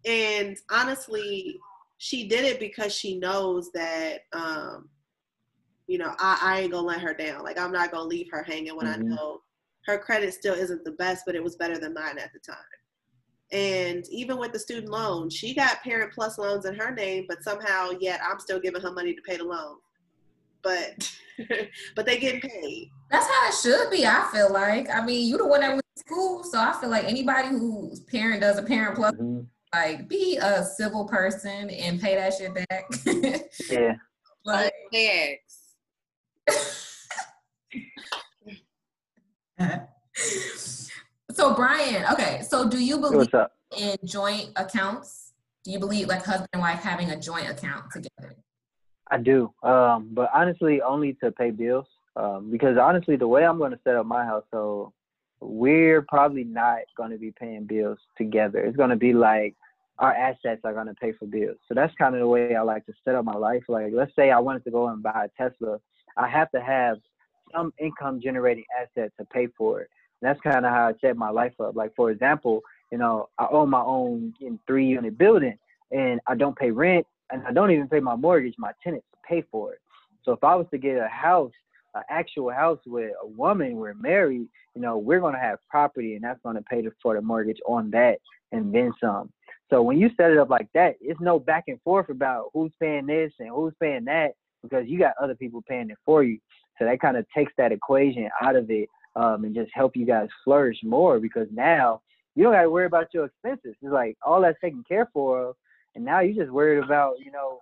and 0.05 0.57
honestly, 0.71 1.59
she 1.97 2.27
did 2.27 2.45
it 2.45 2.59
because 2.59 2.93
she 2.93 3.17
knows 3.17 3.71
that, 3.73 4.21
um, 4.33 4.89
you 5.87 5.97
know, 5.97 6.13
I, 6.19 6.39
I 6.41 6.59
ain't 6.61 6.71
gonna 6.71 6.87
let 6.87 7.01
her 7.01 7.13
down. 7.13 7.43
Like, 7.43 7.59
I'm 7.59 7.71
not 7.71 7.91
gonna 7.91 8.03
leave 8.03 8.29
her 8.31 8.43
hanging 8.43 8.75
when 8.75 8.87
mm-hmm. 8.87 9.11
I 9.11 9.15
know 9.15 9.41
her 9.85 9.97
credit 9.97 10.33
still 10.33 10.53
isn't 10.53 10.83
the 10.83 10.91
best, 10.91 11.23
but 11.25 11.35
it 11.35 11.43
was 11.43 11.55
better 11.55 11.77
than 11.77 11.93
mine 11.93 12.17
at 12.17 12.31
the 12.33 12.39
time. 12.39 12.57
And 13.51 14.05
even 14.09 14.37
with 14.37 14.51
the 14.51 14.59
student 14.59 14.91
loan, 14.91 15.29
she 15.29 15.53
got 15.53 15.81
Parent 15.81 16.13
Plus 16.13 16.37
loans 16.37 16.65
in 16.65 16.75
her 16.75 16.91
name, 16.91 17.25
but 17.29 17.43
somehow 17.43 17.91
yet 17.99 18.19
I'm 18.27 18.39
still 18.39 18.59
giving 18.59 18.81
her 18.81 18.91
money 18.91 19.13
to 19.13 19.21
pay 19.21 19.37
the 19.37 19.45
loan. 19.45 19.77
But 20.67 21.15
but 21.95 22.05
they 22.05 22.19
get 22.19 22.41
paid. 22.41 22.91
That's 23.09 23.25
how 23.25 23.47
it 23.47 23.53
should 23.53 23.89
be. 23.89 24.05
I 24.05 24.27
feel 24.33 24.51
like. 24.51 24.89
I 24.89 25.05
mean, 25.05 25.29
you 25.29 25.37
the 25.37 25.47
one 25.47 25.61
that 25.61 25.69
went 25.69 25.85
to 25.95 25.99
school, 26.01 26.43
so 26.43 26.59
I 26.59 26.73
feel 26.73 26.89
like 26.89 27.05
anybody 27.05 27.47
whose 27.47 28.01
parent 28.01 28.41
does 28.41 28.57
a 28.57 28.63
Parent 28.63 28.95
Plus, 28.95 29.13
mm-hmm. 29.13 29.43
like 29.73 30.09
be 30.09 30.37
a 30.41 30.65
civil 30.65 31.05
person 31.05 31.69
and 31.69 32.01
pay 32.01 32.15
that 32.15 32.33
shit 32.33 32.53
back. 32.53 32.83
yeah. 33.69 33.95
Like, 34.43 34.73
thanks. 34.91 35.59
so 41.31 41.53
Brian, 41.53 42.05
okay, 42.11 42.41
so 42.45 42.67
do 42.67 42.83
you 42.83 42.97
believe 42.97 43.29
in 43.77 43.95
joint 44.03 44.49
accounts? 44.57 45.31
Do 45.63 45.71
you 45.71 45.79
believe 45.79 46.09
like 46.09 46.25
husband 46.25 46.49
and 46.51 46.61
wife 46.61 46.79
having 46.79 47.11
a 47.11 47.19
joint 47.19 47.49
account 47.49 47.85
together? 47.91 48.35
I 49.09 49.17
do, 49.17 49.53
um, 49.63 50.09
but 50.11 50.29
honestly, 50.33 50.81
only 50.81 51.13
to 51.23 51.31
pay 51.31 51.51
bills. 51.51 51.85
Um, 52.15 52.49
because 52.49 52.77
honestly, 52.81 53.15
the 53.15 53.27
way 53.27 53.45
I'm 53.45 53.59
going 53.59 53.71
to 53.71 53.79
set 53.83 53.95
up 53.95 54.05
my 54.07 54.25
household, 54.25 54.91
we're 55.39 56.01
probably 56.01 56.43
not 56.43 56.79
going 56.97 57.11
to 57.11 57.17
be 57.17 57.31
paying 57.31 57.65
bills 57.65 57.99
together. 58.17 58.59
It's 58.59 58.75
going 58.75 58.89
to 58.89 58.95
be 58.95 59.13
like 59.13 59.55
our 59.99 60.13
assets 60.13 60.61
are 60.63 60.73
going 60.73 60.87
to 60.87 60.95
pay 60.95 61.11
for 61.13 61.25
bills. 61.27 61.57
So 61.67 61.75
that's 61.75 61.93
kind 61.95 62.15
of 62.15 62.21
the 62.21 62.27
way 62.27 62.55
I 62.55 62.61
like 62.61 62.85
to 62.87 62.93
set 63.05 63.15
up 63.15 63.23
my 63.23 63.35
life. 63.35 63.63
Like, 63.67 63.91
let's 63.93 64.15
say 64.15 64.31
I 64.31 64.39
wanted 64.39 64.63
to 64.63 64.71
go 64.71 64.87
and 64.87 65.01
buy 65.01 65.25
a 65.25 65.41
Tesla, 65.41 65.79
I 66.17 66.27
have 66.27 66.49
to 66.51 66.61
have 66.61 66.97
some 67.53 67.73
income 67.79 68.19
generating 68.21 68.65
asset 68.79 69.11
to 69.19 69.25
pay 69.25 69.47
for 69.57 69.81
it. 69.81 69.89
And 70.21 70.29
that's 70.29 70.41
kind 70.41 70.65
of 70.65 70.71
how 70.71 70.87
I 70.87 70.93
set 70.99 71.15
my 71.15 71.29
life 71.29 71.53
up. 71.59 71.75
Like 71.75 71.95
for 71.95 72.11
example, 72.11 72.61
you 72.91 72.97
know, 72.97 73.29
I 73.37 73.47
own 73.51 73.69
my 73.69 73.81
own 73.81 74.33
three 74.65 74.87
unit 74.87 75.17
building 75.17 75.57
and 75.91 76.19
I 76.27 76.35
don't 76.35 76.57
pay 76.57 76.71
rent 76.71 77.05
and 77.31 77.45
I 77.47 77.51
don't 77.51 77.71
even 77.71 77.87
pay 77.87 77.99
my 77.99 78.15
mortgage. 78.15 78.55
My 78.57 78.71
tenants 78.83 79.07
pay 79.27 79.43
for 79.51 79.73
it. 79.73 79.79
So 80.23 80.31
if 80.31 80.43
I 80.43 80.55
was 80.55 80.67
to 80.71 80.77
get 80.77 80.97
a 80.97 81.07
house, 81.07 81.51
an 81.95 82.03
actual 82.09 82.51
house 82.51 82.79
with 82.85 83.11
a 83.23 83.27
woman, 83.27 83.77
we're 83.77 83.93
married, 83.93 84.47
you 84.75 84.81
know, 84.81 84.97
we're 84.97 85.19
gonna 85.19 85.39
have 85.39 85.59
property 85.69 86.15
and 86.15 86.23
that's 86.23 86.39
gonna 86.43 86.61
pay 86.63 86.83
for 87.01 87.15
the 87.15 87.21
mortgage 87.21 87.59
on 87.67 87.89
that 87.91 88.19
and 88.51 88.73
then 88.73 88.93
some. 89.01 89.31
So 89.69 89.81
when 89.81 89.97
you 89.97 90.09
set 90.15 90.31
it 90.31 90.37
up 90.37 90.49
like 90.49 90.69
that, 90.73 90.95
it's 91.01 91.19
no 91.19 91.39
back 91.39 91.65
and 91.67 91.81
forth 91.81 92.09
about 92.09 92.51
who's 92.53 92.71
paying 92.79 93.05
this 93.05 93.33
and 93.39 93.49
who's 93.49 93.73
paying 93.81 94.05
that 94.05 94.31
because 94.63 94.85
you 94.87 94.97
got 94.97 95.13
other 95.21 95.35
people 95.35 95.61
paying 95.67 95.89
it 95.89 95.97
for 96.05 96.23
you. 96.23 96.39
So 96.79 96.85
that 96.85 97.01
kind 97.01 97.17
of 97.17 97.25
takes 97.35 97.51
that 97.57 97.71
equation 97.71 98.29
out 98.41 98.55
of 98.55 98.69
it 98.69 98.87
um, 99.15 99.43
and 99.43 99.55
just 99.55 99.71
help 99.73 99.95
you 99.95 100.05
guys 100.05 100.29
flourish 100.43 100.77
more 100.83 101.19
because 101.19 101.47
now 101.51 102.01
you 102.35 102.43
don't 102.43 102.53
got 102.53 102.61
to 102.61 102.69
worry 102.69 102.85
about 102.85 103.13
your 103.13 103.25
expenses. 103.25 103.75
It's 103.81 103.91
like 103.91 104.15
all 104.25 104.41
that's 104.41 104.59
taken 104.61 104.83
care 104.87 105.09
for, 105.11 105.55
and 105.97 106.05
now 106.05 106.19
you're 106.19 106.45
just 106.45 106.53
worried 106.53 106.81
about 106.81 107.15
you 107.19 107.31
know 107.31 107.59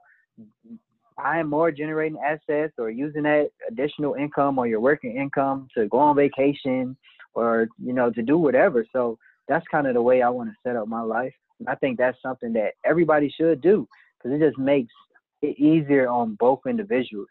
buying 1.18 1.48
more, 1.48 1.72
generating 1.72 2.20
assets, 2.20 2.74
or 2.78 2.90
using 2.92 3.24
that 3.24 3.50
additional 3.70 4.16
income 4.16 4.60
or 4.60 4.68
your 4.68 4.82
working 4.82 5.16
income 5.16 5.70
to 5.76 5.88
go 5.88 5.98
on 5.98 6.16
vacation 6.16 6.96
or 7.34 7.70
you 7.82 7.94
know 7.94 8.12
to 8.12 8.22
do 8.22 8.38
whatever. 8.38 8.86
So 8.94 9.18
that's 9.48 9.66
kind 9.72 9.88
of 9.88 9.94
the 9.94 10.02
way 10.02 10.22
I 10.22 10.30
want 10.30 10.50
to 10.50 10.56
set 10.64 10.76
up 10.76 10.88
my 10.88 11.02
life. 11.02 11.34
And 11.60 11.70
I 11.70 11.76
think 11.76 11.98
that's 11.98 12.22
something 12.22 12.52
that 12.54 12.74
everybody 12.84 13.34
should 13.36 13.62
do 13.62 13.88
because 14.18 14.36
it 14.36 14.46
just 14.46 14.60
makes 14.60 14.94
it 15.42 15.58
easier 15.58 16.10
on 16.10 16.36
both 16.36 16.60
individuals 16.68 17.28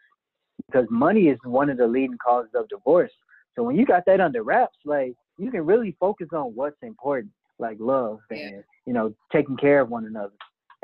because 0.65 0.87
money 0.89 1.27
is 1.27 1.37
one 1.43 1.69
of 1.69 1.77
the 1.77 1.87
leading 1.87 2.17
causes 2.17 2.51
of 2.55 2.67
divorce. 2.67 3.11
So 3.55 3.61
when 3.61 3.75
you 3.75 3.85
got 3.85 4.05
that 4.07 4.19
under 4.19 4.41
wraps, 4.41 4.77
like 4.85 5.13
you 5.37 5.51
can 5.51 5.65
really 5.65 5.95
focus 5.99 6.29
on 6.33 6.55
what's 6.55 6.81
important, 6.81 7.31
like 7.59 7.77
love 7.79 8.21
and 8.31 8.63
you 8.87 8.93
know 8.93 9.13
taking 9.31 9.55
care 9.55 9.81
of 9.81 9.89
one 9.89 10.05
another 10.05 10.33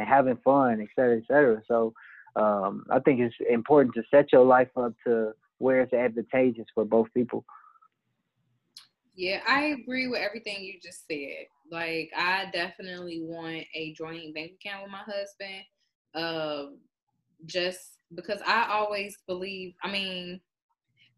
and 0.02 0.10
having 0.10 0.38
fun, 0.44 0.82
et 0.82 0.90
cetera, 0.96 1.18
et 1.18 1.28
cetera. 1.28 1.62
So 1.68 1.94
um, 2.36 2.86
I 2.90 3.00
think 3.00 3.20
it's 3.20 3.36
important 3.50 3.94
to 3.96 4.04
set 4.10 4.32
your 4.34 4.44
life 4.44 4.70
up 4.76 4.94
to 5.06 5.34
where 5.60 5.82
it's 5.82 5.94
advantageous 5.94 6.66
for 6.74 6.86
both 6.86 7.08
people. 7.14 7.46
Yeah, 9.14 9.42
I 9.48 9.76
agree 9.80 10.08
with 10.08 10.22
everything 10.22 10.64
you 10.64 10.80
just 10.82 11.06
said. 11.08 11.46
Like, 11.70 12.10
I 12.18 12.50
definitely 12.52 13.22
want 13.22 13.64
a 13.76 13.94
joint 13.94 14.34
bank 14.34 14.54
account 14.60 14.84
with 14.84 14.92
my 14.92 15.04
husband. 15.06 15.64
Um, 16.16 16.80
just 17.46 18.00
because 18.16 18.42
I 18.46 18.68
always 18.72 19.18
believe, 19.28 19.74
I 19.84 19.92
mean, 19.92 20.42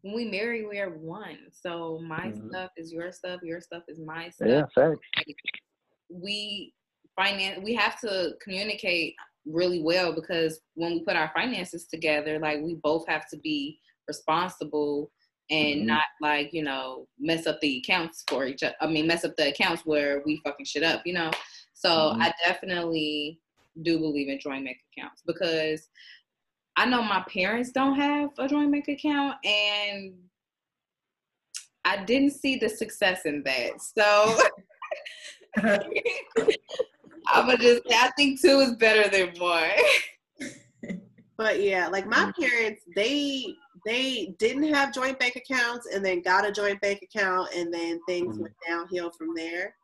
when 0.02 0.14
we 0.14 0.24
marry, 0.26 0.66
we 0.66 0.78
are 0.78 0.90
one. 0.90 1.38
So 1.52 2.00
my 2.04 2.26
mm-hmm. 2.26 2.48
stuff 2.48 2.70
is 2.76 2.92
your 2.92 3.10
stuff, 3.12 3.40
your 3.42 3.60
stuff 3.60 3.84
is 3.88 3.98
my 3.98 4.28
stuff. 4.28 4.48
Yeah, 4.48 4.66
thanks. 4.76 5.06
We 6.10 6.74
finance 7.16 7.60
we 7.62 7.74
have 7.74 8.00
to 8.00 8.34
communicate 8.42 9.14
really 9.46 9.82
well 9.82 10.12
because 10.14 10.60
when 10.74 10.92
we 10.92 11.04
put 11.04 11.16
our 11.16 11.30
finances 11.34 11.86
together, 11.86 12.38
like 12.38 12.60
we 12.60 12.76
both 12.82 13.06
have 13.08 13.28
to 13.28 13.36
be 13.38 13.78
responsible 14.08 15.10
and 15.50 15.80
mm-hmm. 15.80 15.86
not 15.86 16.04
like, 16.20 16.52
you 16.52 16.62
know, 16.62 17.06
mess 17.18 17.46
up 17.46 17.60
the 17.60 17.78
accounts 17.78 18.24
for 18.28 18.46
each 18.46 18.62
other. 18.62 18.74
I 18.80 18.86
mean, 18.86 19.06
mess 19.06 19.24
up 19.24 19.36
the 19.36 19.48
accounts 19.48 19.82
where 19.84 20.22
we 20.24 20.40
fucking 20.44 20.66
shit 20.66 20.82
up, 20.82 21.02
you 21.04 21.12
know? 21.12 21.30
So 21.74 21.90
mm-hmm. 21.90 22.22
I 22.22 22.32
definitely 22.44 23.40
do 23.82 23.98
believe 23.98 24.28
in 24.28 24.38
joint 24.38 24.64
bank 24.64 24.78
accounts 24.96 25.22
because 25.26 25.88
I 26.76 26.86
know 26.86 27.02
my 27.02 27.24
parents 27.32 27.70
don't 27.72 27.96
have 27.96 28.30
a 28.38 28.48
joint 28.48 28.72
bank 28.72 28.88
account 28.88 29.36
and 29.44 30.14
I 31.84 32.02
didn't 32.04 32.32
see 32.32 32.56
the 32.56 32.68
success 32.68 33.26
in 33.26 33.42
that. 33.44 33.72
So 33.80 34.38
I'm 37.28 37.46
gonna 37.46 37.58
just 37.58 37.82
I 37.90 38.10
think 38.16 38.40
two 38.40 38.60
is 38.60 38.74
better 38.76 39.08
than 39.08 39.38
one. 39.38 39.70
but 41.36 41.62
yeah, 41.62 41.88
like 41.88 42.06
my 42.06 42.32
parents, 42.38 42.82
they 42.94 43.54
they 43.84 44.34
didn't 44.38 44.72
have 44.72 44.94
joint 44.94 45.18
bank 45.18 45.36
accounts 45.36 45.86
and 45.92 46.04
then 46.04 46.22
got 46.22 46.46
a 46.46 46.52
joint 46.52 46.80
bank 46.80 47.00
account 47.02 47.48
and 47.54 47.72
then 47.72 48.00
things 48.08 48.34
mm-hmm. 48.34 48.42
went 48.42 48.54
downhill 48.66 49.10
from 49.16 49.34
there. 49.34 49.74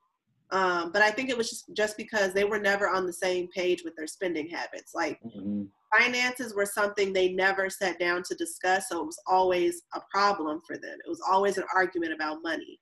Um, 0.52 0.90
but 0.90 1.02
I 1.02 1.10
think 1.10 1.30
it 1.30 1.36
was 1.36 1.48
just, 1.48 1.64
just 1.76 1.96
because 1.96 2.32
they 2.32 2.44
were 2.44 2.58
never 2.58 2.88
on 2.88 3.06
the 3.06 3.12
same 3.12 3.48
page 3.48 3.82
with 3.84 3.94
their 3.96 4.06
spending 4.06 4.48
habits. 4.48 4.94
Like 4.94 5.20
mm-hmm. 5.22 5.64
finances 5.96 6.54
were 6.54 6.66
something 6.66 7.12
they 7.12 7.32
never 7.32 7.70
sat 7.70 7.98
down 8.00 8.22
to 8.24 8.34
discuss, 8.34 8.88
so 8.88 9.00
it 9.00 9.06
was 9.06 9.20
always 9.26 9.82
a 9.94 10.00
problem 10.10 10.60
for 10.66 10.76
them. 10.76 10.98
It 11.04 11.08
was 11.08 11.22
always 11.30 11.56
an 11.56 11.64
argument 11.74 12.14
about 12.14 12.42
money. 12.42 12.80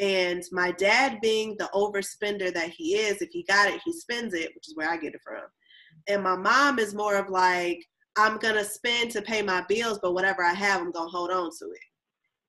And 0.00 0.42
my 0.52 0.70
dad, 0.72 1.20
being 1.20 1.56
the 1.58 1.68
overspender 1.74 2.52
that 2.54 2.70
he 2.70 2.94
is, 2.94 3.20
if 3.20 3.30
he 3.30 3.42
got 3.44 3.68
it, 3.68 3.80
he 3.84 3.92
spends 3.92 4.32
it, 4.34 4.50
which 4.54 4.68
is 4.68 4.76
where 4.76 4.88
I 4.88 4.96
get 4.96 5.14
it 5.14 5.20
from. 5.24 5.42
And 6.08 6.22
my 6.22 6.36
mom 6.36 6.78
is 6.78 6.94
more 6.94 7.16
of 7.16 7.28
like, 7.28 7.84
I'm 8.16 8.38
gonna 8.38 8.64
spend 8.64 9.10
to 9.12 9.22
pay 9.22 9.42
my 9.42 9.64
bills, 9.68 9.98
but 10.02 10.14
whatever 10.14 10.44
I 10.44 10.54
have, 10.54 10.80
I'm 10.80 10.92
gonna 10.92 11.10
hold 11.10 11.30
on 11.30 11.50
to 11.58 11.66
it. 11.66 11.80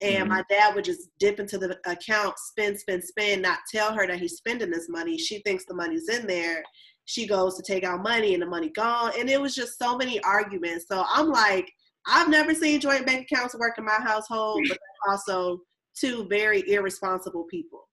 And 0.01 0.21
mm-hmm. 0.21 0.29
my 0.29 0.43
dad 0.49 0.75
would 0.75 0.85
just 0.85 1.09
dip 1.19 1.39
into 1.39 1.57
the 1.57 1.77
account, 1.85 2.37
spend, 2.37 2.79
spend, 2.79 3.03
spend, 3.03 3.41
not 3.41 3.59
tell 3.71 3.93
her 3.93 4.07
that 4.07 4.19
he's 4.19 4.37
spending 4.37 4.71
this 4.71 4.87
money. 4.89 5.17
She 5.17 5.39
thinks 5.39 5.65
the 5.65 5.73
money's 5.73 6.09
in 6.09 6.25
there. 6.25 6.63
She 7.05 7.27
goes 7.27 7.57
to 7.57 7.63
take 7.63 7.83
out 7.83 8.03
money 8.03 8.33
and 8.33 8.41
the 8.41 8.47
money 8.47 8.69
gone. 8.69 9.11
And 9.19 9.29
it 9.29 9.41
was 9.41 9.55
just 9.55 9.77
so 9.77 9.97
many 9.97 10.21
arguments. 10.23 10.85
So 10.89 11.03
I'm 11.09 11.29
like, 11.29 11.69
I've 12.07 12.29
never 12.29 12.53
seen 12.53 12.79
joint 12.79 13.05
bank 13.05 13.27
accounts 13.29 13.55
work 13.55 13.77
in 13.77 13.83
my 13.83 13.99
household, 13.99 14.61
but 14.69 14.77
also 15.09 15.59
two 15.99 16.25
very 16.27 16.67
irresponsible 16.69 17.43
people 17.43 17.87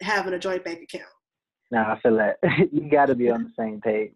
having 0.00 0.34
a 0.34 0.38
joint 0.38 0.64
bank 0.64 0.80
account. 0.82 1.10
Now 1.70 1.92
I 1.92 2.00
feel 2.00 2.16
that 2.16 2.38
you 2.72 2.88
got 2.90 3.06
to 3.06 3.14
be 3.14 3.30
on 3.30 3.44
the 3.44 3.50
same 3.58 3.80
page. 3.80 4.12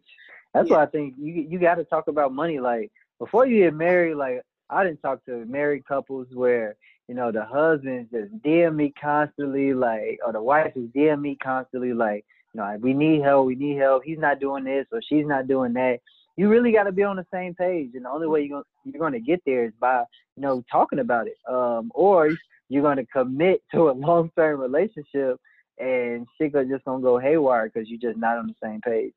That's 0.54 0.68
yeah. 0.70 0.76
why 0.76 0.82
I 0.82 0.86
think 0.86 1.14
you 1.18 1.46
you 1.48 1.58
got 1.58 1.76
to 1.76 1.84
talk 1.84 2.08
about 2.08 2.32
money. 2.32 2.60
Like 2.60 2.90
before 3.18 3.46
you 3.46 3.64
get 3.64 3.74
married, 3.74 4.14
like 4.14 4.42
I 4.70 4.84
didn't 4.84 5.02
talk 5.02 5.24
to 5.26 5.44
married 5.46 5.86
couples 5.86 6.28
where 6.32 6.76
you 7.08 7.14
know 7.14 7.32
the 7.32 7.44
husband's 7.44 8.10
just 8.10 8.32
DM 8.42 8.76
me 8.76 8.92
constantly, 9.00 9.72
like, 9.74 10.20
or 10.24 10.32
the 10.32 10.42
wife 10.42 10.72
is 10.76 10.88
DM 10.96 11.20
me 11.20 11.36
constantly, 11.42 11.92
like, 11.92 12.24
you 12.54 12.60
know, 12.60 12.76
we 12.80 12.92
need 12.92 13.22
help, 13.22 13.46
we 13.46 13.54
need 13.54 13.78
help. 13.78 14.04
He's 14.04 14.18
not 14.18 14.40
doing 14.40 14.64
this 14.64 14.86
or 14.92 15.00
she's 15.02 15.26
not 15.26 15.48
doing 15.48 15.72
that. 15.74 16.00
You 16.36 16.48
really 16.48 16.70
got 16.70 16.84
to 16.84 16.92
be 16.92 17.02
on 17.02 17.16
the 17.16 17.26
same 17.32 17.54
page, 17.54 17.90
and 17.94 18.04
the 18.04 18.10
only 18.10 18.28
way 18.28 18.42
you're 18.42 18.58
gonna 18.58 18.64
you're 18.84 19.00
gonna 19.00 19.20
get 19.20 19.42
there 19.44 19.64
is 19.64 19.72
by 19.80 20.04
you 20.36 20.42
know 20.42 20.62
talking 20.70 21.00
about 21.00 21.26
it, 21.26 21.36
um, 21.52 21.90
or 21.94 22.30
you're 22.68 22.82
gonna 22.82 23.06
commit 23.06 23.62
to 23.74 23.90
a 23.90 23.92
long 24.06 24.30
term 24.36 24.60
relationship, 24.60 25.38
and 25.78 26.26
shit 26.36 26.52
just 26.68 26.84
gonna 26.84 27.02
go 27.02 27.18
haywire 27.18 27.70
because 27.72 27.88
you're 27.88 28.00
just 28.00 28.18
not 28.18 28.38
on 28.38 28.46
the 28.46 28.54
same 28.62 28.80
page. 28.80 29.12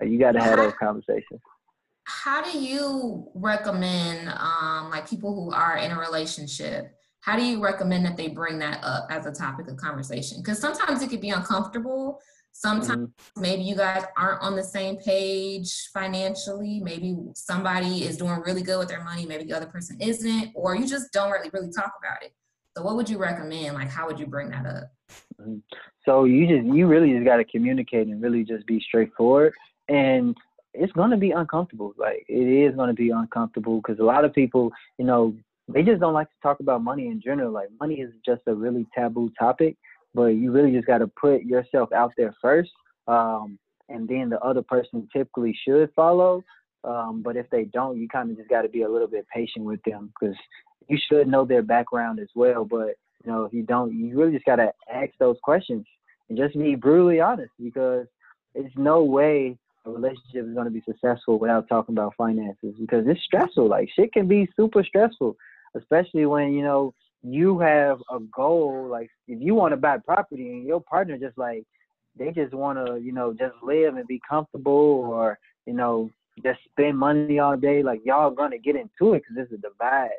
You 0.00 0.18
got 0.18 0.32
to 0.32 0.40
have 0.40 0.56
those 0.58 0.74
conversations 0.78 1.40
how 2.04 2.42
do 2.42 2.58
you 2.58 3.28
recommend 3.34 4.28
um, 4.28 4.90
like 4.90 5.08
people 5.08 5.34
who 5.34 5.52
are 5.52 5.78
in 5.78 5.90
a 5.90 5.98
relationship 5.98 6.94
how 7.20 7.36
do 7.36 7.42
you 7.42 7.62
recommend 7.62 8.04
that 8.04 8.16
they 8.16 8.28
bring 8.28 8.58
that 8.58 8.78
up 8.84 9.06
as 9.10 9.24
a 9.24 9.32
topic 9.32 9.68
of 9.68 9.76
conversation 9.76 10.38
because 10.38 10.58
sometimes 10.58 11.02
it 11.02 11.08
could 11.08 11.22
be 11.22 11.30
uncomfortable 11.30 12.20
sometimes 12.56 13.08
mm-hmm. 13.08 13.42
maybe 13.42 13.62
you 13.62 13.74
guys 13.74 14.04
aren't 14.16 14.40
on 14.40 14.56
the 14.56 14.62
same 14.62 14.96
page 14.96 15.88
financially 15.92 16.80
maybe 16.80 17.16
somebody 17.34 18.04
is 18.04 18.16
doing 18.16 18.40
really 18.46 18.62
good 18.62 18.78
with 18.78 18.88
their 18.88 19.04
money 19.04 19.26
maybe 19.26 19.44
the 19.44 19.52
other 19.52 19.66
person 19.66 19.96
isn't 20.00 20.50
or 20.54 20.74
you 20.74 20.86
just 20.86 21.12
don't 21.12 21.30
really 21.30 21.50
really 21.52 21.70
talk 21.70 21.92
about 22.02 22.22
it 22.22 22.32
so 22.76 22.82
what 22.82 22.96
would 22.96 23.08
you 23.08 23.18
recommend 23.18 23.74
like 23.74 23.88
how 23.88 24.06
would 24.06 24.18
you 24.18 24.26
bring 24.26 24.48
that 24.48 24.64
up 24.64 24.92
mm-hmm. 25.40 25.56
so 26.06 26.24
you 26.24 26.46
just 26.46 26.64
you 26.74 26.86
really 26.86 27.12
just 27.12 27.24
got 27.24 27.36
to 27.36 27.44
communicate 27.44 28.06
and 28.06 28.22
really 28.22 28.44
just 28.44 28.66
be 28.66 28.80
straightforward 28.80 29.52
and 29.88 30.34
it's 30.74 30.92
going 30.92 31.10
to 31.10 31.16
be 31.16 31.30
uncomfortable. 31.30 31.94
Like 31.96 32.24
it 32.28 32.34
is 32.34 32.74
going 32.74 32.88
to 32.88 32.94
be 32.94 33.10
uncomfortable 33.10 33.76
because 33.76 34.00
a 34.00 34.04
lot 34.04 34.24
of 34.24 34.34
people, 34.34 34.72
you 34.98 35.04
know, 35.04 35.34
they 35.68 35.82
just 35.82 36.00
don't 36.00 36.12
like 36.12 36.28
to 36.28 36.34
talk 36.42 36.60
about 36.60 36.82
money 36.82 37.06
in 37.06 37.20
general. 37.22 37.52
Like 37.52 37.68
money 37.80 38.00
is 38.00 38.12
just 38.26 38.42
a 38.46 38.54
really 38.54 38.86
taboo 38.94 39.32
topic, 39.38 39.76
but 40.14 40.26
you 40.26 40.52
really 40.52 40.72
just 40.72 40.86
got 40.86 40.98
to 40.98 41.06
put 41.06 41.42
yourself 41.42 41.92
out 41.92 42.12
there 42.16 42.34
first, 42.40 42.70
um, 43.08 43.58
and 43.88 44.08
then 44.08 44.30
the 44.30 44.40
other 44.40 44.62
person 44.62 45.08
typically 45.12 45.56
should 45.66 45.90
follow. 45.94 46.42
Um, 46.84 47.22
but 47.22 47.36
if 47.36 47.48
they 47.50 47.64
don't, 47.64 47.98
you 47.98 48.08
kind 48.08 48.30
of 48.30 48.36
just 48.36 48.50
got 48.50 48.62
to 48.62 48.68
be 48.68 48.82
a 48.82 48.88
little 48.88 49.08
bit 49.08 49.26
patient 49.34 49.64
with 49.64 49.80
them 49.84 50.12
because 50.20 50.36
you 50.88 50.98
should 51.08 51.28
know 51.28 51.44
their 51.44 51.62
background 51.62 52.20
as 52.20 52.28
well. 52.34 52.64
But 52.64 52.96
you 53.24 53.32
know, 53.32 53.44
if 53.44 53.52
you 53.52 53.62
don't, 53.62 53.94
you 53.94 54.18
really 54.18 54.32
just 54.32 54.44
got 54.44 54.56
to 54.56 54.72
ask 54.92 55.10
those 55.18 55.36
questions 55.42 55.86
and 56.28 56.38
just 56.38 56.58
be 56.58 56.74
brutally 56.74 57.20
honest 57.20 57.52
because 57.62 58.06
it's 58.54 58.74
no 58.76 59.02
way 59.02 59.58
a 59.86 59.90
relationship 59.90 60.46
is 60.46 60.54
going 60.54 60.64
to 60.64 60.70
be 60.70 60.82
successful 60.86 61.38
without 61.38 61.68
talking 61.68 61.94
about 61.94 62.14
finances 62.16 62.74
because 62.78 63.04
it's 63.06 63.22
stressful. 63.24 63.68
Like 63.68 63.88
shit 63.94 64.12
can 64.12 64.26
be 64.26 64.48
super 64.56 64.82
stressful, 64.82 65.36
especially 65.76 66.26
when 66.26 66.52
you 66.52 66.62
know 66.62 66.94
you 67.24 67.58
have 67.58 67.98
a 68.10 68.20
goal. 68.20 68.86
Like 68.90 69.10
if 69.26 69.40
you 69.40 69.54
want 69.54 69.72
to 69.72 69.76
buy 69.76 69.98
property 69.98 70.50
and 70.50 70.66
your 70.66 70.80
partner 70.80 71.18
just 71.18 71.38
like 71.38 71.64
they 72.16 72.30
just 72.30 72.54
want 72.54 72.84
to 72.86 73.00
you 73.00 73.12
know 73.12 73.32
just 73.32 73.54
live 73.62 73.96
and 73.96 74.06
be 74.06 74.20
comfortable 74.28 75.08
or 75.10 75.38
you 75.66 75.72
know 75.72 76.10
just 76.44 76.60
spend 76.70 76.98
money 76.98 77.38
all 77.38 77.56
day. 77.56 77.82
Like 77.82 78.00
y'all 78.04 78.30
gonna 78.30 78.58
get 78.58 78.76
into 78.76 79.14
it 79.14 79.22
because 79.28 79.48
is 79.48 79.58
a 79.58 79.60
divide. 79.60 80.10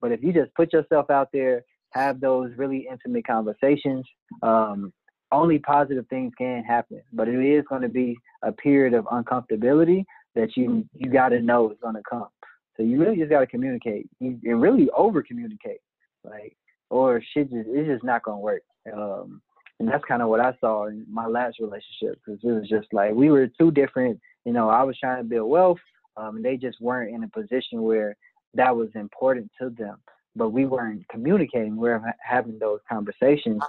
But 0.00 0.12
if 0.12 0.22
you 0.22 0.32
just 0.32 0.54
put 0.54 0.72
yourself 0.72 1.10
out 1.10 1.28
there, 1.32 1.62
have 1.92 2.20
those 2.20 2.50
really 2.56 2.88
intimate 2.90 3.26
conversations, 3.26 4.04
um, 4.42 4.92
only 5.30 5.58
positive 5.58 6.06
things 6.08 6.32
can 6.36 6.62
happen, 6.62 7.00
but 7.12 7.28
it 7.28 7.42
is 7.42 7.64
going 7.68 7.82
to 7.82 7.88
be 7.88 8.16
a 8.42 8.52
period 8.52 8.94
of 8.94 9.04
uncomfortability 9.06 10.04
that 10.34 10.56
you 10.56 10.86
you 10.94 11.10
got 11.10 11.30
to 11.30 11.40
know 11.40 11.70
is 11.70 11.78
going 11.82 11.94
to 11.94 12.02
come. 12.08 12.28
So 12.76 12.82
you 12.82 12.98
really 13.00 13.16
just 13.16 13.30
got 13.30 13.40
to 13.40 13.46
communicate 13.46 14.08
and 14.20 14.40
really 14.42 14.88
over 14.96 15.22
communicate, 15.22 15.78
like 16.24 16.56
or 16.90 17.22
shit 17.32 17.50
just 17.50 17.68
it's 17.68 17.88
just 17.88 18.04
not 18.04 18.22
to 18.26 18.36
work. 18.36 18.62
Um, 18.92 19.40
and 19.78 19.88
that's 19.88 20.04
kind 20.04 20.22
of 20.22 20.28
what 20.28 20.40
I 20.40 20.54
saw 20.60 20.86
in 20.86 21.04
my 21.10 21.26
last 21.26 21.58
relationship 21.58 22.20
because 22.24 22.40
it 22.44 22.52
was 22.52 22.68
just 22.68 22.86
like 22.92 23.14
we 23.14 23.30
were 23.30 23.48
two 23.58 23.70
different. 23.70 24.20
You 24.44 24.52
know, 24.52 24.68
I 24.68 24.82
was 24.82 24.98
trying 24.98 25.18
to 25.18 25.24
build 25.24 25.50
wealth, 25.50 25.78
um, 26.16 26.36
and 26.36 26.44
they 26.44 26.56
just 26.56 26.80
weren't 26.80 27.14
in 27.14 27.24
a 27.24 27.28
position 27.28 27.82
where 27.82 28.16
that 28.54 28.74
was 28.74 28.90
important 28.94 29.50
to 29.60 29.70
them. 29.70 29.98
But 30.36 30.50
we 30.50 30.66
weren't 30.66 31.06
communicating. 31.08 31.76
We 31.76 31.88
were 31.88 32.02
having 32.20 32.58
those 32.58 32.80
conversations, 32.88 33.62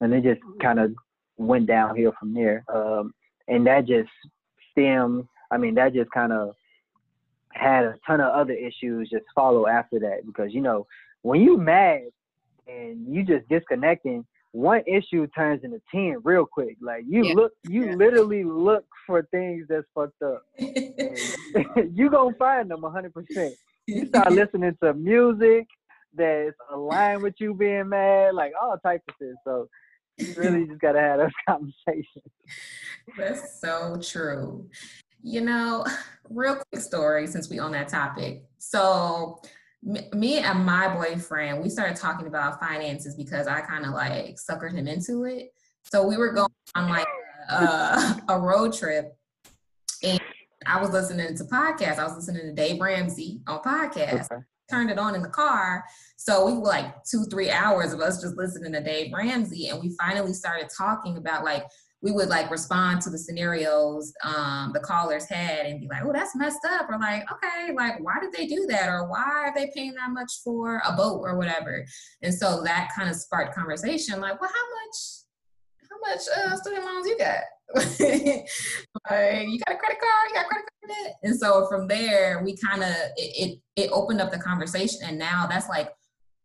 and 0.00 0.12
it 0.12 0.22
just 0.22 0.40
kind 0.60 0.78
of 0.78 0.92
went 1.36 1.66
downhill 1.66 2.12
from 2.18 2.34
there. 2.34 2.64
Um, 2.72 3.12
and 3.46 3.66
that 3.66 3.86
just 3.86 4.10
stemmed. 4.72 5.26
I 5.50 5.56
mean, 5.56 5.74
that 5.74 5.94
just 5.94 6.10
kind 6.10 6.32
of 6.32 6.54
had 7.52 7.84
a 7.84 7.94
ton 8.06 8.20
of 8.20 8.32
other 8.32 8.52
issues 8.52 9.10
just 9.10 9.24
follow 9.34 9.66
after 9.66 9.98
that 9.98 10.26
because 10.26 10.52
you 10.52 10.60
know 10.60 10.86
when 11.22 11.40
you 11.40 11.56
mad 11.56 12.02
and 12.66 13.06
you 13.12 13.24
just 13.24 13.48
disconnecting, 13.48 14.24
one 14.52 14.82
issue 14.86 15.26
turns 15.36 15.62
into 15.64 15.80
ten 15.90 16.16
real 16.24 16.46
quick. 16.46 16.76
Like 16.80 17.04
you 17.08 17.24
yeah. 17.24 17.34
look, 17.34 17.52
you 17.68 17.86
yeah. 17.86 17.94
literally 17.94 18.44
look 18.44 18.84
for 19.06 19.22
things 19.30 19.66
that's 19.68 19.86
fucked 19.94 20.22
up. 20.22 20.42
you 20.58 22.10
gonna 22.10 22.34
find 22.38 22.70
them 22.70 22.82
hundred 22.82 23.14
percent. 23.14 23.54
You 23.86 24.06
start 24.06 24.32
listening 24.32 24.76
to 24.82 24.94
music 24.94 25.66
that's 26.14 26.56
aligned 26.72 27.22
with 27.22 27.34
you 27.38 27.54
being 27.54 27.88
mad, 27.88 28.34
like 28.34 28.52
all 28.60 28.76
types 28.78 29.04
of 29.08 29.14
shit. 29.20 29.34
So 29.44 29.68
you 30.18 30.34
really 30.36 30.66
just 30.66 30.80
got 30.80 30.92
to 30.92 31.00
have 31.00 31.18
those 31.18 31.30
conversations. 31.48 32.24
That's 33.16 33.60
so 33.60 33.98
true. 34.02 34.68
You 35.22 35.40
know, 35.42 35.84
real 36.28 36.60
quick 36.70 36.82
story 36.82 37.26
since 37.26 37.48
we 37.48 37.58
on 37.58 37.72
that 37.72 37.88
topic. 37.88 38.44
So, 38.58 39.40
me 39.82 40.38
and 40.38 40.64
my 40.64 40.92
boyfriend, 40.92 41.62
we 41.62 41.68
started 41.68 41.96
talking 41.96 42.26
about 42.26 42.60
finances 42.60 43.14
because 43.14 43.46
I 43.46 43.60
kind 43.60 43.84
of 43.84 43.92
like 43.92 44.36
suckered 44.36 44.72
him 44.72 44.88
into 44.88 45.24
it. 45.24 45.50
So 45.84 46.06
we 46.06 46.16
were 46.16 46.32
going 46.32 46.50
on 46.74 46.88
like 46.88 47.06
a, 47.48 48.20
a 48.28 48.38
road 48.38 48.72
trip, 48.72 49.16
and 50.02 50.20
I 50.66 50.80
was 50.80 50.90
listening 50.90 51.36
to 51.36 51.44
podcasts. 51.44 51.98
I 51.98 52.04
was 52.04 52.16
listening 52.16 52.42
to 52.42 52.52
Dave 52.52 52.80
Ramsey 52.80 53.40
on 53.46 53.60
podcast. 53.60 54.26
Okay 54.32 54.42
turned 54.68 54.90
it 54.90 54.98
on 54.98 55.14
in 55.14 55.22
the 55.22 55.28
car. 55.28 55.84
So 56.16 56.46
we 56.46 56.52
were 56.52 56.66
like 56.66 57.04
two, 57.04 57.24
three 57.24 57.50
hours 57.50 57.92
of 57.92 58.00
us 58.00 58.20
just 58.20 58.36
listening 58.36 58.72
to 58.72 58.82
Dave 58.82 59.12
Ramsey. 59.12 59.68
And 59.68 59.80
we 59.80 59.94
finally 59.98 60.32
started 60.32 60.68
talking 60.76 61.16
about 61.16 61.44
like, 61.44 61.64
we 62.00 62.12
would 62.12 62.28
like 62.28 62.50
respond 62.50 63.00
to 63.02 63.10
the 63.10 63.18
scenarios 63.18 64.12
um, 64.22 64.70
the 64.72 64.80
callers 64.80 65.28
had 65.28 65.66
and 65.66 65.80
be 65.80 65.88
like, 65.88 66.02
oh, 66.04 66.12
that's 66.12 66.36
messed 66.36 66.64
up. 66.64 66.88
Or 66.88 66.98
like, 66.98 67.24
okay, 67.32 67.72
like, 67.74 67.98
why 68.00 68.20
did 68.20 68.32
they 68.32 68.46
do 68.46 68.66
that? 68.68 68.88
Or 68.88 69.08
why 69.08 69.24
are 69.24 69.52
they 69.54 69.70
paying 69.74 69.94
that 69.94 70.10
much 70.10 70.32
for 70.44 70.80
a 70.86 70.92
boat 70.92 71.22
or 71.24 71.36
whatever? 71.36 71.84
And 72.22 72.32
so 72.32 72.62
that 72.62 72.90
kind 72.96 73.10
of 73.10 73.16
sparked 73.16 73.54
conversation 73.54 74.20
like, 74.20 74.40
well, 74.40 74.50
how 74.54 74.64
much, 74.84 74.96
how 75.90 75.98
much 76.12 76.52
uh, 76.52 76.56
student 76.56 76.84
loans 76.84 77.06
you 77.06 77.18
got? 77.18 77.40
like, 77.74 79.48
you 79.48 79.58
got 79.66 79.74
a 79.74 79.78
credit 79.78 79.98
card? 79.98 80.28
You 80.28 80.34
got 80.34 80.46
credit 80.46 80.64
card? 80.64 81.14
And 81.22 81.38
so 81.38 81.66
from 81.68 81.86
there, 81.86 82.42
we 82.42 82.56
kind 82.56 82.82
of 82.82 82.94
it, 83.16 83.58
it 83.76 83.82
it 83.82 83.90
opened 83.92 84.22
up 84.22 84.30
the 84.30 84.38
conversation, 84.38 85.00
and 85.04 85.18
now 85.18 85.46
that's 85.46 85.68
like 85.68 85.90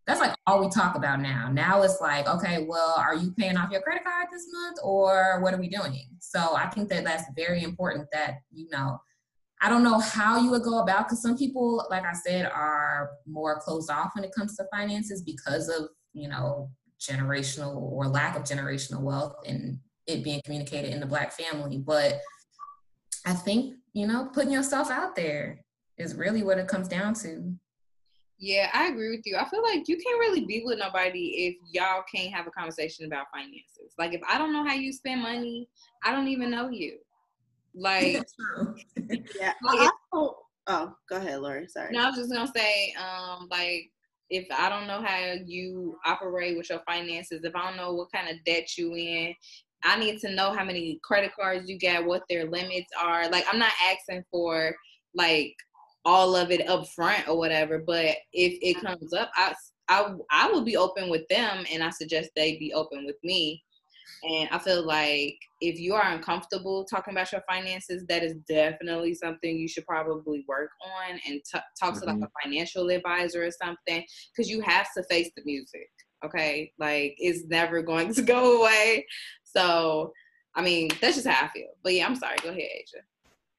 that's 0.05 0.19
like 0.19 0.35
all 0.45 0.59
we 0.59 0.69
talk 0.69 0.95
about 0.95 1.21
now. 1.21 1.49
Now 1.51 1.81
it's 1.81 2.01
like, 2.01 2.27
okay, 2.27 2.65
well, 2.67 2.95
are 2.97 3.15
you 3.15 3.31
paying 3.31 3.55
off 3.55 3.71
your 3.71 3.81
credit 3.81 4.03
card 4.03 4.27
this 4.31 4.47
month, 4.51 4.77
or 4.83 5.39
what 5.41 5.53
are 5.53 5.59
we 5.59 5.69
doing? 5.69 6.07
So 6.19 6.55
I 6.55 6.67
think 6.67 6.89
that 6.89 7.03
that's 7.03 7.23
very 7.35 7.63
important. 7.63 8.07
That 8.11 8.39
you 8.51 8.67
know. 8.69 8.99
I 9.61 9.69
don't 9.69 9.83
know 9.83 9.97
how 9.97 10.41
you 10.41 10.51
would 10.51 10.63
go 10.63 10.79
about 10.79 11.05
because 11.05 11.21
some 11.21 11.37
people, 11.37 11.87
like 11.89 12.03
I 12.03 12.11
said, 12.11 12.47
are 12.47 13.11
more 13.25 13.61
closed 13.61 13.89
off 13.89 14.11
when 14.13 14.25
it 14.25 14.35
comes 14.37 14.57
to 14.57 14.65
finances 14.73 15.21
because 15.21 15.69
of 15.69 15.87
you 16.11 16.27
know 16.27 16.69
generational 16.99 17.75
or 17.77 18.07
lack 18.07 18.35
of 18.35 18.43
generational 18.43 19.01
wealth 19.01 19.35
and 19.45 19.79
it 20.07 20.23
being 20.23 20.41
communicated 20.43 20.91
in 20.91 20.99
the 20.99 21.05
black 21.05 21.31
family. 21.31 21.77
But 21.77 22.19
I 23.25 23.33
think, 23.33 23.75
you 23.93 24.07
know, 24.07 24.29
putting 24.33 24.51
yourself 24.51 24.89
out 24.91 25.15
there 25.15 25.63
is 25.97 26.15
really 26.15 26.43
what 26.43 26.57
it 26.57 26.67
comes 26.67 26.87
down 26.87 27.13
to. 27.15 27.53
Yeah, 28.39 28.69
I 28.73 28.87
agree 28.87 29.11
with 29.11 29.25
you. 29.25 29.37
I 29.37 29.47
feel 29.49 29.63
like 29.63 29.87
you 29.87 29.97
can't 29.97 30.19
really 30.19 30.45
be 30.45 30.63
with 30.65 30.79
nobody 30.79 31.47
if 31.47 31.55
y'all 31.71 32.03
can't 32.13 32.33
have 32.33 32.47
a 32.47 32.51
conversation 32.51 33.05
about 33.05 33.27
finances. 33.33 33.93
Like 33.97 34.13
if 34.13 34.21
I 34.27 34.37
don't 34.37 34.53
know 34.53 34.65
how 34.65 34.73
you 34.73 34.91
spend 34.91 35.21
money, 35.21 35.69
I 36.03 36.11
don't 36.11 36.27
even 36.27 36.51
know 36.51 36.69
you. 36.69 36.97
Like 37.75 38.23
yeah. 39.39 39.53
Like 39.63 39.89
oh, 40.13 40.37
oh, 40.67 40.95
go 41.09 41.17
ahead, 41.17 41.39
Lori. 41.39 41.67
Sorry. 41.67 41.91
No, 41.91 42.03
I 42.03 42.09
was 42.09 42.17
just 42.17 42.31
gonna 42.31 42.51
say, 42.53 42.93
um, 42.93 43.47
like 43.49 43.91
if 44.29 44.47
I 44.51 44.69
don't 44.69 44.87
know 44.87 45.01
how 45.01 45.35
you 45.45 45.97
operate 46.05 46.57
with 46.57 46.69
your 46.69 46.81
finances, 46.87 47.43
if 47.43 47.55
I 47.55 47.67
don't 47.67 47.77
know 47.77 47.93
what 47.93 48.11
kind 48.11 48.29
of 48.29 48.43
debt 48.45 48.77
you 48.77 48.95
in, 48.95 49.35
I 49.83 49.99
need 49.99 50.19
to 50.21 50.33
know 50.33 50.51
how 50.53 50.63
many 50.63 50.99
credit 51.03 51.31
cards 51.35 51.69
you 51.69 51.77
got, 51.77 52.05
what 52.05 52.23
their 52.29 52.49
limits 52.49 52.89
are. 53.01 53.29
Like 53.29 53.45
I'm 53.51 53.59
not 53.59 53.73
asking 53.91 54.23
for 54.31 54.75
like 55.13 55.55
all 56.05 56.35
of 56.35 56.51
it 56.51 56.67
up 56.67 56.87
front 56.89 57.27
or 57.27 57.37
whatever, 57.37 57.79
but 57.79 58.15
if 58.33 58.57
it 58.61 58.81
comes 58.81 59.13
up, 59.13 59.31
I 59.35 59.53
I 59.89 60.13
I 60.31 60.51
will 60.51 60.63
be 60.63 60.77
open 60.77 61.09
with 61.09 61.27
them 61.29 61.65
and 61.71 61.83
I 61.83 61.89
suggest 61.89 62.31
they 62.35 62.57
be 62.57 62.73
open 62.73 63.05
with 63.05 63.17
me. 63.23 63.63
And 64.23 64.49
I 64.51 64.59
feel 64.59 64.85
like 64.85 65.35
if 65.59 65.79
you 65.79 65.95
are 65.95 66.11
uncomfortable 66.11 66.85
talking 66.85 67.13
about 67.13 67.31
your 67.31 67.43
finances, 67.49 68.05
that 68.07 68.23
is 68.23 68.35
definitely 68.47 69.15
something 69.15 69.57
you 69.57 69.67
should 69.67 69.85
probably 69.85 70.45
work 70.47 70.69
on 70.85 71.19
and 71.27 71.41
t- 71.43 71.59
talk 71.79 71.93
to 71.95 72.01
mm-hmm. 72.01 72.21
like 72.21 72.29
a 72.29 72.41
financial 72.43 72.89
advisor 72.89 73.45
or 73.45 73.51
something 73.51 74.03
because 74.35 74.49
you 74.49 74.61
have 74.61 74.87
to 74.95 75.03
face 75.03 75.29
the 75.35 75.43
music. 75.45 75.89
Okay. 76.25 76.71
Like 76.79 77.15
it's 77.17 77.45
never 77.47 77.81
going 77.81 78.13
to 78.13 78.21
go 78.21 78.61
away. 78.61 79.05
So, 79.43 80.13
I 80.55 80.61
mean, 80.61 80.89
that's 81.01 81.15
just 81.15 81.27
how 81.27 81.45
I 81.45 81.49
feel. 81.49 81.69
But 81.83 81.93
yeah, 81.93 82.05
I'm 82.05 82.15
sorry. 82.15 82.37
Go 82.41 82.49
ahead, 82.49 82.61
Asia. 82.61 83.03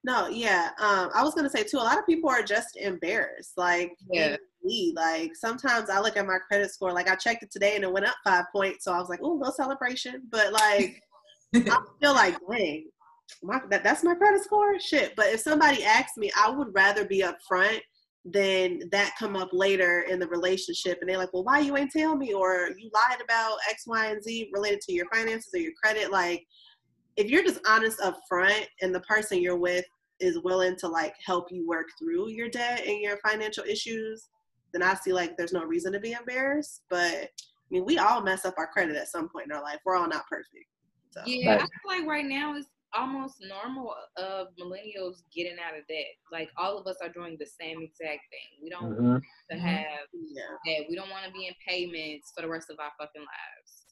No, 0.05 0.29
yeah. 0.29 0.69
Um, 0.79 1.09
I 1.15 1.23
was 1.23 1.35
gonna 1.35 1.49
say 1.49 1.65
too. 1.65 1.79
A 1.79 1.79
lot 1.79 1.99
of 1.99 2.07
people 2.07 2.29
are 2.29 2.43
just 2.43 2.77
embarrassed. 2.77 3.55
Like, 3.57 3.93
yeah. 4.13 4.37
Me, 4.63 4.93
like 4.97 5.35
sometimes 5.35 5.91
I 5.91 6.01
look 6.01 6.17
at 6.17 6.27
my 6.27 6.39
credit 6.49 6.71
score. 6.71 6.93
Like 6.93 7.09
I 7.11 7.17
checked 7.17 7.43
it 7.43 7.51
today 7.51 7.75
and 7.75 7.85
it 7.85 7.93
went 7.93 8.07
up 8.07 8.17
five 8.25 8.45
points. 8.53 8.85
So 8.85 8.93
I 8.93 8.99
was 8.99 9.09
like, 9.09 9.21
oh, 9.23 9.37
no 9.37 9.51
celebration. 9.51 10.23
But 10.31 10.53
like, 10.53 11.03
I 11.55 11.79
feel 12.01 12.15
like, 12.15 12.37
dang, 12.51 12.87
my, 13.43 13.61
that, 13.71 13.85
that's 13.85 14.05
my 14.05 14.15
credit 14.15 14.43
score. 14.43 14.79
Shit. 14.79 15.15
But 15.17 15.27
if 15.27 15.41
somebody 15.41 15.85
asks 15.85 16.17
me, 16.17 16.31
I 16.39 16.51
would 16.51 16.75
rather 16.75 17.05
be 17.07 17.23
upfront 17.23 17.81
than 18.25 18.81
that 18.91 19.15
come 19.19 19.37
up 19.37 19.51
later 19.53 20.07
in 20.09 20.19
the 20.19 20.29
relationship 20.29 20.99
and 21.01 21.11
they're 21.11 21.19
like, 21.19 21.33
well, 21.35 21.45
why 21.45 21.59
you 21.59 21.77
ain't 21.77 21.91
tell 21.91 22.17
me 22.17 22.33
or 22.33 22.71
you 22.79 22.91
lied 22.95 23.21
about 23.23 23.59
X, 23.69 23.85
Y, 23.87 24.07
and 24.07 24.23
Z 24.23 24.51
related 24.53 24.81
to 24.83 24.95
your 24.95 25.07
finances 25.13 25.53
or 25.55 25.59
your 25.59 25.73
credit. 25.83 26.11
Like, 26.11 26.43
if 27.17 27.31
you're 27.31 27.45
just 27.45 27.61
honest 27.67 28.01
up 28.01 28.19
front 28.29 28.67
and 28.81 28.95
the 28.95 29.01
person 29.01 29.41
you're 29.41 29.59
with 29.59 29.85
is 30.25 30.41
willing 30.41 30.77
to 30.77 30.89
like 30.89 31.15
help 31.25 31.49
you 31.51 31.67
work 31.67 31.87
through 31.99 32.31
your 32.31 32.49
debt 32.49 32.83
and 32.87 33.01
your 33.01 33.19
financial 33.19 33.65
issues, 33.65 34.29
then 34.73 34.83
I 34.83 34.95
see 34.95 35.13
like 35.13 35.37
there's 35.37 35.53
no 35.53 35.65
reason 35.65 35.93
to 35.93 36.01
be 36.01 36.13
embarrassed. 36.13 36.83
But 36.89 37.15
I 37.15 37.69
mean, 37.71 37.85
we 37.85 37.99
all 37.99 38.23
mess 38.23 38.45
up 38.45 38.55
our 38.59 38.67
credit 38.67 38.97
at 38.97 39.09
some 39.09 39.29
point 39.29 39.47
in 39.47 39.57
our 39.57 39.63
life. 39.63 39.79
We're 39.85 39.97
all 39.97 40.09
not 40.09 40.27
perfect. 40.29 40.67
So. 41.13 41.23
Yeah, 41.27 41.55
I 41.55 41.59
feel 41.59 42.01
like 42.01 42.09
right 42.09 42.25
now 42.25 42.57
it's 42.57 42.69
almost 42.93 43.37
normal 43.41 43.95
of 44.17 44.49
millennials 44.61 45.23
getting 45.35 45.57
out 45.65 45.79
of 45.79 45.87
debt. 45.89 46.15
Like 46.33 46.49
all 46.57 46.79
of 46.79 46.87
us 46.87 46.97
are 47.03 47.09
doing 47.09 47.37
the 47.39 47.47
same 47.47 47.83
exact 47.83 48.23
thing. 48.31 48.63
We 48.63 48.71
don't 48.71 48.93
mm-hmm. 48.93 49.09
want 49.11 49.25
to 49.51 49.57
mm-hmm. 49.57 49.67
have 49.67 50.07
yeah. 50.13 50.43
debt. 50.67 50.87
We 50.89 50.97
don't 50.97 51.11
want 51.11 51.27
to 51.27 51.33
be 51.33 51.47
in 51.47 51.55
payments 51.67 52.33
for 52.35 52.43
the 52.43 52.49
rest 52.49 52.71
of 52.71 52.79
our 52.81 52.91
fucking 52.99 53.23
lives. 53.23 53.85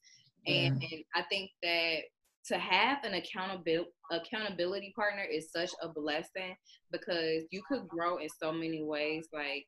And, 0.47 0.83
and 0.83 1.05
I 1.15 1.23
think 1.31 1.51
that 1.63 1.99
to 2.47 2.59
have 2.59 3.05
an 3.05 3.15
accountability 3.15 3.91
accountability 4.11 4.93
partner 4.95 5.23
is 5.23 5.51
such 5.51 5.71
a 5.81 5.89
blessing 5.89 6.55
because 6.91 7.45
you 7.51 7.63
could 7.67 7.89
grow 7.89 8.19
in 8.19 8.29
so 8.29 8.53
many 8.53 8.83
ways. 8.83 9.29
Like 9.33 9.67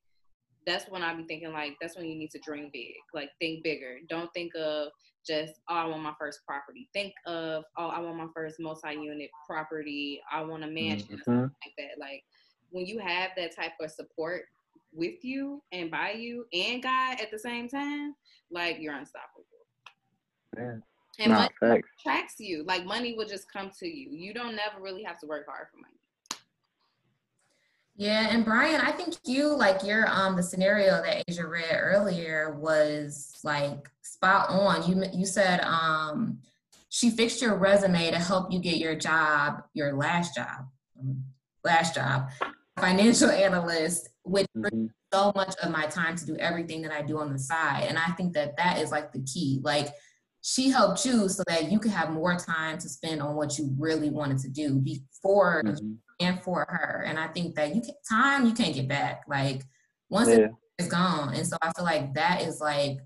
that's 0.66 0.88
when 0.90 1.02
I 1.02 1.14
be 1.14 1.24
thinking 1.24 1.52
like 1.52 1.76
that's 1.80 1.96
when 1.96 2.06
you 2.06 2.16
need 2.16 2.30
to 2.30 2.40
dream 2.40 2.70
big. 2.72 2.94
Like 3.12 3.30
think 3.40 3.62
bigger. 3.62 3.98
Don't 4.08 4.30
think 4.34 4.52
of 4.56 4.88
just 5.26 5.54
oh 5.70 5.74
I 5.74 5.86
want 5.86 6.02
my 6.02 6.14
first 6.18 6.40
property. 6.46 6.88
Think 6.92 7.12
of 7.26 7.64
oh 7.78 7.88
I 7.88 8.00
want 8.00 8.16
my 8.16 8.26
first 8.34 8.56
multi-unit 8.58 9.30
property. 9.46 10.20
I 10.32 10.42
want 10.42 10.64
a 10.64 10.68
mansion 10.68 11.18
mm-hmm. 11.26 11.40
like 11.40 11.74
that. 11.78 11.98
Like 11.98 12.22
when 12.70 12.86
you 12.86 12.98
have 12.98 13.30
that 13.36 13.54
type 13.54 13.72
of 13.80 13.90
support 13.90 14.42
with 14.92 15.24
you 15.24 15.62
and 15.72 15.90
by 15.90 16.12
you 16.12 16.46
and 16.52 16.82
God 16.82 17.20
at 17.20 17.30
the 17.30 17.38
same 17.38 17.68
time, 17.68 18.14
like 18.50 18.78
you're 18.80 18.94
unstoppable. 18.94 19.44
Yeah. 20.56 20.76
And 21.18 21.32
nah, 21.32 21.48
money 21.62 21.82
attracts 21.98 22.34
you. 22.38 22.64
Like 22.64 22.84
money 22.84 23.14
will 23.14 23.26
just 23.26 23.50
come 23.52 23.70
to 23.80 23.86
you. 23.86 24.10
You 24.10 24.34
don't 24.34 24.56
never 24.56 24.80
really 24.80 25.02
have 25.02 25.18
to 25.20 25.26
work 25.26 25.46
hard 25.46 25.68
for 25.70 25.78
money. 25.78 25.94
Yeah, 27.96 28.28
and 28.30 28.44
Brian, 28.44 28.80
I 28.80 28.90
think 28.90 29.14
you 29.24 29.54
like 29.54 29.84
your 29.84 30.08
um 30.08 30.36
the 30.36 30.42
scenario 30.42 31.00
that 31.02 31.24
Asia 31.28 31.46
read 31.46 31.78
earlier 31.78 32.56
was 32.58 33.38
like 33.44 33.88
spot 34.02 34.48
on. 34.50 34.88
You 34.88 35.04
you 35.12 35.26
said 35.26 35.60
um 35.60 36.38
she 36.88 37.10
fixed 37.10 37.40
your 37.42 37.56
resume 37.56 38.10
to 38.10 38.18
help 38.18 38.52
you 38.52 38.58
get 38.58 38.78
your 38.78 38.94
job, 38.94 39.62
your 39.74 39.94
last 39.94 40.34
job, 40.34 40.66
last 41.64 41.94
job, 41.94 42.28
financial 42.78 43.30
analyst, 43.46 44.08
which 44.24 44.46
mm-hmm. 44.56 44.86
so 45.12 45.32
much 45.34 45.54
of 45.62 45.70
my 45.70 45.86
time 45.86 46.16
to 46.16 46.26
do 46.26 46.36
everything 46.36 46.82
that 46.82 46.92
I 46.92 47.02
do 47.02 47.18
on 47.18 47.32
the 47.32 47.38
side. 47.38 47.86
And 47.88 47.98
I 47.98 48.12
think 48.12 48.32
that 48.34 48.56
that 48.56 48.78
is 48.78 48.90
like 48.90 49.12
the 49.12 49.22
key. 49.22 49.60
Like 49.62 49.88
she 50.46 50.68
helped 50.68 51.06
you 51.06 51.26
so 51.26 51.42
that 51.46 51.72
you 51.72 51.78
could 51.78 51.90
have 51.90 52.10
more 52.10 52.36
time 52.36 52.76
to 52.76 52.86
spend 52.86 53.22
on 53.22 53.34
what 53.34 53.58
you 53.58 53.74
really 53.78 54.10
wanted 54.10 54.36
to 54.36 54.50
do 54.50 54.74
before 54.74 55.62
mm-hmm. 55.64 55.92
and 56.20 56.42
for 56.42 56.66
her. 56.68 57.02
And 57.06 57.18
I 57.18 57.28
think 57.28 57.54
that 57.54 57.74
you 57.74 57.80
can 57.80 57.94
time 58.06 58.44
you 58.44 58.52
can't 58.52 58.74
get 58.74 58.86
back. 58.86 59.22
Like 59.26 59.62
once 60.10 60.28
yeah. 60.28 60.48
it's 60.78 60.88
gone. 60.88 61.32
And 61.32 61.46
so 61.46 61.56
I 61.62 61.72
feel 61.72 61.86
like 61.86 62.12
that 62.12 62.42
is 62.42 62.60
like 62.60 62.98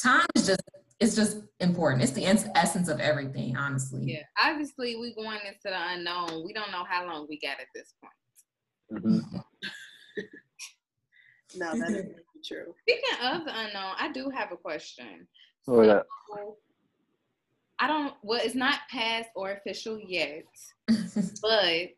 time 0.00 0.26
is 0.36 0.46
just 0.46 0.62
it's 1.00 1.16
just 1.16 1.38
important. 1.58 2.04
It's 2.04 2.12
the 2.12 2.24
essence 2.24 2.88
of 2.88 3.00
everything, 3.00 3.56
honestly. 3.56 4.04
Yeah. 4.04 4.22
Obviously, 4.40 4.94
we 4.94 5.12
going 5.12 5.40
into 5.44 5.58
the 5.64 5.92
unknown. 5.92 6.44
We 6.46 6.52
don't 6.52 6.70
know 6.70 6.84
how 6.88 7.04
long 7.04 7.26
we 7.28 7.40
got 7.40 7.58
at 7.58 7.66
this 7.74 7.94
point. 8.00 9.04
Mm-hmm. 9.04 9.38
no, 11.58 11.78
that 11.80 11.90
is 11.90 12.04
true. 12.46 12.72
Speaking 12.82 13.24
of 13.24 13.44
the 13.44 13.50
unknown, 13.58 13.94
I 13.98 14.12
do 14.12 14.30
have 14.30 14.52
a 14.52 14.56
question. 14.56 15.26
What 15.66 15.86
so, 15.86 16.04
I 17.78 17.86
don't. 17.86 18.14
Well, 18.22 18.40
it's 18.42 18.54
not 18.54 18.80
passed 18.90 19.30
or 19.34 19.52
official 19.52 19.98
yet, 19.98 20.44
but 20.88 21.90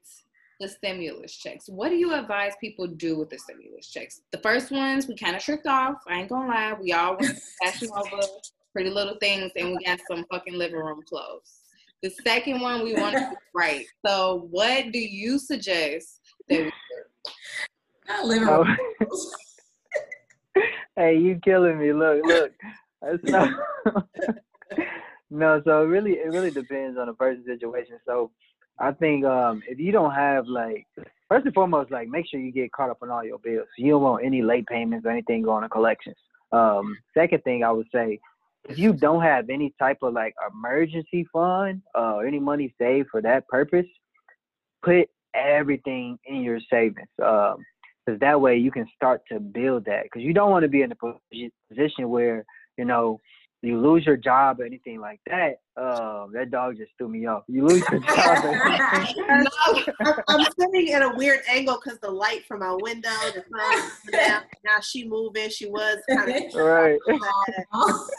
the 0.60 0.68
stimulus 0.68 1.36
checks. 1.36 1.68
What 1.68 1.90
do 1.90 1.96
you 1.96 2.14
advise 2.14 2.54
people 2.60 2.86
do 2.86 3.18
with 3.18 3.30
the 3.30 3.38
stimulus 3.38 3.88
checks? 3.88 4.22
The 4.32 4.38
first 4.38 4.70
ones 4.70 5.06
we 5.06 5.16
kind 5.16 5.36
of 5.36 5.42
tricked 5.42 5.66
off. 5.66 5.96
I 6.08 6.20
ain't 6.20 6.28
gonna 6.28 6.48
lie. 6.48 6.74
We 6.80 6.92
all 6.92 7.16
went 7.20 7.38
passing 7.62 7.90
over 7.94 8.22
pretty 8.72 8.90
little 8.90 9.16
things, 9.20 9.52
and 9.56 9.72
we 9.72 9.84
got 9.84 10.00
some 10.08 10.24
fucking 10.30 10.54
living 10.54 10.78
room 10.78 11.02
clothes. 11.08 11.60
The 12.02 12.10
second 12.26 12.60
one 12.60 12.82
we 12.82 12.94
want 12.94 13.16
to 13.16 13.32
right. 13.54 13.84
So, 14.04 14.46
what 14.50 14.92
do 14.92 14.98
you 14.98 15.38
suggest 15.38 16.20
that 16.48 16.58
we 16.58 16.64
do? 16.64 17.32
Not 18.08 18.26
living 18.26 18.48
room. 18.48 18.76
Oh. 19.00 20.62
hey, 20.96 21.18
you 21.18 21.38
killing 21.44 21.78
me. 21.78 21.92
Look, 21.92 22.24
look. 22.24 22.52
no, 25.30 25.62
so 25.64 25.82
it 25.82 25.86
really 25.86 26.12
it 26.12 26.32
really 26.32 26.50
depends 26.50 26.98
on 26.98 27.06
the 27.06 27.14
person's 27.14 27.46
situation. 27.46 27.98
So 28.06 28.30
I 28.78 28.92
think 28.92 29.24
um 29.24 29.62
if 29.68 29.78
you 29.78 29.92
don't 29.92 30.12
have 30.12 30.46
like 30.46 30.86
first 31.28 31.46
and 31.46 31.54
foremost, 31.54 31.90
like 31.90 32.08
make 32.08 32.26
sure 32.28 32.40
you 32.40 32.52
get 32.52 32.72
caught 32.72 32.90
up 32.90 32.98
on 33.02 33.10
all 33.10 33.24
your 33.24 33.38
bills. 33.38 33.68
You 33.76 33.92
don't 33.92 34.02
want 34.02 34.24
any 34.24 34.42
late 34.42 34.66
payments 34.66 35.06
or 35.06 35.10
anything 35.10 35.42
going 35.42 35.62
to 35.62 35.68
collections. 35.68 36.16
Um, 36.52 36.96
second 37.14 37.42
thing 37.42 37.64
I 37.64 37.72
would 37.72 37.88
say, 37.92 38.20
if 38.68 38.78
you 38.78 38.92
don't 38.92 39.22
have 39.22 39.50
any 39.50 39.74
type 39.78 39.98
of 40.02 40.12
like 40.12 40.34
emergency 40.52 41.26
fund 41.32 41.82
uh, 41.96 42.14
or 42.14 42.26
any 42.26 42.40
money 42.40 42.74
saved 42.78 43.08
for 43.10 43.20
that 43.22 43.46
purpose, 43.48 43.86
put 44.82 45.08
everything 45.34 46.18
in 46.26 46.42
your 46.42 46.60
savings. 46.70 47.08
Um, 47.22 47.64
because 48.04 48.20
that 48.20 48.40
way 48.40 48.56
you 48.56 48.70
can 48.70 48.86
start 48.94 49.22
to 49.30 49.40
build 49.40 49.84
that. 49.86 50.04
Because 50.04 50.22
you 50.22 50.32
don't 50.32 50.50
want 50.50 50.62
to 50.62 50.68
be 50.68 50.82
in 50.82 50.92
a 50.92 50.96
position 51.68 52.08
where 52.08 52.44
you 52.76 52.84
know, 52.84 53.20
you 53.62 53.80
lose 53.80 54.04
your 54.06 54.16
job 54.16 54.60
or 54.60 54.64
anything 54.64 55.00
like 55.00 55.20
that, 55.26 55.60
uh, 55.76 56.26
that 56.32 56.50
dog 56.50 56.76
just 56.76 56.92
threw 56.98 57.08
me 57.08 57.26
off. 57.26 57.42
You 57.48 57.66
lose 57.66 57.82
your 57.90 58.00
job. 58.00 58.08
I'm 60.28 60.46
sitting 60.58 60.92
at 60.92 61.02
a 61.02 61.12
weird 61.16 61.40
angle 61.48 61.78
because 61.82 61.98
the 62.00 62.10
light 62.10 62.44
from 62.46 62.60
my 62.60 62.76
window, 62.80 63.10
the 63.34 63.42
down. 64.12 64.42
Now 64.64 64.80
she 64.80 65.08
moving. 65.08 65.50
She 65.50 65.66
was 65.66 65.98
kind 66.08 66.30
of 66.30 66.54
right. 66.54 66.98
now 67.08 67.18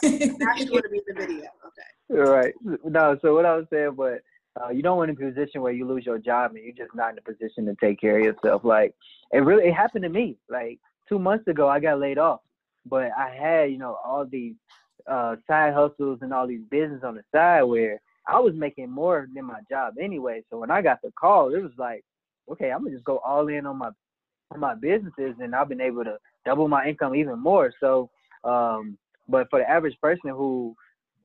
she 0.02 0.28
want 0.70 0.84
to 0.84 0.90
be 0.90 0.98
in 0.98 1.14
the 1.14 1.16
video. 1.16 1.46
Okay. 1.66 1.88
Right. 2.10 2.54
No. 2.84 3.16
So 3.22 3.34
what 3.34 3.46
I 3.46 3.56
was 3.56 3.66
saying, 3.70 3.94
but 3.96 4.20
uh, 4.60 4.70
you 4.70 4.82
don't 4.82 4.96
want 4.96 5.10
to 5.10 5.14
be 5.14 5.24
in 5.24 5.30
a 5.30 5.32
position 5.32 5.62
where 5.62 5.72
you 5.72 5.86
lose 5.86 6.04
your 6.04 6.18
job 6.18 6.54
and 6.54 6.64
you're 6.64 6.74
just 6.74 6.94
not 6.94 7.12
in 7.12 7.18
a 7.18 7.22
position 7.22 7.64
to 7.66 7.76
take 7.80 8.00
care 8.00 8.18
of 8.18 8.24
yourself. 8.24 8.64
Like 8.64 8.94
it 9.32 9.38
really, 9.38 9.68
it 9.68 9.74
happened 9.74 10.02
to 10.02 10.08
me. 10.08 10.36
Like 10.48 10.80
two 11.08 11.18
months 11.18 11.46
ago, 11.46 11.68
I 11.68 11.80
got 11.80 12.00
laid 12.00 12.18
off 12.18 12.40
but 12.86 13.10
I 13.16 13.34
had, 13.34 13.70
you 13.70 13.78
know, 13.78 13.96
all 14.04 14.26
these 14.26 14.54
uh, 15.06 15.36
side 15.46 15.74
hustles 15.74 16.18
and 16.22 16.32
all 16.32 16.46
these 16.46 16.64
business 16.70 17.02
on 17.04 17.14
the 17.16 17.22
side 17.34 17.62
where 17.62 18.00
I 18.26 18.38
was 18.40 18.54
making 18.54 18.90
more 18.90 19.26
than 19.34 19.46
my 19.46 19.60
job 19.70 19.94
anyway. 20.00 20.42
So 20.50 20.58
when 20.58 20.70
I 20.70 20.82
got 20.82 20.98
the 21.02 21.10
call, 21.18 21.54
it 21.54 21.62
was 21.62 21.72
like, 21.78 22.04
okay, 22.50 22.70
I'm 22.70 22.84
gonna 22.84 22.94
just 22.94 23.04
go 23.04 23.18
all 23.18 23.48
in 23.48 23.66
on 23.66 23.78
my 23.78 23.90
on 24.50 24.60
my 24.60 24.74
businesses, 24.74 25.34
and 25.40 25.54
I've 25.54 25.68
been 25.68 25.80
able 25.80 26.04
to 26.04 26.18
double 26.44 26.68
my 26.68 26.86
income 26.86 27.14
even 27.14 27.38
more. 27.38 27.72
So, 27.80 28.10
um, 28.44 28.98
but 29.28 29.48
for 29.50 29.58
the 29.58 29.68
average 29.68 29.98
person 30.00 30.30
who 30.30 30.74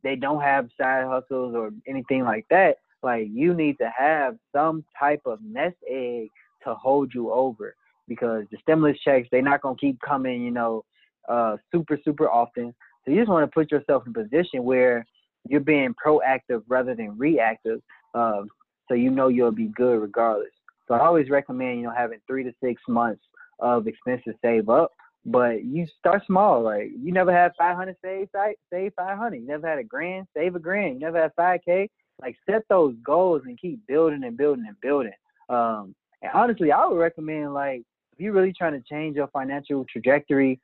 they 0.04 0.16
don't 0.16 0.42
have 0.42 0.70
side 0.80 1.06
hustles 1.06 1.56
or 1.56 1.72
anything 1.88 2.24
like 2.24 2.46
that, 2.50 2.78
like 3.02 3.28
you 3.32 3.54
need 3.54 3.78
to 3.80 3.92
have 3.98 4.38
some 4.54 4.84
type 4.98 5.22
of 5.26 5.40
nest 5.42 5.78
egg 5.90 6.28
to 6.64 6.74
hold 6.76 7.14
you 7.14 7.32
over 7.32 7.76
because 8.08 8.46
the 8.52 8.58
stimulus 8.62 8.98
checks 9.00 9.28
they're 9.32 9.42
not 9.42 9.62
gonna 9.62 9.76
keep 9.76 10.00
coming, 10.02 10.42
you 10.42 10.52
know, 10.52 10.84
uh, 11.30 11.58
super, 11.72 11.98
super 12.04 12.30
often. 12.30 12.74
So 13.06 13.12
you 13.12 13.20
just 13.20 13.30
want 13.30 13.50
to 13.50 13.54
put 13.54 13.72
yourself 13.72 14.04
in 14.06 14.12
a 14.12 14.24
position 14.24 14.64
where 14.64 15.06
you're 15.48 15.60
being 15.60 15.94
proactive 16.06 16.64
rather 16.68 16.96
than 16.96 17.18
reactive. 17.18 17.82
Um, 18.14 18.50
so 18.88 18.94
you 18.94 19.10
know 19.10 19.28
you'll 19.28 19.52
be 19.52 19.68
good 19.68 20.00
regardless. 20.00 20.52
So 20.88 20.94
I 20.94 21.06
always 21.06 21.30
recommend, 21.30 21.80
you 21.80 21.86
know, 21.86 21.94
having 21.96 22.20
three 22.28 22.44
to 22.44 22.54
six 22.64 22.82
months 22.88 23.24
of 23.60 23.88
expenses 23.88 24.36
saved 24.42 24.70
up 24.70 24.92
but 25.26 25.64
you 25.64 25.88
start 26.00 26.24
small. 26.26 26.62
Like 26.62 26.90
you 26.98 27.12
never 27.12 27.32
had 27.32 27.54
500 27.58 27.96
save, 28.04 28.28
save 28.72 28.94
500. 28.96 29.36
You 29.36 29.48
never 29.48 29.68
had 29.68 29.80
a 29.80 29.84
grand, 29.84 30.28
save 30.36 30.56
a 30.56 30.60
grand. 30.60 30.96
You 30.96 31.00
never 31.00 31.22
had 31.22 31.36
5K. 31.36 31.90
Like 32.22 32.36
set 32.50 32.64
those 32.70 32.96
goals 33.04 33.44
and 33.46 33.60
keep 33.60 33.86
building 33.88 34.24
and 34.24 34.38
building 34.38 34.66
and 34.68 34.80
building. 34.82 35.14
Um, 35.50 35.96
and 36.22 36.32
honestly, 36.34 36.72
I 36.72 36.86
would 36.86 36.98
recommend 36.98 37.54
like 37.54 37.84
if 38.14 38.20
you're 38.20 38.34
really 38.34 38.54
trying 38.54 38.74
to 38.74 38.88
change 38.88 39.16
your 39.16 39.28
financial 39.28 39.86
trajectory, 39.92 40.60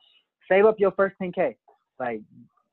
save 0.49 0.65
up 0.65 0.79
your 0.79 0.91
first 0.91 1.15
10K. 1.21 1.55
Like 1.99 2.21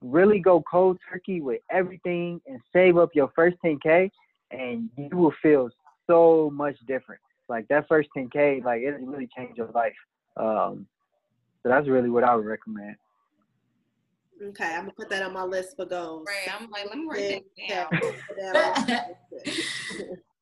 really 0.03 0.39
go 0.39 0.62
cold 0.70 0.99
turkey 1.09 1.41
with 1.41 1.61
everything 1.70 2.41
and 2.47 2.61
save 2.72 2.97
up 2.97 3.11
your 3.14 3.31
first 3.35 3.57
10K, 3.64 4.11
and 4.51 4.89
you 4.97 5.16
will 5.16 5.35
feel 5.43 5.68
so 6.07 6.51
much 6.53 6.77
different. 6.87 7.20
Like 7.49 7.66
that 7.68 7.87
first 7.89 8.09
10K, 8.16 8.64
like 8.64 8.83
it 8.83 8.97
really 9.01 9.29
changed 9.37 9.59
your 9.59 9.70
life. 9.74 9.93
Um, 10.37 10.87
so 11.62 11.68
that's 11.68 11.89
really 11.89 12.11
what 12.11 12.24
I 12.24 12.35
would 12.35 12.47
recommend. 12.47 12.97
Okay, 14.43 14.74
I'm 14.74 14.83
gonna 14.83 14.93
put 14.93 15.09
that 15.11 15.22
on 15.22 15.33
my 15.33 15.45
list 15.45 15.77
for 15.77 15.87
goals. 15.87 16.27
Right, 16.29 16.55
I'm 16.55 16.70
like, 16.70 16.85
let 16.87 16.99
me 16.99 17.07
write 17.09 17.43
that 17.68 19.14
down. 19.45 20.16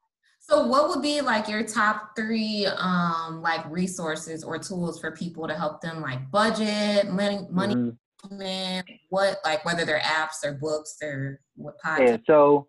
so, 0.49 0.67
what 0.67 0.89
would 0.91 1.01
be 1.01 1.23
like 1.23 1.49
your 1.49 1.63
top 1.63 2.15
three, 2.15 2.67
um, 2.67 3.41
like 3.41 3.65
resources 3.71 4.45
or 4.45 4.59
tools 4.59 5.01
for 5.01 5.11
people 5.13 5.49
to 5.49 5.55
help 5.55 5.81
them 5.81 6.03
like 6.03 6.31
budget, 6.31 7.11
money, 7.11 7.47
money, 7.51 7.75
mm-hmm. 7.75 8.81
what 9.09 9.39
like 9.45 9.65
whether 9.65 9.87
they're 9.87 10.01
apps 10.01 10.45
or 10.45 10.53
books 10.53 10.99
or 11.03 11.41
what 11.57 11.77
podcasts? 11.83 12.09
Yeah, 12.09 12.17
so 12.27 12.69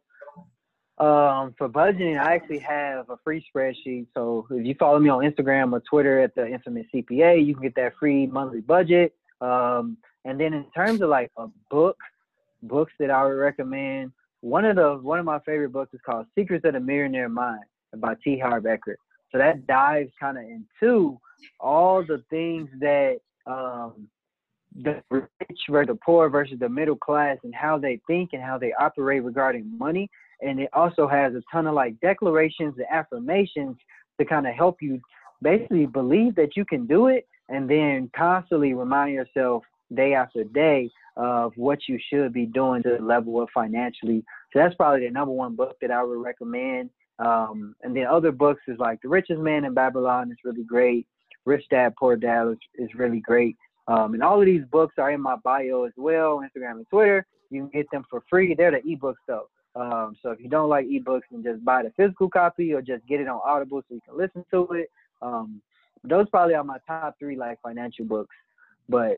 um, 0.97 1.53
for 1.57 1.67
budgeting, 1.67 2.17
I 2.17 2.35
actually 2.35 2.59
have 2.59 3.09
a 3.09 3.17
free 3.25 3.45
spreadsheet. 3.53 4.07
So 4.13 4.47
if 4.51 4.65
you 4.65 4.75
follow 4.79 4.99
me 4.99 5.09
on 5.09 5.29
Instagram 5.29 5.73
or 5.73 5.81
Twitter 5.81 6.21
at 6.21 6.33
the 6.33 6.47
infamous 6.47 6.85
CPA, 6.93 7.45
you 7.45 7.53
can 7.53 7.63
get 7.63 7.75
that 7.75 7.97
free 7.99 8.25
monthly 8.25 8.61
budget. 8.61 9.13
Um, 9.41 9.97
and 10.23 10.39
then 10.39 10.53
in 10.53 10.65
terms 10.73 11.01
of 11.01 11.09
like 11.09 11.29
a 11.37 11.47
book, 11.69 11.97
books 12.63 12.93
that 12.99 13.11
I 13.11 13.25
would 13.25 13.31
recommend, 13.31 14.13
one 14.45 14.63
of 14.63 14.75
the 14.75 14.99
one 15.01 15.17
of 15.17 15.25
my 15.25 15.39
favorite 15.39 15.71
books 15.71 15.91
is 15.95 15.99
called 16.05 16.27
Secrets 16.37 16.65
of 16.65 16.73
the 16.73 16.79
Millionaire 16.79 17.29
Mind 17.29 17.63
by 17.97 18.13
T. 18.23 18.37
Harv 18.37 18.65
Eker. 18.65 18.93
So 19.31 19.39
that 19.39 19.65
dives 19.65 20.11
kind 20.19 20.37
of 20.37 20.43
into 20.43 21.19
all 21.59 22.05
the 22.05 22.23
things 22.29 22.69
that 22.79 23.17
um, 23.47 24.07
the 24.83 25.01
rich 25.09 25.25
versus 25.67 25.87
the 25.87 25.97
poor 26.05 26.29
versus 26.29 26.59
the 26.59 26.69
middle 26.69 26.95
class 26.95 27.37
and 27.43 27.55
how 27.55 27.79
they 27.79 27.99
think 28.05 28.33
and 28.33 28.43
how 28.43 28.59
they 28.59 28.71
operate 28.79 29.23
regarding 29.23 29.65
money 29.79 30.09
and 30.41 30.59
it 30.59 30.69
also 30.73 31.07
has 31.07 31.33
a 31.33 31.41
ton 31.51 31.65
of 31.65 31.73
like 31.73 31.99
declarations 32.01 32.75
and 32.77 32.85
affirmations 32.91 33.77
to 34.19 34.25
kind 34.25 34.45
of 34.45 34.53
help 34.53 34.81
you 34.81 34.99
basically 35.41 35.85
believe 35.85 36.35
that 36.35 36.57
you 36.57 36.65
can 36.65 36.85
do 36.85 37.07
it 37.07 37.25
and 37.47 37.69
then 37.69 38.11
constantly 38.15 38.73
remind 38.73 39.13
yourself 39.13 39.63
day 39.93 40.13
after 40.13 40.43
day 40.43 40.89
of 41.17 41.53
what 41.55 41.79
you 41.87 41.97
should 42.09 42.33
be 42.33 42.45
doing 42.45 42.83
to 42.83 42.97
level 43.01 43.39
up 43.41 43.49
financially. 43.53 44.23
So 44.51 44.59
that's 44.59 44.75
probably 44.75 45.05
the 45.05 45.11
number 45.11 45.33
one 45.33 45.55
book 45.55 45.75
that 45.81 45.91
I 45.91 46.03
would 46.03 46.21
recommend. 46.21 46.89
Um, 47.19 47.75
and 47.83 47.95
then 47.95 48.05
other 48.07 48.31
books 48.31 48.61
is 48.67 48.77
like 48.77 49.01
The 49.01 49.07
Richest 49.07 49.39
Man 49.39 49.65
in 49.65 49.73
Babylon 49.73 50.31
is 50.31 50.37
really 50.43 50.63
great. 50.63 51.07
Rich 51.45 51.65
Dad 51.69 51.93
Poor 51.97 52.15
Dad 52.15 52.49
is, 52.49 52.57
is 52.75 52.95
really 52.95 53.19
great. 53.21 53.55
Um, 53.87 54.13
and 54.15 54.23
all 54.23 54.39
of 54.39 54.45
these 54.45 54.65
books 54.71 54.95
are 54.97 55.11
in 55.11 55.21
my 55.21 55.35
bio 55.43 55.83
as 55.83 55.93
well, 55.95 56.41
Instagram 56.41 56.77
and 56.77 56.89
Twitter. 56.89 57.25
You 57.51 57.61
can 57.61 57.69
get 57.69 57.89
them 57.91 58.03
for 58.09 58.23
free. 58.29 58.55
They're 58.55 58.71
the 58.71 58.79
ebooks 58.79 59.15
though. 59.27 59.47
Um, 59.75 60.15
so 60.21 60.31
if 60.31 60.39
you 60.39 60.49
don't 60.49 60.69
like 60.69 60.87
ebooks, 60.87 61.21
then 61.31 61.43
just 61.43 61.63
buy 61.63 61.83
the 61.83 61.91
physical 61.95 62.29
copy 62.29 62.73
or 62.73 62.81
just 62.81 63.05
get 63.07 63.19
it 63.19 63.27
on 63.27 63.41
Audible 63.45 63.81
so 63.87 63.95
you 63.95 64.01
can 64.07 64.17
listen 64.17 64.43
to 64.51 64.63
it. 64.73 64.89
Um, 65.21 65.61
those 66.03 66.29
probably 66.29 66.55
are 66.55 66.63
my 66.63 66.77
top 66.87 67.15
three 67.19 67.37
like 67.37 67.61
financial 67.61 68.05
books. 68.05 68.35
But 68.89 69.17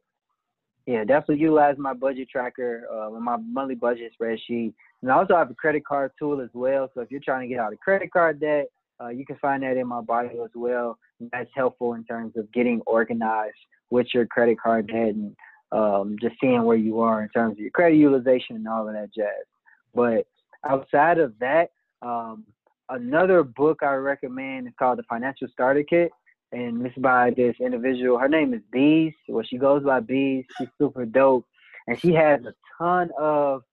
yeah, 0.88 1.04
definitely 1.04 1.40
utilize 1.40 1.78
my 1.78 1.94
budget 1.94 2.30
tracker, 2.30 2.88
uh, 2.90 3.10
my 3.20 3.36
monthly 3.36 3.76
budget 3.76 4.14
spreadsheet, 4.20 4.74
and 5.02 5.12
I 5.12 5.16
also 5.16 5.36
have 5.36 5.52
a 5.52 5.54
credit 5.54 5.86
card 5.86 6.12
tool 6.18 6.42
as 6.42 6.50
well. 6.54 6.90
So 6.94 7.02
if 7.02 7.12
you're 7.12 7.20
trying 7.20 7.42
to 7.42 7.54
get 7.54 7.60
out 7.60 7.74
of 7.74 7.80
credit 7.80 8.12
card 8.12 8.40
debt, 8.40 8.68
uh, 9.00 9.10
you 9.10 9.26
can 9.26 9.38
find 9.38 9.62
that 9.64 9.78
in 9.78 9.86
my 9.86 10.02
bio 10.02 10.44
as 10.44 10.52
well. 10.56 10.98
And 11.20 11.30
that's 11.32 11.50
helpful 11.54 11.94
in 11.94 12.04
terms 12.06 12.34
of 12.38 12.52
getting 12.54 12.82
organized 12.88 13.58
with 13.90 14.08
your 14.14 14.26
credit 14.26 14.60
card 14.60 14.88
debt 14.88 15.10
and 15.10 15.36
um, 15.72 16.16
just 16.22 16.36
seeing 16.42 16.64
where 16.64 16.78
you 16.78 17.02
are 17.02 17.22
in 17.22 17.30
terms 17.30 17.54
of 17.54 17.60
your 17.60 17.72
credit 17.72 17.98
utilization 17.98 18.56
and 18.56 18.68
all 18.68 18.88
of 18.88 18.94
that 18.94 19.14
jazz. 19.14 19.46
But 19.94 20.26
outside 20.68 21.20
of 21.20 21.34
that, 21.40 21.72
um, 22.02 22.46
another 22.90 23.44
book 23.44 23.84
I 23.84 23.94
recommend 23.94 24.68
is 24.68 24.74
called 24.80 25.00
The 25.00 25.04
Financial 25.04 25.48
Starter 25.52 25.84
Kit. 25.84 26.12
And 26.52 26.86
it's 26.86 26.98
by 26.98 27.32
this 27.32 27.56
individual. 27.60 28.18
Her 28.18 28.30
name 28.30 28.54
is 28.54 28.62
Bees. 28.72 29.14
Well, 29.28 29.44
she 29.44 29.58
goes 29.58 29.84
by 29.84 30.00
Bees. 30.00 30.46
She's 30.58 30.70
super 30.78 31.06
dope. 31.06 31.46
And 31.88 32.00
she 32.00 32.14
has 32.14 32.42
a 32.46 32.54
ton 32.78 33.10
of 33.18 33.64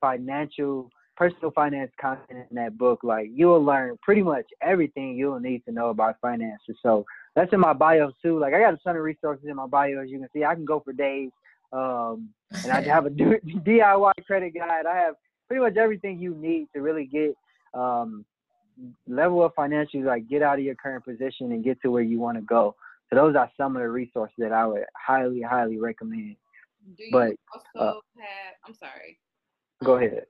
financial, 0.00 0.90
personal 1.16 1.50
finance 1.50 1.90
content 2.00 2.46
in 2.50 2.56
that 2.56 2.78
book. 2.78 3.00
Like, 3.02 3.28
you'll 3.32 3.62
learn 3.62 3.98
pretty 4.02 4.22
much 4.22 4.46
everything 4.62 5.16
you'll 5.16 5.40
need 5.40 5.64
to 5.66 5.72
know 5.72 5.90
about 5.90 6.16
finances. 6.20 6.76
So 6.82 7.04
that's 7.34 7.52
in 7.52 7.60
my 7.60 7.74
bio, 7.74 8.12
too. 8.22 8.38
Like, 8.38 8.54
I 8.54 8.60
got 8.60 8.74
a 8.74 8.78
ton 8.78 8.96
of 8.96 9.02
resources 9.02 9.46
in 9.48 9.56
my 9.56 9.66
bio. 9.66 10.02
As 10.02 10.10
you 10.10 10.18
can 10.18 10.28
see, 10.34 10.44
I 10.44 10.54
can 10.54 10.64
go 10.64 10.80
for 10.80 10.92
days. 10.92 11.30
Um, 11.72 12.30
and 12.64 12.72
I 12.72 12.80
have 12.82 13.06
a 13.06 13.10
DIY 13.10 14.12
credit 14.26 14.54
guide. 14.54 14.86
I 14.86 14.96
have 14.96 15.14
pretty 15.48 15.62
much 15.62 15.76
everything 15.76 16.18
you 16.18 16.34
need 16.34 16.68
to 16.74 16.80
really 16.80 17.04
get 17.04 17.34
um, 17.74 18.24
level 19.06 19.44
of 19.44 19.52
financially, 19.54 20.02
like 20.02 20.28
get 20.28 20.42
out 20.42 20.58
of 20.58 20.64
your 20.64 20.74
current 20.74 21.04
position 21.04 21.52
and 21.52 21.64
get 21.64 21.80
to 21.82 21.90
where 21.90 22.02
you 22.02 22.18
want 22.18 22.36
to 22.38 22.42
go. 22.42 22.74
So 23.10 23.16
those 23.16 23.36
are 23.36 23.50
some 23.56 23.76
of 23.76 23.82
the 23.82 23.88
resources 23.88 24.34
that 24.38 24.52
I 24.52 24.66
would 24.66 24.84
highly, 24.96 25.42
highly 25.42 25.78
recommend. 25.78 26.36
Do 26.96 27.04
you 27.04 27.10
but, 27.12 27.36
also 27.52 27.78
uh, 27.78 27.92
have? 28.18 28.54
I'm 28.66 28.74
sorry. 28.74 29.18
Go 29.84 29.96
ahead. 29.96 30.24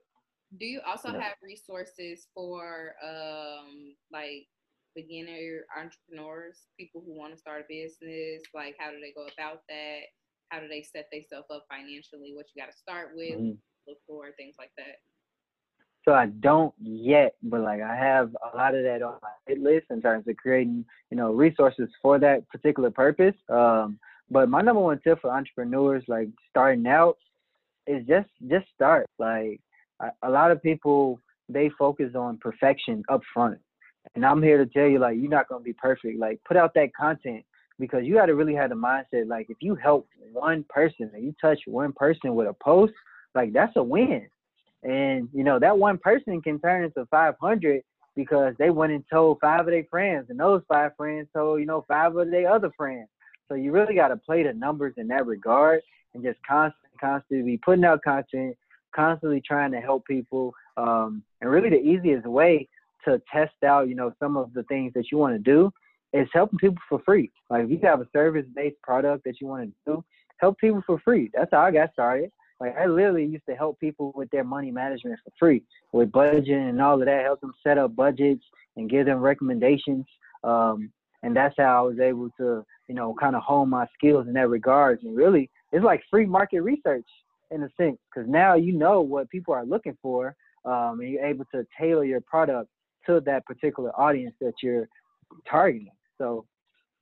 Do 0.59 0.65
you 0.65 0.81
also 0.85 1.11
yeah. 1.11 1.21
have 1.21 1.35
resources 1.41 2.27
for 2.35 2.93
um, 3.03 3.95
like 4.11 4.45
beginner 4.95 5.65
entrepreneurs, 5.75 6.67
people 6.77 7.01
who 7.05 7.17
want 7.17 7.33
to 7.33 7.39
start 7.39 7.61
a 7.61 7.65
business? 7.69 8.43
Like, 8.53 8.75
how 8.77 8.91
do 8.91 8.97
they 9.01 9.13
go 9.15 9.25
about 9.33 9.61
that? 9.69 9.99
How 10.49 10.59
do 10.59 10.67
they 10.67 10.83
set 10.83 11.07
themselves 11.11 11.47
up 11.49 11.65
financially? 11.69 12.33
What 12.35 12.45
you 12.53 12.61
got 12.61 12.71
to 12.71 12.77
start 12.77 13.11
with? 13.15 13.39
Mm-hmm. 13.39 13.57
Look 13.87 13.97
for 14.07 14.29
things 14.37 14.55
like 14.59 14.71
that. 14.77 15.01
So 16.05 16.13
I 16.13 16.25
don't 16.25 16.73
yet, 16.81 17.35
but 17.43 17.61
like 17.61 17.81
I 17.81 17.95
have 17.95 18.35
a 18.53 18.57
lot 18.57 18.75
of 18.75 18.83
that 18.83 19.01
on 19.01 19.15
my 19.21 19.29
hit 19.47 19.61
list 19.61 19.85
in 19.89 20.01
terms 20.01 20.27
of 20.27 20.35
creating, 20.35 20.85
you 21.09 21.17
know, 21.17 21.31
resources 21.31 21.89
for 22.01 22.19
that 22.19 22.47
particular 22.49 22.91
purpose. 22.91 23.35
Um, 23.49 23.99
but 24.29 24.49
my 24.49 24.61
number 24.61 24.81
one 24.81 24.99
tip 25.03 25.21
for 25.21 25.31
entrepreneurs, 25.31 26.03
like 26.07 26.29
starting 26.49 26.87
out, 26.87 27.17
is 27.87 28.05
just 28.05 28.27
just 28.49 28.65
start. 28.75 29.05
Like 29.17 29.61
I, 30.01 30.09
a 30.23 30.29
lot 30.29 30.51
of 30.51 30.61
people, 30.61 31.19
they 31.47 31.69
focus 31.77 32.15
on 32.15 32.37
perfection 32.37 33.03
up 33.09 33.21
front, 33.33 33.59
and 34.15 34.25
I'm 34.25 34.43
here 34.43 34.57
to 34.57 34.65
tell 34.65 34.87
you, 34.87 34.99
like 34.99 35.17
you're 35.17 35.29
not 35.29 35.47
gonna 35.47 35.63
be 35.63 35.73
perfect. 35.73 36.19
Like 36.19 36.41
put 36.45 36.57
out 36.57 36.73
that 36.73 36.93
content 36.93 37.45
because 37.79 38.03
you 38.03 38.15
got 38.15 38.25
to 38.27 38.35
really 38.35 38.55
have 38.55 38.69
the 38.69 38.75
mindset. 38.75 39.27
Like 39.27 39.47
if 39.49 39.57
you 39.61 39.75
help 39.75 40.07
one 40.33 40.65
person, 40.67 41.11
and 41.13 41.23
you 41.23 41.33
touch 41.39 41.59
one 41.65 41.93
person 41.93 42.35
with 42.35 42.47
a 42.47 42.55
post, 42.61 42.93
like 43.35 43.53
that's 43.53 43.75
a 43.77 43.83
win. 43.83 44.27
And 44.83 45.29
you 45.33 45.43
know 45.43 45.59
that 45.59 45.77
one 45.77 45.97
person 45.97 46.41
can 46.41 46.59
turn 46.59 46.83
into 46.83 47.05
500 47.09 47.81
because 48.15 48.53
they 48.59 48.69
went 48.69 48.91
and 48.91 49.03
told 49.11 49.39
five 49.41 49.61
of 49.61 49.67
their 49.67 49.85
friends, 49.89 50.27
and 50.29 50.39
those 50.39 50.61
five 50.67 50.91
friends 50.97 51.27
told 51.33 51.59
you 51.59 51.65
know 51.65 51.85
five 51.87 52.15
of 52.15 52.29
their 52.29 52.51
other 52.51 52.71
friends. 52.77 53.07
So 53.47 53.55
you 53.55 53.71
really 53.71 53.95
got 53.95 54.09
to 54.09 54.17
play 54.17 54.43
the 54.43 54.53
numbers 54.53 54.93
in 54.97 55.07
that 55.07 55.25
regard, 55.25 55.81
and 56.13 56.23
just 56.23 56.39
constantly, 56.47 56.89
constantly 56.99 57.51
be 57.51 57.57
putting 57.57 57.85
out 57.85 58.01
content, 58.03 58.55
constantly 58.95 59.41
trying 59.41 59.71
to 59.71 59.79
help 59.79 60.05
people. 60.05 60.53
Um, 60.77 61.23
and 61.41 61.49
really, 61.49 61.69
the 61.69 61.81
easiest 61.81 62.25
way 62.25 62.67
to 63.05 63.21
test 63.31 63.53
out, 63.65 63.89
you 63.89 63.95
know, 63.95 64.13
some 64.19 64.37
of 64.37 64.53
the 64.53 64.63
things 64.63 64.93
that 64.95 65.11
you 65.11 65.17
want 65.17 65.33
to 65.33 65.39
do 65.39 65.71
is 66.13 66.27
helping 66.33 66.59
people 66.59 66.81
for 66.87 66.99
free. 67.05 67.31
Like 67.49 67.65
if 67.65 67.71
you 67.71 67.79
have 67.83 68.01
a 68.01 68.07
service-based 68.13 68.81
product 68.81 69.23
that 69.25 69.41
you 69.41 69.47
want 69.47 69.63
to 69.63 69.91
do, 69.91 70.05
help 70.37 70.57
people 70.59 70.83
for 70.85 70.99
free. 70.99 71.31
That's 71.33 71.49
how 71.51 71.61
I 71.61 71.71
got 71.71 71.91
started. 71.93 72.31
Like 72.63 72.77
I 72.77 72.85
literally 72.85 73.25
used 73.25 73.45
to 73.49 73.55
help 73.55 73.77
people 73.81 74.13
with 74.15 74.29
their 74.29 74.45
money 74.45 74.71
management 74.71 75.19
for 75.21 75.33
free, 75.37 75.63
with 75.91 76.13
budgeting 76.13 76.69
and 76.69 76.81
all 76.81 76.97
of 76.97 77.05
that. 77.05 77.23
Help 77.23 77.41
them 77.41 77.53
set 77.61 77.77
up 77.77 77.93
budgets 77.93 78.41
and 78.77 78.89
give 78.89 79.05
them 79.05 79.19
recommendations. 79.19 80.05
Um, 80.45 80.89
and 81.23 81.35
that's 81.35 81.55
how 81.57 81.83
I 81.83 81.87
was 81.89 81.99
able 81.99 82.29
to, 82.37 82.65
you 82.87 82.95
know, 82.95 83.13
kind 83.19 83.35
of 83.35 83.43
hone 83.43 83.69
my 83.69 83.85
skills 83.93 84.27
in 84.27 84.33
that 84.35 84.47
regards. 84.47 85.03
And 85.03 85.13
really, 85.13 85.49
it's 85.73 85.83
like 85.83 86.03
free 86.09 86.25
market 86.25 86.61
research 86.61 87.05
in 87.51 87.63
a 87.63 87.69
sense, 87.75 87.97
because 88.09 88.29
now 88.29 88.55
you 88.55 88.71
know 88.71 89.01
what 89.01 89.29
people 89.29 89.53
are 89.53 89.65
looking 89.65 89.97
for, 90.01 90.33
um, 90.63 91.01
and 91.01 91.09
you're 91.09 91.25
able 91.25 91.45
to 91.53 91.67
tailor 91.77 92.05
your 92.05 92.21
product 92.21 92.69
to 93.07 93.19
that 93.25 93.45
particular 93.45 93.91
audience 93.99 94.35
that 94.39 94.53
you're 94.63 94.87
targeting. 95.49 95.91
So 96.17 96.45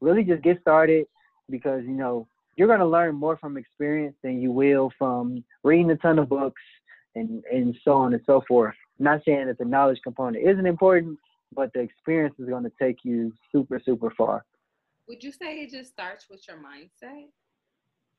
really, 0.01 0.23
just 0.23 0.41
get 0.41 0.59
started 0.59 1.05
because 1.51 1.83
you 1.83 1.93
know 1.93 2.27
you're 2.55 2.67
going 2.67 2.79
to 2.79 2.87
learn 2.87 3.15
more 3.15 3.37
from 3.37 3.57
experience 3.57 4.15
than 4.23 4.41
you 4.41 4.51
will 4.51 4.91
from 4.97 5.43
reading 5.63 5.91
a 5.91 5.97
ton 5.97 6.19
of 6.19 6.29
books 6.29 6.61
and, 7.15 7.43
and 7.51 7.75
so 7.83 7.93
on 7.93 8.13
and 8.13 8.21
so 8.25 8.43
forth. 8.47 8.75
I'm 8.99 9.05
not 9.05 9.21
saying 9.25 9.47
that 9.47 9.57
the 9.57 9.65
knowledge 9.65 9.99
component 10.03 10.45
isn't 10.47 10.65
important, 10.65 11.17
but 11.53 11.71
the 11.73 11.79
experience 11.81 12.35
is 12.39 12.47
going 12.47 12.63
to 12.63 12.71
take 12.81 12.97
you 13.03 13.33
super, 13.51 13.81
super 13.83 14.11
far. 14.17 14.45
Would 15.07 15.23
you 15.23 15.31
say 15.31 15.61
it 15.61 15.71
just 15.71 15.91
starts 15.91 16.27
with 16.29 16.41
your 16.47 16.57
mindset? 16.57 17.25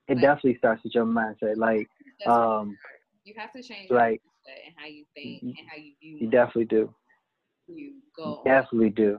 it 0.09 0.14
like, 0.14 0.22
definitely 0.22 0.59
starts 0.59 0.83
with 0.85 0.95
your 0.95 1.07
mindset. 1.07 1.57
Like, 1.57 1.89
um, 2.26 2.76
you 3.24 3.35
have 3.37 3.53
to 3.53 3.62
change 3.62 3.91
like 3.91 4.20
and 4.66 4.74
how 4.76 4.87
you 4.87 5.05
think 5.14 5.43
and 5.43 5.57
how 5.68 5.76
you 5.76 5.93
view. 6.01 6.18
You 6.20 6.30
definitely 6.30 6.64
do. 6.64 6.93
You 7.68 7.95
go. 8.16 8.43
You 8.45 8.51
definitely 8.51 8.91
do. 8.91 9.18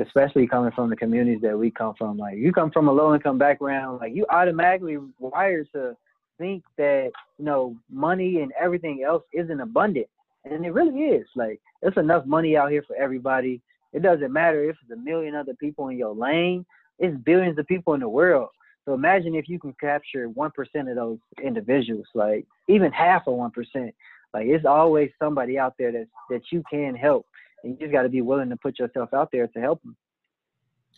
Especially 0.00 0.46
coming 0.46 0.72
from 0.72 0.88
the 0.88 0.96
communities 0.96 1.42
that 1.42 1.58
we 1.58 1.70
come 1.70 1.94
from. 1.98 2.16
Like 2.16 2.38
you 2.38 2.52
come 2.52 2.70
from 2.70 2.88
a 2.88 2.92
low 2.92 3.14
income 3.14 3.38
background, 3.38 3.98
like 4.00 4.14
you 4.14 4.24
automatically 4.30 4.96
wired 5.18 5.68
to 5.74 5.96
think 6.38 6.64
that 6.78 7.10
you 7.38 7.44
know 7.44 7.76
money 7.90 8.40
and 8.40 8.52
everything 8.58 9.04
else 9.06 9.22
isn't 9.32 9.60
abundant, 9.60 10.06
and 10.44 10.64
it 10.64 10.72
really 10.72 11.00
is. 11.00 11.26
Like 11.36 11.60
there's 11.82 11.96
enough 11.96 12.24
money 12.24 12.56
out 12.56 12.70
here 12.70 12.82
for 12.86 12.96
everybody. 12.96 13.60
It 13.92 14.02
doesn't 14.02 14.32
matter 14.32 14.64
if 14.70 14.76
it's 14.82 14.92
a 14.92 14.96
million 14.96 15.34
other 15.34 15.54
people 15.54 15.88
in 15.88 15.98
your 15.98 16.14
lane. 16.14 16.64
It's 16.98 17.16
billions 17.24 17.58
of 17.58 17.66
people 17.66 17.94
in 17.94 18.00
the 18.00 18.08
world. 18.08 18.48
So 18.84 18.94
imagine 18.94 19.34
if 19.34 19.48
you 19.48 19.58
can 19.58 19.74
capture 19.80 20.28
one 20.30 20.50
percent 20.50 20.88
of 20.88 20.96
those 20.96 21.18
individuals, 21.42 22.06
like 22.14 22.46
even 22.68 22.90
half 22.92 23.26
of 23.26 23.34
one 23.34 23.50
percent. 23.50 23.94
Like 24.32 24.46
it's 24.46 24.64
always 24.64 25.10
somebody 25.18 25.58
out 25.58 25.74
there 25.78 25.92
that 25.92 26.06
that 26.30 26.42
you 26.50 26.62
can 26.70 26.94
help, 26.94 27.26
and 27.62 27.72
you 27.72 27.78
just 27.78 27.92
got 27.92 28.02
to 28.02 28.08
be 28.08 28.22
willing 28.22 28.50
to 28.50 28.56
put 28.56 28.78
yourself 28.78 29.12
out 29.14 29.28
there 29.32 29.46
to 29.46 29.60
help 29.60 29.82
them. 29.82 29.96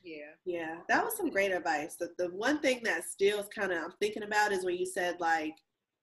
Yeah, 0.05 0.33
yeah, 0.45 0.77
that 0.89 1.05
was 1.05 1.17
some 1.17 1.31
great 1.31 1.53
advice. 1.53 1.97
The 1.99 2.11
the 2.19 2.27
one 2.29 2.59
thing 2.59 2.81
that 2.85 3.05
still 3.05 3.39
is 3.39 3.47
kind 3.57 3.73
of 3.73 3.79
I'm 3.79 3.93
thinking 4.01 4.25
about 4.25 4.53
is 4.53 4.65
when 4.65 4.77
you 4.77 4.87
said 4.87 5.17
like 5.21 5.55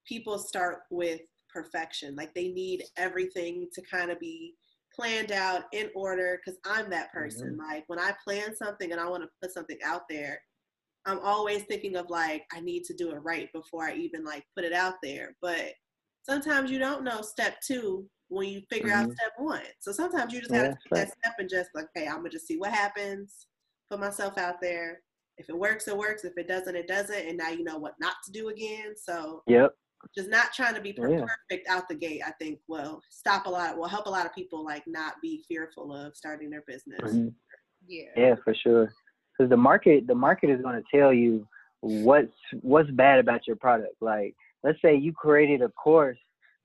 people 0.07 0.39
start 0.39 0.80
with 0.89 1.22
perfection, 1.53 2.16
like 2.16 2.34
they 2.34 2.49
need 2.49 2.84
everything 2.97 3.68
to 3.74 3.82
kind 3.82 4.10
of 4.10 4.20
be 4.20 4.55
planned 4.95 5.32
out 5.32 5.64
in 5.74 5.89
order 5.95 6.39
because 6.39 6.60
I'm 6.66 6.89
that 6.91 7.12
person. 7.12 7.51
Mm-hmm. 7.51 7.74
Like 7.74 7.84
when 7.88 7.99
I 7.99 8.14
plan 8.24 8.55
something 8.55 8.91
and 8.91 9.01
I 9.01 9.10
want 9.10 9.24
to 9.24 9.30
put 9.41 9.53
something 9.53 9.78
out 9.84 10.03
there, 10.10 10.39
I'm 11.05 11.20
always 11.20 11.64
thinking 11.64 11.95
of 11.95 12.10
like 12.10 12.43
I 12.53 12.62
need 12.62 12.84
to 12.86 12.93
do 12.93 13.12
it 13.12 13.20
right 13.24 13.51
before 13.53 13.86
I 13.86 13.95
even 13.95 14.24
like 14.24 14.43
put 14.55 14.66
it 14.66 14.74
out 14.74 14.95
there. 15.03 15.36
But 15.41 15.74
sometimes 16.24 16.72
you 16.72 16.80
don't 16.80 17.03
know 17.03 17.22
step 17.22 17.57
two 17.66 18.05
when 18.30 18.47
you 18.47 18.61
figure 18.69 18.91
mm-hmm. 18.91 19.09
out 19.09 19.15
step 19.15 19.32
one. 19.38 19.61
So 19.80 19.91
sometimes 19.91 20.34
you 20.34 20.39
just 20.39 20.51
gotta 20.51 20.69
take 20.69 20.77
that 20.91 21.07
step 21.09 21.36
and 21.39 21.49
just 21.49 21.69
like, 21.75 21.88
hey, 21.95 22.07
I'm 22.07 22.17
gonna 22.17 22.30
just 22.30 22.47
see 22.47 22.57
what 22.57 22.71
happens, 22.71 23.47
put 23.89 23.99
myself 23.99 24.38
out 24.38 24.61
there. 24.61 25.01
If 25.38 25.49
it 25.49 25.57
works, 25.57 25.88
it 25.88 25.97
works. 25.97 26.25
If 26.25 26.38
it 26.38 26.47
doesn't, 26.47 26.75
it 26.75 26.88
doesn't. 26.88 27.27
And 27.27 27.38
now 27.38 27.49
you 27.49 27.63
know 27.63 27.77
what 27.77 27.93
not 27.99 28.15
to 28.25 28.32
do 28.32 28.49
again. 28.49 28.95
So 28.95 29.43
yep. 29.47 29.71
Just 30.15 30.30
not 30.30 30.53
trying 30.53 30.75
to 30.75 30.82
be 30.82 30.93
per- 30.93 31.11
yeah. 31.11 31.25
perfect 31.25 31.67
out 31.67 31.89
the 31.89 31.95
gate, 31.95 32.21
I 32.25 32.32
think 32.39 32.59
will 32.69 33.01
stop 33.09 33.47
a 33.47 33.49
lot. 33.49 33.77
Will 33.77 33.86
help 33.86 34.05
a 34.05 34.09
lot 34.09 34.25
of 34.25 34.34
people 34.34 34.63
like 34.63 34.84
not 34.88 35.15
be 35.21 35.43
fearful 35.45 35.93
of 35.93 36.15
starting 36.15 36.49
their 36.49 36.63
business. 36.65 37.01
Mm-hmm. 37.03 37.27
Yeah. 37.86 38.05
Yeah, 38.15 38.36
for 38.45 38.55
sure 38.55 38.93
because 39.39 39.49
the 39.49 39.57
market 39.57 40.05
the 40.07 40.15
market 40.15 40.49
is 40.49 40.61
going 40.61 40.75
to 40.75 40.97
tell 40.97 41.13
you 41.13 41.47
what's 41.82 42.34
what's 42.61 42.91
bad 42.91 43.19
about 43.19 43.47
your 43.47 43.55
product. 43.55 43.95
Like 44.01 44.36
let's 44.63 44.82
say 44.82 44.95
you 44.95 45.13
created 45.13 45.61
a 45.61 45.69
course 45.69 46.17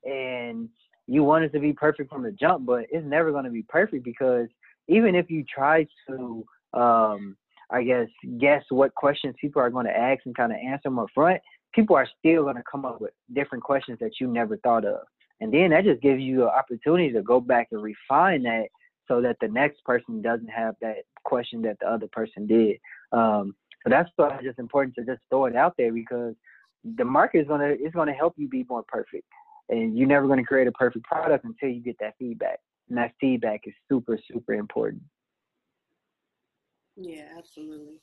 and 0.03 0.69
you 1.07 1.23
want 1.23 1.43
it 1.43 1.53
to 1.53 1.59
be 1.59 1.73
perfect 1.73 2.11
from 2.11 2.23
the 2.23 2.31
jump, 2.31 2.65
but 2.65 2.85
it's 2.91 3.05
never 3.05 3.31
going 3.31 3.45
to 3.45 3.51
be 3.51 3.63
perfect 3.63 4.03
because 4.03 4.47
even 4.87 5.15
if 5.15 5.29
you 5.29 5.43
try 5.43 5.87
to 6.07 6.45
um, 6.73 7.37
I 7.71 7.83
guess 7.83 8.07
guess 8.37 8.63
what 8.69 8.93
questions 8.95 9.35
people 9.39 9.61
are 9.61 9.69
going 9.69 9.85
to 9.85 9.97
ask 9.97 10.25
and 10.25 10.35
kind 10.35 10.51
of 10.51 10.59
answer 10.59 10.81
them 10.85 10.99
up 10.99 11.07
front, 11.13 11.41
people 11.73 11.95
are 11.95 12.07
still 12.19 12.43
going 12.43 12.55
to 12.55 12.63
come 12.69 12.85
up 12.85 13.01
with 13.01 13.11
different 13.33 13.63
questions 13.63 13.97
that 14.01 14.19
you 14.19 14.27
never 14.27 14.57
thought 14.57 14.85
of. 14.85 15.01
And 15.41 15.53
then 15.53 15.71
that 15.71 15.83
just 15.83 16.01
gives 16.01 16.21
you 16.21 16.43
an 16.43 16.49
opportunity 16.49 17.11
to 17.11 17.21
go 17.21 17.41
back 17.41 17.67
and 17.71 17.81
refine 17.81 18.43
that 18.43 18.67
so 19.07 19.21
that 19.21 19.37
the 19.41 19.47
next 19.47 19.83
person 19.83 20.21
doesn't 20.21 20.47
have 20.47 20.75
that 20.81 20.97
question 21.23 21.61
that 21.63 21.77
the 21.79 21.87
other 21.87 22.07
person 22.11 22.47
did. 22.47 22.77
Um, 23.11 23.55
so 23.83 23.89
that's 23.89 24.09
why 24.15 24.35
it's 24.35 24.43
just 24.43 24.59
important 24.59 24.95
to 24.95 25.05
just 25.05 25.21
throw 25.29 25.45
it 25.45 25.55
out 25.55 25.73
there 25.77 25.91
because 25.91 26.33
the 26.97 27.05
market 27.05 27.39
is 27.39 27.47
gonna 27.47 27.71
is 27.71 27.93
gonna 27.93 28.13
help 28.13 28.33
you 28.37 28.47
be 28.47 28.65
more 28.69 28.83
perfect, 28.87 29.25
and 29.69 29.97
you're 29.97 30.07
never 30.07 30.27
gonna 30.27 30.43
create 30.43 30.67
a 30.67 30.71
perfect 30.71 31.05
product 31.05 31.45
until 31.45 31.69
you 31.69 31.81
get 31.81 31.97
that 31.99 32.15
feedback, 32.19 32.59
and 32.89 32.97
that 32.97 33.13
feedback 33.19 33.61
is 33.65 33.73
super 33.89 34.19
super 34.31 34.53
important. 34.53 35.01
Yeah, 36.95 37.27
absolutely. 37.37 37.99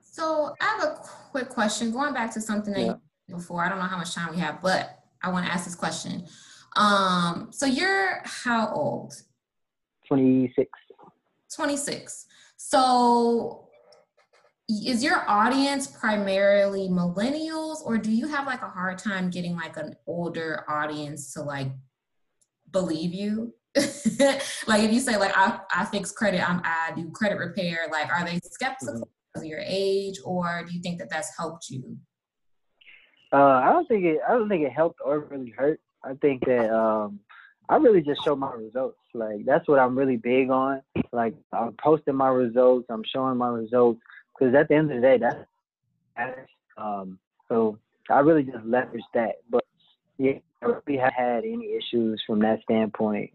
So 0.00 0.54
I 0.60 0.64
have 0.64 0.84
a 0.84 0.96
quick 1.30 1.48
question. 1.48 1.92
Going 1.92 2.12
back 2.12 2.32
to 2.34 2.40
something 2.40 2.74
that 2.74 2.80
yeah. 2.80 2.94
you 3.28 3.36
before, 3.36 3.64
I 3.64 3.68
don't 3.68 3.78
know 3.78 3.84
how 3.84 3.96
much 3.96 4.14
time 4.14 4.34
we 4.34 4.40
have, 4.40 4.60
but 4.60 4.98
I 5.22 5.30
want 5.30 5.46
to 5.46 5.52
ask 5.52 5.64
this 5.64 5.74
question. 5.74 6.26
Um, 6.76 7.48
so 7.50 7.66
you're 7.66 8.20
how 8.24 8.68
old? 8.74 9.14
26. 10.08 10.68
26. 11.54 12.26
So 12.56 13.61
is 14.68 15.02
your 15.02 15.28
audience 15.28 15.86
primarily 15.86 16.88
millennials 16.88 17.84
or 17.84 17.98
do 17.98 18.10
you 18.10 18.28
have 18.28 18.46
like 18.46 18.62
a 18.62 18.68
hard 18.68 18.98
time 18.98 19.30
getting 19.30 19.56
like 19.56 19.76
an 19.76 19.96
older 20.06 20.64
audience 20.68 21.32
to 21.34 21.42
like 21.42 21.68
believe 22.70 23.12
you? 23.12 23.54
like 24.66 24.82
if 24.82 24.92
you 24.92 25.00
say 25.00 25.16
like 25.16 25.32
I, 25.36 25.60
I 25.74 25.84
fix 25.86 26.12
credit, 26.12 26.48
I'm, 26.48 26.60
I 26.64 26.92
do 26.94 27.10
credit 27.10 27.38
repair, 27.38 27.86
like 27.90 28.10
are 28.10 28.24
they 28.24 28.38
skeptical 28.44 28.94
mm-hmm. 28.94 29.40
of 29.40 29.44
your 29.44 29.62
age 29.64 30.18
or 30.24 30.64
do 30.66 30.74
you 30.74 30.80
think 30.80 30.98
that 30.98 31.10
that's 31.10 31.36
helped 31.36 31.68
you? 31.70 31.96
Uh, 33.32 33.62
I 33.64 33.72
don't 33.72 33.88
think 33.88 34.04
it. 34.04 34.18
I 34.28 34.32
don't 34.32 34.48
think 34.48 34.62
it 34.62 34.72
helped 34.72 35.00
or 35.02 35.20
really 35.20 35.54
hurt. 35.56 35.80
I 36.04 36.12
think 36.20 36.44
that 36.44 36.70
um, 36.70 37.18
I 37.68 37.76
really 37.76 38.02
just 38.02 38.22
show 38.24 38.36
my 38.36 38.52
results. 38.52 38.98
Like 39.14 39.46
that's 39.46 39.66
what 39.66 39.78
I'm 39.78 39.96
really 39.96 40.18
big 40.18 40.50
on. 40.50 40.82
Like 41.12 41.34
I'm 41.50 41.74
posting 41.82 42.14
my 42.14 42.28
results. 42.28 42.86
I'm 42.90 43.04
showing 43.10 43.38
my 43.38 43.48
results 43.48 44.00
because 44.34 44.54
at 44.54 44.68
the 44.68 44.74
end 44.74 44.90
of 44.90 44.96
the 44.96 45.02
day, 45.02 45.18
that's 45.18 46.38
um. 46.76 47.18
So 47.48 47.78
I 48.10 48.20
really 48.20 48.42
just 48.42 48.64
leverage 48.64 49.04
that. 49.14 49.36
But 49.50 49.64
yeah, 50.18 50.38
really 50.62 50.98
have 50.98 51.12
had 51.14 51.44
any 51.44 51.74
issues 51.74 52.22
from 52.26 52.40
that 52.40 52.62
standpoint. 52.62 53.30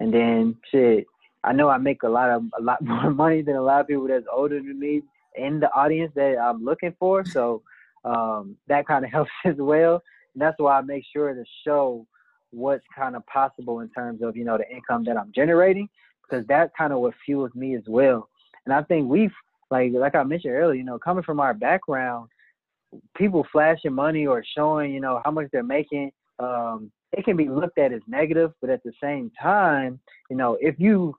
And 0.00 0.12
then 0.12 0.56
shit, 0.70 1.06
I 1.44 1.52
know 1.52 1.68
I 1.68 1.78
make 1.78 2.02
a 2.02 2.08
lot 2.08 2.30
of 2.30 2.44
a 2.58 2.62
lot 2.62 2.82
more 2.82 3.10
money 3.10 3.42
than 3.42 3.56
a 3.56 3.62
lot 3.62 3.80
of 3.80 3.88
people 3.88 4.08
that's 4.08 4.26
older 4.32 4.56
than 4.56 4.78
me 4.78 5.02
in 5.36 5.60
the 5.60 5.72
audience 5.72 6.12
that 6.14 6.36
I'm 6.38 6.64
looking 6.64 6.94
for. 6.98 7.24
So 7.24 7.62
um, 8.04 8.56
that 8.68 8.86
kind 8.86 9.04
of 9.04 9.10
helps 9.12 9.30
as 9.44 9.56
well. 9.56 10.02
And 10.34 10.42
that's 10.42 10.58
why 10.58 10.78
I 10.78 10.80
make 10.82 11.04
sure 11.12 11.34
to 11.34 11.44
show 11.64 12.06
what's 12.50 12.84
kind 12.94 13.16
of 13.16 13.24
possible 13.26 13.80
in 13.80 13.88
terms 13.90 14.22
of 14.22 14.36
you 14.36 14.44
know 14.44 14.58
the 14.58 14.68
income 14.70 15.04
that 15.04 15.16
I'm 15.16 15.32
generating 15.34 15.88
because 16.22 16.46
that's 16.46 16.70
kind 16.76 16.92
of 16.92 17.00
what 17.00 17.14
fuels 17.24 17.54
me 17.54 17.76
as 17.76 17.84
well. 17.86 18.28
And 18.64 18.74
I 18.74 18.82
think 18.82 19.08
we've 19.08 19.32
like 19.72 19.92
like 19.92 20.14
I 20.14 20.22
mentioned 20.22 20.54
earlier, 20.54 20.74
you 20.74 20.84
know, 20.84 20.98
coming 20.98 21.24
from 21.24 21.40
our 21.40 21.54
background, 21.54 22.28
people 23.16 23.46
flashing 23.50 23.94
money 23.94 24.26
or 24.26 24.44
showing 24.56 24.92
you 24.92 25.00
know 25.00 25.20
how 25.24 25.30
much 25.30 25.48
they're 25.52 25.62
making, 25.62 26.12
um, 26.38 26.92
it 27.12 27.24
can 27.24 27.36
be 27.36 27.48
looked 27.48 27.78
at 27.78 27.92
as 27.92 28.02
negative, 28.06 28.52
but 28.60 28.70
at 28.70 28.82
the 28.84 28.92
same 29.02 29.30
time, 29.40 29.98
you 30.30 30.36
know, 30.36 30.56
if 30.60 30.78
you 30.78 31.14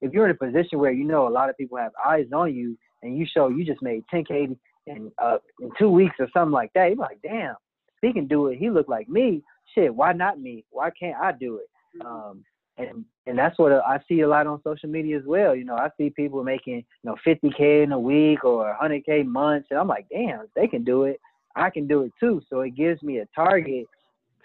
if 0.00 0.12
you're 0.12 0.26
in 0.26 0.30
a 0.30 0.46
position 0.46 0.78
where 0.78 0.92
you 0.92 1.04
know 1.04 1.28
a 1.28 1.30
lot 1.30 1.50
of 1.50 1.56
people 1.56 1.78
have 1.78 1.92
eyes 2.04 2.26
on 2.34 2.54
you 2.54 2.78
and 3.02 3.18
you 3.18 3.26
show 3.26 3.48
you 3.48 3.64
just 3.64 3.82
made 3.82 4.04
10k 4.12 4.56
in 4.86 5.12
uh, 5.18 5.38
in 5.60 5.70
two 5.78 5.90
weeks 5.90 6.16
or 6.18 6.28
something 6.32 6.52
like 6.52 6.72
that, 6.74 6.86
you're 6.86 6.96
like, 6.96 7.18
damn, 7.22 7.56
he 8.00 8.12
can 8.12 8.26
do 8.26 8.46
it. 8.46 8.58
He 8.58 8.70
look 8.70 8.88
like 8.88 9.08
me 9.08 9.42
shit, 9.74 9.94
why 9.94 10.12
not 10.12 10.40
me? 10.40 10.64
Why 10.70 10.90
can't 10.90 11.16
I 11.20 11.32
do 11.32 11.58
it? 11.58 12.04
Um, 12.04 12.44
and 12.78 13.04
and 13.26 13.38
that's 13.38 13.58
what 13.58 13.72
I 13.72 13.98
see 14.08 14.20
a 14.20 14.28
lot 14.28 14.46
on 14.46 14.62
social 14.62 14.88
media 14.88 15.18
as 15.18 15.24
well. 15.26 15.54
You 15.54 15.64
know, 15.64 15.76
I 15.76 15.88
see 15.96 16.10
people 16.10 16.44
making 16.44 16.76
you 16.76 16.84
know 17.04 17.16
50k 17.26 17.84
in 17.84 17.92
a 17.92 17.98
week 17.98 18.44
or 18.44 18.76
100k 18.80 19.26
months, 19.26 19.68
and 19.70 19.78
I'm 19.78 19.88
like, 19.88 20.06
damn, 20.10 20.40
if 20.40 20.50
they 20.54 20.66
can 20.66 20.84
do 20.84 21.04
it, 21.04 21.20
I 21.54 21.70
can 21.70 21.86
do 21.86 22.02
it 22.02 22.12
too. 22.20 22.42
So 22.48 22.60
it 22.60 22.76
gives 22.76 23.02
me 23.02 23.18
a 23.18 23.26
target 23.34 23.86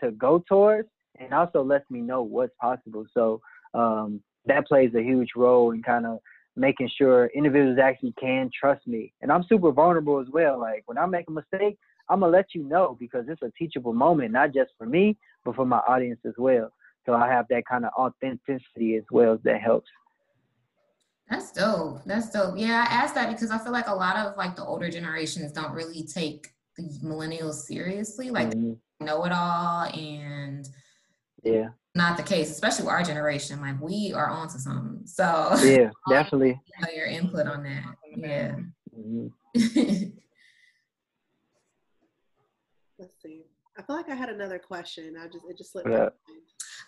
to 0.01 0.11
go 0.11 0.43
towards, 0.47 0.89
and 1.19 1.33
also 1.33 1.63
lets 1.63 1.89
me 1.91 2.01
know 2.01 2.21
what's 2.23 2.53
possible. 2.59 3.05
So 3.13 3.41
um, 3.73 4.21
that 4.45 4.67
plays 4.67 4.93
a 4.95 5.03
huge 5.03 5.29
role 5.35 5.71
in 5.71 5.83
kind 5.83 6.05
of 6.05 6.19
making 6.55 6.89
sure 6.97 7.27
individuals 7.27 7.79
actually 7.81 8.13
can 8.19 8.49
trust 8.57 8.85
me. 8.87 9.13
And 9.21 9.31
I'm 9.31 9.43
super 9.43 9.71
vulnerable 9.71 10.19
as 10.19 10.27
well. 10.31 10.59
Like 10.59 10.83
when 10.85 10.97
I 10.97 11.05
make 11.05 11.27
a 11.27 11.31
mistake, 11.31 11.77
I'm 12.09 12.19
gonna 12.21 12.31
let 12.31 12.47
you 12.53 12.63
know 12.63 12.97
because 12.99 13.25
it's 13.27 13.41
a 13.41 13.51
teachable 13.57 13.93
moment, 13.93 14.31
not 14.31 14.53
just 14.53 14.71
for 14.77 14.85
me, 14.85 15.17
but 15.45 15.55
for 15.55 15.65
my 15.65 15.79
audience 15.87 16.19
as 16.25 16.33
well. 16.37 16.71
So 17.05 17.13
I 17.13 17.27
have 17.27 17.47
that 17.49 17.65
kind 17.65 17.85
of 17.85 17.91
authenticity 17.97 18.95
as 18.95 19.03
well 19.11 19.39
that 19.43 19.61
helps. 19.61 19.89
That's 21.29 21.51
dope. 21.51 22.03
That's 22.05 22.29
dope. 22.29 22.57
Yeah, 22.57 22.85
I 22.87 22.93
asked 22.93 23.15
that 23.15 23.31
because 23.31 23.51
I 23.51 23.57
feel 23.57 23.71
like 23.71 23.87
a 23.87 23.95
lot 23.95 24.17
of 24.17 24.35
like 24.37 24.55
the 24.55 24.65
older 24.65 24.89
generations 24.89 25.51
don't 25.53 25.71
really 25.71 26.03
take 26.03 26.49
the 26.77 26.83
millennials 27.03 27.55
seriously. 27.55 28.29
Like 28.29 28.49
mm-hmm. 28.49 29.05
know 29.05 29.23
it 29.25 29.31
all 29.31 29.85
and 29.85 30.67
yeah. 31.43 31.69
Not 31.93 32.15
the 32.15 32.23
case, 32.23 32.51
especially 32.51 32.85
with 32.85 32.93
our 32.93 33.03
generation. 33.03 33.61
Like 33.61 33.81
we 33.81 34.13
are 34.13 34.29
on 34.29 34.47
to 34.49 34.59
something. 34.59 35.01
So 35.05 35.55
yeah, 35.63 35.89
definitely. 36.09 36.59
You 36.79 36.85
know, 36.85 36.93
your 36.93 37.07
input 37.07 37.47
on 37.47 37.63
that. 37.63 37.95
Yeah. 38.15 38.55
Mm-hmm. 38.97 39.27
Let's 42.99 43.13
see. 43.23 43.45
I 43.77 43.83
feel 43.83 43.95
like 43.95 44.09
I 44.09 44.15
had 44.15 44.29
another 44.29 44.59
question. 44.59 45.15
I 45.19 45.27
just 45.27 45.45
it 45.49 45.57
just 45.57 45.71
slipped. 45.71 45.89
Yeah. 45.89 46.09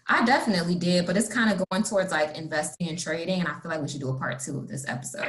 I 0.07 0.25
definitely 0.25 0.75
did, 0.75 1.05
but 1.05 1.15
it's 1.15 1.33
kind 1.33 1.49
of 1.51 1.63
going 1.69 1.83
towards 1.83 2.11
like 2.11 2.37
investing 2.37 2.89
and 2.89 2.99
trading, 2.99 3.39
and 3.39 3.47
I 3.47 3.59
feel 3.59 3.71
like 3.71 3.81
we 3.81 3.87
should 3.87 4.01
do 4.01 4.09
a 4.09 4.17
part 4.17 4.39
two 4.39 4.57
of 4.57 4.67
this 4.67 4.87
episode. 4.87 5.27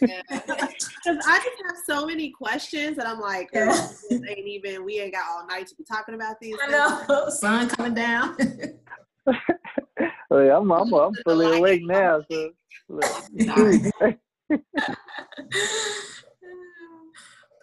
Yeah. 0.00 0.22
Because 1.06 1.24
I 1.24 1.38
just 1.38 1.62
have 1.64 1.76
so 1.86 2.04
many 2.04 2.30
questions 2.30 2.98
and 2.98 3.06
I'm 3.06 3.20
like, 3.20 3.52
girl, 3.52 3.72
this 3.72 4.04
ain't 4.10 4.48
even, 4.48 4.84
we 4.84 4.98
ain't 4.98 5.12
got 5.12 5.24
all 5.30 5.46
night 5.46 5.68
to 5.68 5.76
be 5.76 5.84
talking 5.84 6.16
about 6.16 6.40
these. 6.40 6.56
I 6.60 6.66
know. 6.68 7.28
Sun 7.28 7.68
coming 7.68 7.94
down. 7.94 8.36
Oh, 10.28 10.40
yeah, 10.40 10.56
I'm, 10.56 10.70
I'm, 10.72 10.92
I'm 10.92 11.12
fully 11.24 11.56
awake 11.56 11.82
now. 11.84 12.20
So, 12.28 12.50
look. 12.88 13.04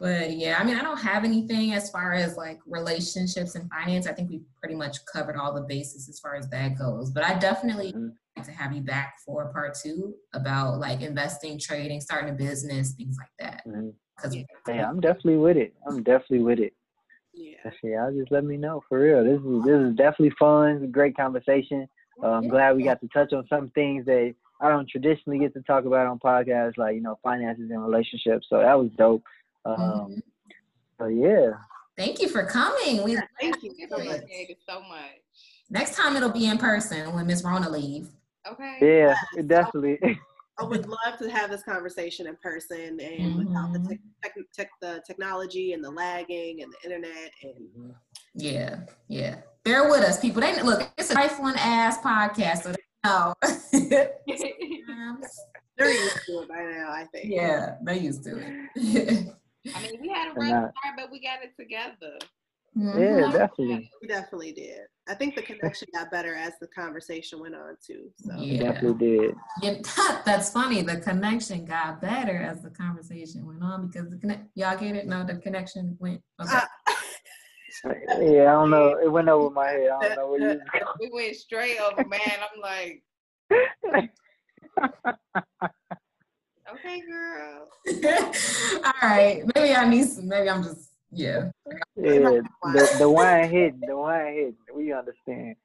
But 0.04 0.34
yeah, 0.34 0.58
I 0.60 0.66
mean, 0.66 0.76
I 0.76 0.82
don't 0.82 1.00
have 1.00 1.24
anything 1.24 1.72
as 1.72 1.90
far 1.90 2.12
as 2.12 2.36
like 2.36 2.60
relationships 2.68 3.56
and 3.56 3.70
finance. 3.70 4.06
I 4.06 4.12
think 4.12 4.30
we 4.30 4.42
pretty 4.60 4.76
much 4.76 4.98
covered 5.06 5.38
all 5.38 5.54
the 5.54 5.62
bases 5.62 6.10
as 6.10 6.20
far 6.20 6.36
as 6.36 6.50
that 6.50 6.78
goes. 6.78 7.10
But 7.10 7.24
I 7.24 7.40
definitely 7.40 7.94
Mhm. 7.94 8.12
like 8.36 8.46
to 8.46 8.52
have 8.52 8.74
you 8.74 8.82
back 8.82 9.14
for 9.26 9.54
part 9.54 9.76
two 9.82 10.14
about 10.34 10.80
like 10.80 11.00
investing, 11.00 11.58
trading, 11.58 12.02
starting 12.02 12.32
a 12.32 12.34
business, 12.34 12.92
things 12.96 13.16
like 13.18 13.32
that. 13.40 13.64
Because 14.18 14.36
yeah, 14.68 14.90
I'm 14.90 15.00
definitely 15.00 15.38
with 15.38 15.56
it. 15.56 15.74
I'm 15.88 16.04
definitely 16.04 16.44
with 16.44 16.60
it. 16.60 16.74
Yeah. 17.34 17.72
Yeah, 17.82 18.12
just 18.14 18.30
let 18.30 18.44
me 18.44 18.58
know 18.58 18.84
for 18.90 19.00
real. 19.00 19.24
This 19.24 19.40
is 19.40 19.64
this 19.64 19.80
is 19.90 19.96
definitely 19.96 20.36
fun. 20.38 20.92
Great 20.92 21.16
conversation. 21.16 21.88
Uh, 22.22 22.28
I'm 22.28 22.50
glad 22.50 22.76
we 22.76 22.84
got 22.84 23.00
to 23.00 23.08
touch 23.08 23.32
on 23.32 23.48
some 23.48 23.70
things 23.70 24.06
that 24.08 24.36
I 24.60 24.70
don't 24.70 24.88
traditionally 24.90 25.40
get 25.40 25.54
to 25.54 25.62
talk 25.62 25.86
about 25.86 26.08
on 26.08 26.20
podcasts, 26.20 26.78
like 26.78 26.96
you 26.96 27.02
know 27.02 27.18
finances 27.24 27.72
and 27.72 27.82
relationships. 27.82 28.48
So 28.50 28.60
that 28.60 28.78
was 28.78 28.90
dope. 28.98 29.24
Um, 29.66 29.78
Mhm. 29.78 30.22
So 31.00 31.08
yeah, 31.08 31.52
thank 31.98 32.22
you 32.22 32.30
for 32.30 32.46
coming. 32.46 33.04
We 33.04 33.18
Thank 33.40 33.64
you 33.64 33.72
so 33.90 33.98
much. 33.98 34.22
so 34.70 34.82
much. 34.82 35.12
next 35.70 35.96
time 35.96 36.16
it'll 36.16 36.30
be 36.30 36.46
in 36.48 36.58
person 36.58 37.14
when 37.14 37.26
Miss 37.28 37.44
Rona 37.44 37.70
leave. 37.70 38.10
Okay. 38.48 38.78
yeah, 38.82 39.16
it 39.38 39.48
definitely. 39.48 39.98
I 40.60 40.64
would 40.66 40.86
love 40.88 41.18
to 41.20 41.32
have 41.32 41.50
this 41.50 41.64
conversation 41.64 42.28
in 42.28 42.36
person 42.36 43.00
and 43.00 43.38
without 43.38 43.74
the, 43.74 43.80
tech, 43.80 44.00
tech, 44.22 44.34
tech, 44.54 44.70
the 44.82 45.02
technology 45.08 45.74
and 45.74 45.84
the 45.84 45.90
lagging 45.90 46.62
and 46.62 46.72
the 46.72 46.78
internet 46.84 47.32
and 47.42 47.96
Yeah, 48.36 48.82
yeah. 49.08 49.38
Bear 49.64 49.90
with 49.90 50.02
us, 50.02 50.20
people. 50.20 50.42
They 50.42 50.62
look. 50.62 50.88
It's 50.98 51.10
a 51.10 51.14
trifling 51.16 51.56
ass 51.58 51.98
podcast, 52.00 52.64
so 52.64 52.72
they 52.72 52.78
know. 53.04 53.34
they're 53.72 54.12
used 55.92 56.26
to 56.28 56.42
it 56.42 56.48
by 56.50 56.62
now. 56.62 56.92
I 56.92 57.06
think. 57.12 57.32
yeah, 57.34 57.78
they 57.84 57.98
used 57.98 58.24
to 58.26 58.38
it. 58.76 59.28
I 59.74 59.82
mean, 59.82 60.02
we 60.02 60.10
had 60.10 60.28
a 60.28 60.32
And 60.32 60.38
rough 60.52 60.72
start, 60.82 60.96
but 60.98 61.12
we 61.12 61.22
got 61.22 61.40
it 61.44 61.54
together. 61.60 62.18
Mm-hmm. 62.78 63.00
yeah, 63.00 63.32
definitely, 63.32 63.92
We 64.02 64.08
definitely 64.08 64.52
did. 64.52 64.80
I 65.08 65.14
think 65.14 65.36
the 65.36 65.44
connection 65.44 65.88
got 65.94 66.10
better 66.10 66.34
as 66.34 66.54
the 66.60 66.68
conversation 66.68 67.40
went 67.40 67.54
on 67.54 67.78
too. 67.86 68.10
So 68.18 68.36
Yeah. 68.40 68.72
definitely 68.72 69.18
did. 69.18 69.36
Yeah, 69.62 70.22
that's 70.26 70.50
funny. 70.52 70.82
The 70.82 70.98
connection 70.98 71.66
got 71.66 72.02
better 72.02 72.36
as 72.36 72.64
the 72.64 72.72
conversation 72.72 73.46
went 73.46 73.62
on 73.62 73.88
because 73.88 74.10
the 74.10 74.18
connect. 74.18 74.48
Y'all 74.56 74.76
get 74.78 74.96
it? 74.96 75.06
No, 75.08 75.24
the 75.24 75.36
connection 75.36 75.96
went. 76.00 76.22
Okay. 76.42 76.58
Uh, 76.58 76.66
Yeah, 78.20 78.44
I 78.44 78.54
don't 78.54 78.70
know. 78.70 78.98
It 79.04 79.12
went 79.12 79.28
over 79.28 79.50
my 79.50 79.68
head. 79.68 79.90
I 79.90 80.08
don't 80.08 80.16
know 80.16 80.30
where 80.30 80.40
you. 80.40 80.62
We 81.00 81.10
went 81.12 81.36
straight 81.36 81.80
over, 81.80 82.08
man. 82.08 82.20
I'm 82.54 82.62
like, 82.62 83.04
going. 83.84 84.10
okay, 86.74 87.02
girl. 87.02 87.68
All 88.86 88.94
right. 89.02 89.44
Maybe 89.56 89.74
I 89.74 89.88
need 89.88 90.06
some. 90.06 90.28
Maybe 90.28 90.50
I'm 90.50 90.64
just. 90.64 90.90
Yeah. 91.16 91.52
yeah, 91.96 92.42
the 92.74 92.96
the 92.98 93.10
wine 93.10 93.48
hit. 93.48 93.80
The 93.82 93.96
wine 93.96 94.34
hit. 94.34 94.56
We 94.74 94.92
understand. 94.92 95.56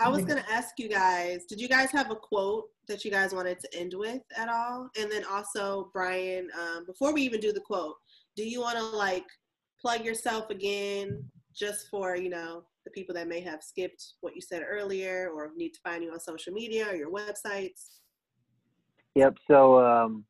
I 0.00 0.08
was 0.08 0.24
gonna 0.24 0.44
ask 0.50 0.78
you 0.78 0.88
guys, 0.88 1.44
did 1.44 1.60
you 1.60 1.68
guys 1.68 1.90
have 1.90 2.10
a 2.10 2.16
quote 2.16 2.64
that 2.88 3.04
you 3.04 3.10
guys 3.10 3.34
wanted 3.34 3.60
to 3.60 3.78
end 3.78 3.92
with 3.94 4.22
at 4.34 4.48
all? 4.48 4.88
And 4.98 5.12
then 5.12 5.24
also, 5.30 5.90
Brian, 5.92 6.48
um, 6.58 6.86
before 6.86 7.12
we 7.12 7.20
even 7.20 7.38
do 7.40 7.52
the 7.52 7.60
quote, 7.60 7.96
do 8.34 8.42
you 8.42 8.62
want 8.62 8.78
to 8.78 8.84
like 8.84 9.26
plug 9.78 10.02
yourself 10.04 10.48
again, 10.48 11.22
just 11.54 11.88
for 11.88 12.16
you 12.16 12.30
know 12.30 12.62
the 12.86 12.90
people 12.92 13.14
that 13.14 13.28
may 13.28 13.40
have 13.40 13.62
skipped 13.62 14.14
what 14.22 14.34
you 14.34 14.40
said 14.40 14.62
earlier, 14.66 15.30
or 15.34 15.50
need 15.54 15.74
to 15.74 15.80
find 15.84 16.02
you 16.02 16.12
on 16.12 16.20
social 16.20 16.54
media 16.54 16.88
or 16.88 16.94
your 16.94 17.10
websites? 17.10 17.98
Yep. 19.14 19.36
So 19.48 19.84
um, 19.84 20.24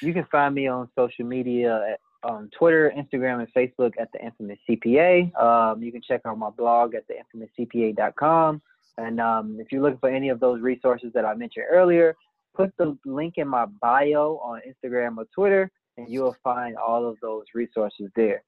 you 0.00 0.12
can 0.12 0.26
find 0.30 0.54
me 0.54 0.68
on 0.68 0.88
social 0.96 1.24
media 1.24 1.92
at, 1.92 2.00
on 2.28 2.50
Twitter, 2.56 2.92
Instagram, 2.96 3.40
and 3.40 3.52
Facebook 3.54 3.92
at 4.00 4.10
the 4.12 4.24
Infamous 4.24 4.58
CPA. 4.68 5.34
Um, 5.40 5.82
you 5.82 5.92
can 5.92 6.02
check 6.02 6.22
out 6.26 6.38
my 6.38 6.50
blog 6.50 6.94
at 6.94 7.04
theinfamouscpa.com. 7.08 8.62
And 8.98 9.20
um, 9.20 9.58
if 9.60 9.70
you're 9.70 9.82
looking 9.82 9.98
for 9.98 10.08
any 10.08 10.30
of 10.30 10.40
those 10.40 10.60
resources 10.60 11.10
that 11.14 11.24
I 11.24 11.34
mentioned 11.34 11.66
earlier, 11.70 12.16
put 12.54 12.74
the 12.78 12.96
link 13.04 13.34
in 13.36 13.46
my 13.46 13.66
bio 13.66 14.40
on 14.42 14.60
Instagram 14.66 15.18
or 15.18 15.26
Twitter, 15.34 15.70
and 15.98 16.10
you 16.10 16.22
will 16.22 16.36
find 16.42 16.76
all 16.76 17.06
of 17.06 17.16
those 17.20 17.44
resources 17.54 18.10
there. 18.16 18.42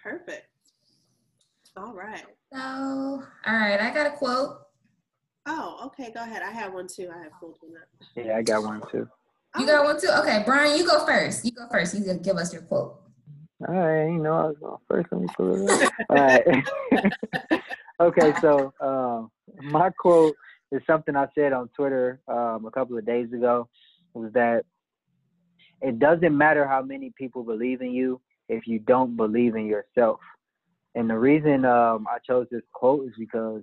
Perfect. 0.00 0.46
All 1.76 1.92
right. 1.92 2.24
So, 2.52 2.58
all 2.60 3.24
right. 3.46 3.80
I 3.80 3.92
got 3.92 4.06
a 4.06 4.10
quote. 4.10 4.60
Oh, 5.46 5.80
okay. 5.86 6.10
Go 6.12 6.22
ahead. 6.22 6.42
I 6.42 6.50
have 6.50 6.72
one 6.72 6.88
too. 6.88 7.10
I 7.14 7.22
have 7.22 7.32
pulled 7.38 7.58
one 7.60 7.74
up. 7.76 7.88
Yeah, 8.16 8.36
I 8.36 8.42
got 8.42 8.62
one 8.62 8.82
too. 8.90 9.08
You 9.58 9.66
got 9.66 9.84
one 9.84 10.00
too. 10.00 10.08
Okay, 10.20 10.42
Brian, 10.44 10.76
you 10.76 10.86
go 10.86 11.04
first. 11.06 11.44
You 11.44 11.52
go 11.52 11.68
first. 11.70 11.94
You 11.94 12.04
gonna 12.04 12.18
give 12.18 12.36
us 12.36 12.52
your 12.52 12.62
quote. 12.62 13.00
All 13.68 13.74
right, 13.74 14.06
you 14.06 14.18
know 14.18 14.32
I 14.32 14.46
was 14.46 14.56
going 14.60 14.76
first. 14.88 15.08
Let 15.12 15.20
me 15.20 15.28
pull 15.36 15.68
it 15.68 15.70
up. 15.70 15.92
All 16.10 16.16
right. 16.16 17.62
okay, 18.00 18.34
so 18.40 18.72
um, 18.80 19.30
my 19.70 19.90
quote 19.90 20.34
is 20.72 20.82
something 20.86 21.14
I 21.14 21.28
said 21.34 21.52
on 21.52 21.68
Twitter 21.76 22.20
um, 22.26 22.64
a 22.66 22.70
couple 22.70 22.98
of 22.98 23.06
days 23.06 23.32
ago. 23.32 23.68
Was 24.14 24.32
that 24.32 24.64
it 25.82 25.98
doesn't 25.98 26.36
matter 26.36 26.66
how 26.66 26.82
many 26.82 27.12
people 27.16 27.44
believe 27.44 27.80
in 27.80 27.92
you 27.92 28.20
if 28.48 28.66
you 28.66 28.78
don't 28.78 29.16
believe 29.16 29.54
in 29.54 29.66
yourself. 29.66 30.20
And 30.94 31.10
the 31.10 31.18
reason 31.18 31.64
um, 31.64 32.06
I 32.08 32.18
chose 32.26 32.46
this 32.50 32.62
quote 32.72 33.06
is 33.06 33.12
because 33.18 33.62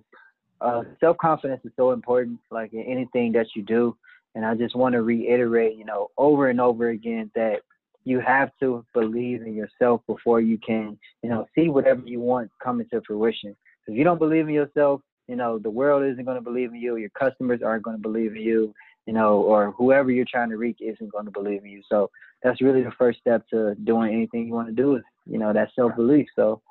uh, 0.61 0.83
self 0.99 1.17
confidence 1.17 1.61
is 1.65 1.71
so 1.75 1.91
important, 1.91 2.39
like 2.49 2.73
in 2.73 2.81
anything 2.81 3.31
that 3.33 3.47
you 3.55 3.63
do. 3.63 3.95
And 4.35 4.45
I 4.45 4.55
just 4.55 4.75
want 4.75 4.93
to 4.93 5.01
reiterate, 5.01 5.77
you 5.77 5.85
know, 5.85 6.09
over 6.17 6.49
and 6.49 6.61
over 6.61 6.89
again 6.89 7.29
that 7.35 7.61
you 8.05 8.19
have 8.19 8.51
to 8.59 8.85
believe 8.93 9.41
in 9.41 9.53
yourself 9.53 10.01
before 10.07 10.39
you 10.39 10.57
can, 10.57 10.97
you 11.21 11.29
know, 11.29 11.45
see 11.53 11.69
whatever 11.69 12.01
you 12.05 12.19
want 12.19 12.49
come 12.63 12.79
into 12.79 13.01
fruition. 13.05 13.55
If 13.87 13.97
you 13.97 14.03
don't 14.03 14.19
believe 14.19 14.47
in 14.47 14.53
yourself, 14.53 15.01
you 15.27 15.35
know, 15.35 15.59
the 15.59 15.69
world 15.69 16.03
isn't 16.03 16.23
going 16.23 16.37
to 16.37 16.41
believe 16.41 16.69
in 16.69 16.77
you. 16.77 16.95
Your 16.95 17.09
customers 17.09 17.61
aren't 17.63 17.83
going 17.83 17.97
to 17.97 18.01
believe 18.01 18.35
in 18.35 18.41
you, 18.41 18.73
you 19.05 19.13
know, 19.13 19.41
or 19.41 19.71
whoever 19.71 20.11
you're 20.11 20.25
trying 20.29 20.49
to 20.49 20.57
reach 20.57 20.79
isn't 20.81 21.11
going 21.11 21.25
to 21.25 21.31
believe 21.31 21.63
in 21.63 21.71
you. 21.71 21.81
So 21.89 22.09
that's 22.43 22.61
really 22.61 22.83
the 22.83 22.91
first 22.97 23.19
step 23.19 23.47
to 23.49 23.75
doing 23.83 24.13
anything 24.13 24.47
you 24.47 24.53
want 24.53 24.67
to 24.67 24.73
do 24.73 24.95
is, 24.95 25.03
you 25.25 25.37
know, 25.37 25.53
that 25.53 25.69
self 25.75 25.95
belief. 25.95 26.27
So 26.35 26.61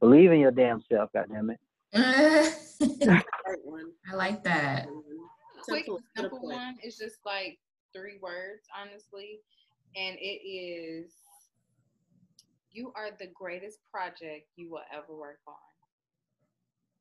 believe 0.00 0.32
in 0.32 0.40
your 0.40 0.52
damn 0.52 0.84
self, 0.90 1.10
goddammit. 1.14 1.56
Great 2.80 3.64
one. 3.64 3.90
I 4.10 4.14
like 4.14 4.42
that. 4.44 4.86
Quick, 5.62 5.84
Simple, 5.86 6.00
simple 6.16 6.38
simple. 6.38 6.48
one. 6.50 6.76
It's 6.82 6.98
just 6.98 7.16
like 7.24 7.58
three 7.94 8.18
words, 8.22 8.62
honestly, 8.78 9.40
and 9.96 10.16
it 10.20 10.46
is: 10.46 11.12
"You 12.70 12.92
are 12.96 13.08
the 13.18 13.28
greatest 13.34 13.78
project 13.90 14.48
you 14.56 14.70
will 14.70 14.82
ever 14.92 15.16
work 15.16 15.40
on." 15.46 15.54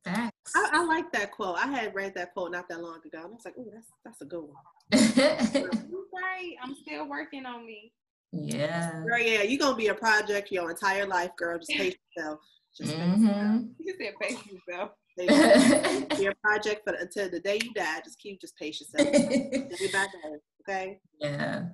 Facts. 0.03 0.51
I, 0.55 0.69
I 0.73 0.86
like 0.86 1.11
that 1.13 1.32
quote. 1.32 1.57
I 1.57 1.67
had 1.67 1.93
read 1.95 2.13
that 2.15 2.34
quote 2.34 2.51
not 2.51 2.69
that 2.69 2.82
long 2.82 2.99
ago, 3.05 3.17
and 3.17 3.26
I 3.26 3.28
was 3.28 3.41
like, 3.45 3.55
"Oh, 3.57 3.67
that's 3.73 3.88
that's 4.03 4.21
a 4.21 4.26
good 4.26 4.43
one." 4.43 4.55
You 5.89 6.07
right. 6.13 6.55
I'm 6.63 6.76
still 6.76 7.07
working 7.09 7.45
on 7.45 7.65
me. 7.65 7.91
yeah. 8.32 9.03
Girl, 9.07 9.19
yeah, 9.19 9.41
you're 9.41 9.59
gonna 9.59 9.76
be 9.76 9.88
a 9.88 9.93
project 9.95 10.51
your 10.51 10.69
entire 10.69 11.05
life, 11.07 11.32
girl. 11.38 11.57
Just 11.57 11.71
pace 11.71 11.95
yourself. 12.15 12.39
Just 12.78 12.91
pace 12.93 12.99
Mhm. 12.99 13.73
You 13.80 13.95
said 13.99 14.13
pace 14.21 14.45
yourself. 14.45 14.91
yourself. 15.17 16.09
Be 16.19 16.26
a 16.26 16.36
project 16.43 16.82
for 16.86 16.93
until 16.95 17.30
the 17.30 17.39
day 17.39 17.59
you 17.63 17.73
die. 17.73 18.01
Just 18.03 18.19
keep 18.19 18.41
just 18.41 18.57
pace 18.57 18.82
yourself. 18.82 19.11
Day 19.13 19.89
by 19.93 20.05
day, 20.07 20.39
okay? 20.61 20.99
yeah. 21.19 21.67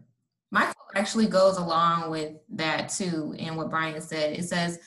My 0.51 0.65
quote 0.65 0.95
actually 0.95 1.27
goes 1.27 1.57
along 1.57 2.11
with 2.11 2.33
that 2.49 2.89
too, 2.89 3.33
and 3.39 3.55
what 3.57 3.69
Brian 3.69 4.01
said. 4.01 4.37
It 4.37 4.43
says, 4.43 4.79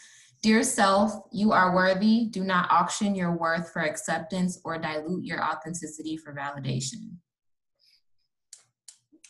Dear 0.43 0.63
self, 0.63 1.15
you 1.33 1.53
are 1.53 1.75
worthy. 1.75 2.27
Do 2.27 2.45
not 2.45 2.71
auction 2.71 3.15
your 3.15 3.33
worth 3.33 3.73
for 3.73 3.81
acceptance 3.81 4.61
or 4.63 4.77
dilute 4.77 5.25
your 5.25 5.43
authenticity 5.43 6.19
for 6.19 6.35
validation. 6.35 7.17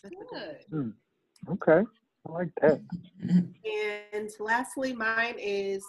That's 0.03 0.15
good 0.33 0.59
Good. 0.71 0.93
Okay. 1.51 1.85
I 2.29 2.33
like 2.33 2.49
that. 2.63 2.81
And 4.13 4.31
lastly, 4.41 4.93
mine 4.93 5.37
is 5.39 5.85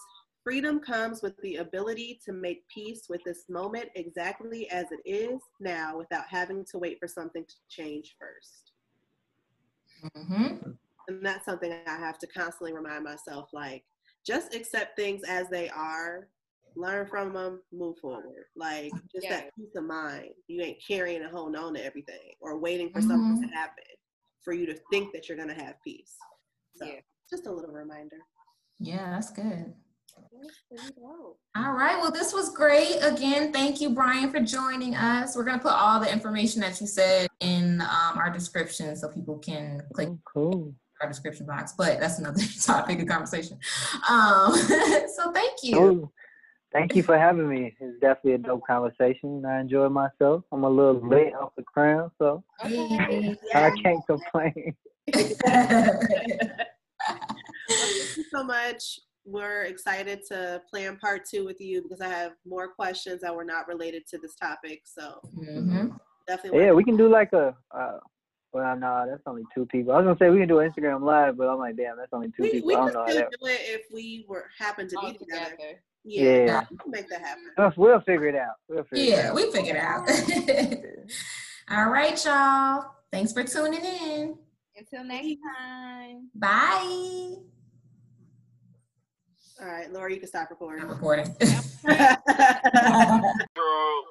freedom 0.46 0.80
comes 0.80 1.24
with 1.24 1.36
the 1.42 1.56
ability 1.58 2.20
to 2.24 2.32
make 2.32 2.68
peace 2.74 3.08
with 3.10 3.22
this 3.26 3.46
moment 3.50 3.90
exactly 3.96 4.70
as 4.70 4.86
it 4.92 5.02
is 5.04 5.42
now 5.60 5.98
without 5.98 6.26
having 6.30 6.64
to 6.72 6.78
wait 6.78 7.00
for 7.00 7.08
something 7.08 7.44
to 7.44 7.56
change 7.68 8.16
first. 8.20 8.74
hmm 10.16 10.72
And 11.08 11.26
that's 11.26 11.46
something 11.46 11.74
I 11.88 11.98
have 11.98 12.20
to 12.20 12.28
constantly 12.28 12.74
remind 12.74 13.04
myself 13.04 13.50
like, 13.54 13.84
just 14.26 14.54
accept 14.56 14.96
things 14.96 15.24
as 15.28 15.50
they 15.50 15.70
are, 15.70 16.30
learn 16.76 17.08
from 17.08 17.34
them, 17.34 17.62
move 17.74 17.98
forward. 18.00 18.46
Like, 18.56 18.94
just 19.14 19.28
that 19.30 19.50
peace 19.58 19.76
of 19.76 19.84
mind. 19.86 20.30
You 20.48 20.62
ain't 20.62 20.84
carrying 20.88 21.24
and 21.24 21.32
holding 21.32 21.60
on 21.60 21.74
to 21.76 21.84
everything 21.86 22.34
or 22.42 22.60
waiting 22.60 22.92
for 22.92 23.02
something 23.02 23.42
to 23.50 23.56
happen. 23.56 23.84
for 24.44 24.54
you 24.54 24.68
to 24.68 24.78
think 24.92 25.12
that 25.12 25.28
you're 25.28 25.40
gonna 25.40 25.56
have 25.56 25.74
peace. 25.84 26.14
So 26.76 26.86
Yeah. 26.86 27.00
just 27.28 27.48
a 27.48 27.52
little 27.52 27.74
reminder. 27.74 28.18
Yeah, 28.80 29.10
that's 29.10 29.32
good. 29.32 29.74
All 31.56 31.74
right. 31.74 31.98
Well, 32.00 32.12
this 32.12 32.34
was 32.34 32.50
great. 32.54 32.98
Again, 33.02 33.52
thank 33.54 33.80
you, 33.82 33.90
Brian, 33.92 34.30
for 34.32 34.40
joining 34.40 34.96
us. 34.96 35.36
We're 35.36 35.44
going 35.44 35.58
to 35.58 35.64
put 35.64 35.74
all 35.74 36.00
the 36.00 36.12
information 36.12 36.62
that 36.62 36.80
you 36.82 36.88
said 36.88 37.28
in 37.40 37.82
um, 37.82 38.18
our 38.18 38.30
description 38.30 38.96
so 38.96 39.10
people 39.10 39.38
can 39.40 39.82
click 39.94 40.10
Oh, 40.10 40.20
cool. 40.34 40.74
our 41.02 41.08
description 41.08 41.46
box. 41.46 41.74
But 41.78 42.00
that's 42.00 42.20
another 42.20 42.42
topic 42.62 43.00
of 43.00 43.08
conversation. 43.08 43.58
Um, 44.10 44.54
so 45.16 45.32
thank 45.34 45.64
you. 45.64 45.78
Oh, 45.78 46.12
thank 46.74 46.96
you 46.96 47.04
for 47.04 47.18
having 47.18 47.48
me. 47.48 47.76
It's 47.80 48.00
definitely 48.02 48.34
a 48.34 48.38
dope 48.40 48.68
conversation. 48.68 49.46
I 49.46 49.62
enjoyed 49.62 49.92
myself. 49.92 50.44
I'm 50.52 50.64
a 50.66 50.70
little 50.70 51.08
late 51.08 51.34
off 51.34 51.54
the 51.56 51.64
crown, 51.64 52.12
so 52.18 52.44
Yay. 52.68 53.36
I 53.54 53.72
can't 53.82 54.06
complain. 54.08 54.76
Thank 57.68 58.18
you 58.18 58.24
so 58.32 58.44
much. 58.44 59.00
We're 59.26 59.64
excited 59.64 60.22
to 60.30 60.62
plan 60.70 60.98
part 60.98 61.22
two 61.26 61.46
with 61.46 61.60
you 61.60 61.82
because 61.82 62.00
I 62.02 62.08
have 62.08 62.34
more 62.46 62.68
questions 62.70 63.22
that 63.22 63.36
were 63.36 63.44
not 63.46 63.68
related 63.68 64.06
to 64.12 64.18
this 64.20 64.36
topic. 64.36 64.82
So 64.86 65.20
Mhm. 65.38 65.98
definitely. 66.28 66.60
Yeah, 66.62 66.72
we 66.74 66.84
can 66.84 66.96
do 66.98 67.10
like 67.10 67.34
a. 67.34 67.56
Uh, 67.72 68.00
well, 68.54 68.78
no, 68.78 69.06
that's 69.10 69.24
only 69.26 69.44
two 69.54 69.66
people. 69.66 69.92
I 69.94 69.98
was 69.98 70.06
gonna 70.06 70.18
say 70.18 70.30
we 70.30 70.40
can 70.40 70.48
do 70.48 70.56
Instagram 70.56 71.02
live, 71.04 71.38
but 71.38 71.48
I'm 71.50 71.58
like, 71.60 71.76
damn, 71.76 71.98
that's 71.98 72.14
only 72.14 72.28
two 72.38 72.44
we, 72.44 72.52
people. 72.52 72.68
we 72.68 72.76
I 72.76 72.86
could 72.86 72.94
don't 72.94 73.06
know 73.06 73.12
still 73.12 73.22
that. 73.30 73.40
do 73.42 73.48
it 73.48 73.62
if 73.66 73.82
we 73.92 74.26
were 74.30 74.46
happen 74.58 74.88
to 74.88 74.96
All 74.98 75.12
be 75.12 75.18
together. 75.18 75.52
together. 75.52 75.84
Yeah, 76.06 76.24
Yeah. 76.46 76.64
we 76.72 76.78
can 76.78 76.92
make 76.92 77.10
that 77.10 77.22
happen. 77.22 77.52
We'll, 77.58 77.74
we'll 77.76 78.02
figure 78.02 78.28
it 78.28 78.36
out. 78.36 78.56
We'll 78.70 78.84
figure 78.86 79.04
it 79.06 79.10
Yeah, 79.10 79.30
out. 79.30 79.36
we 79.36 79.52
figured 79.52 79.76
out. 79.76 80.08
all 81.72 81.90
right, 81.90 82.24
y'all. 82.24 82.92
Thanks 83.12 83.34
for 83.34 83.44
tuning 83.44 83.84
in. 83.84 84.38
Until 84.78 85.04
next 85.06 85.38
time. 85.58 86.30
Bye. 86.36 87.36
All 89.62 89.68
right, 89.68 89.92
Laura, 89.92 90.12
you 90.12 90.20
can 90.20 90.28
stop 90.28 90.50
recording. 90.50 90.84
I'm 90.84 90.90
recording. 90.90 91.36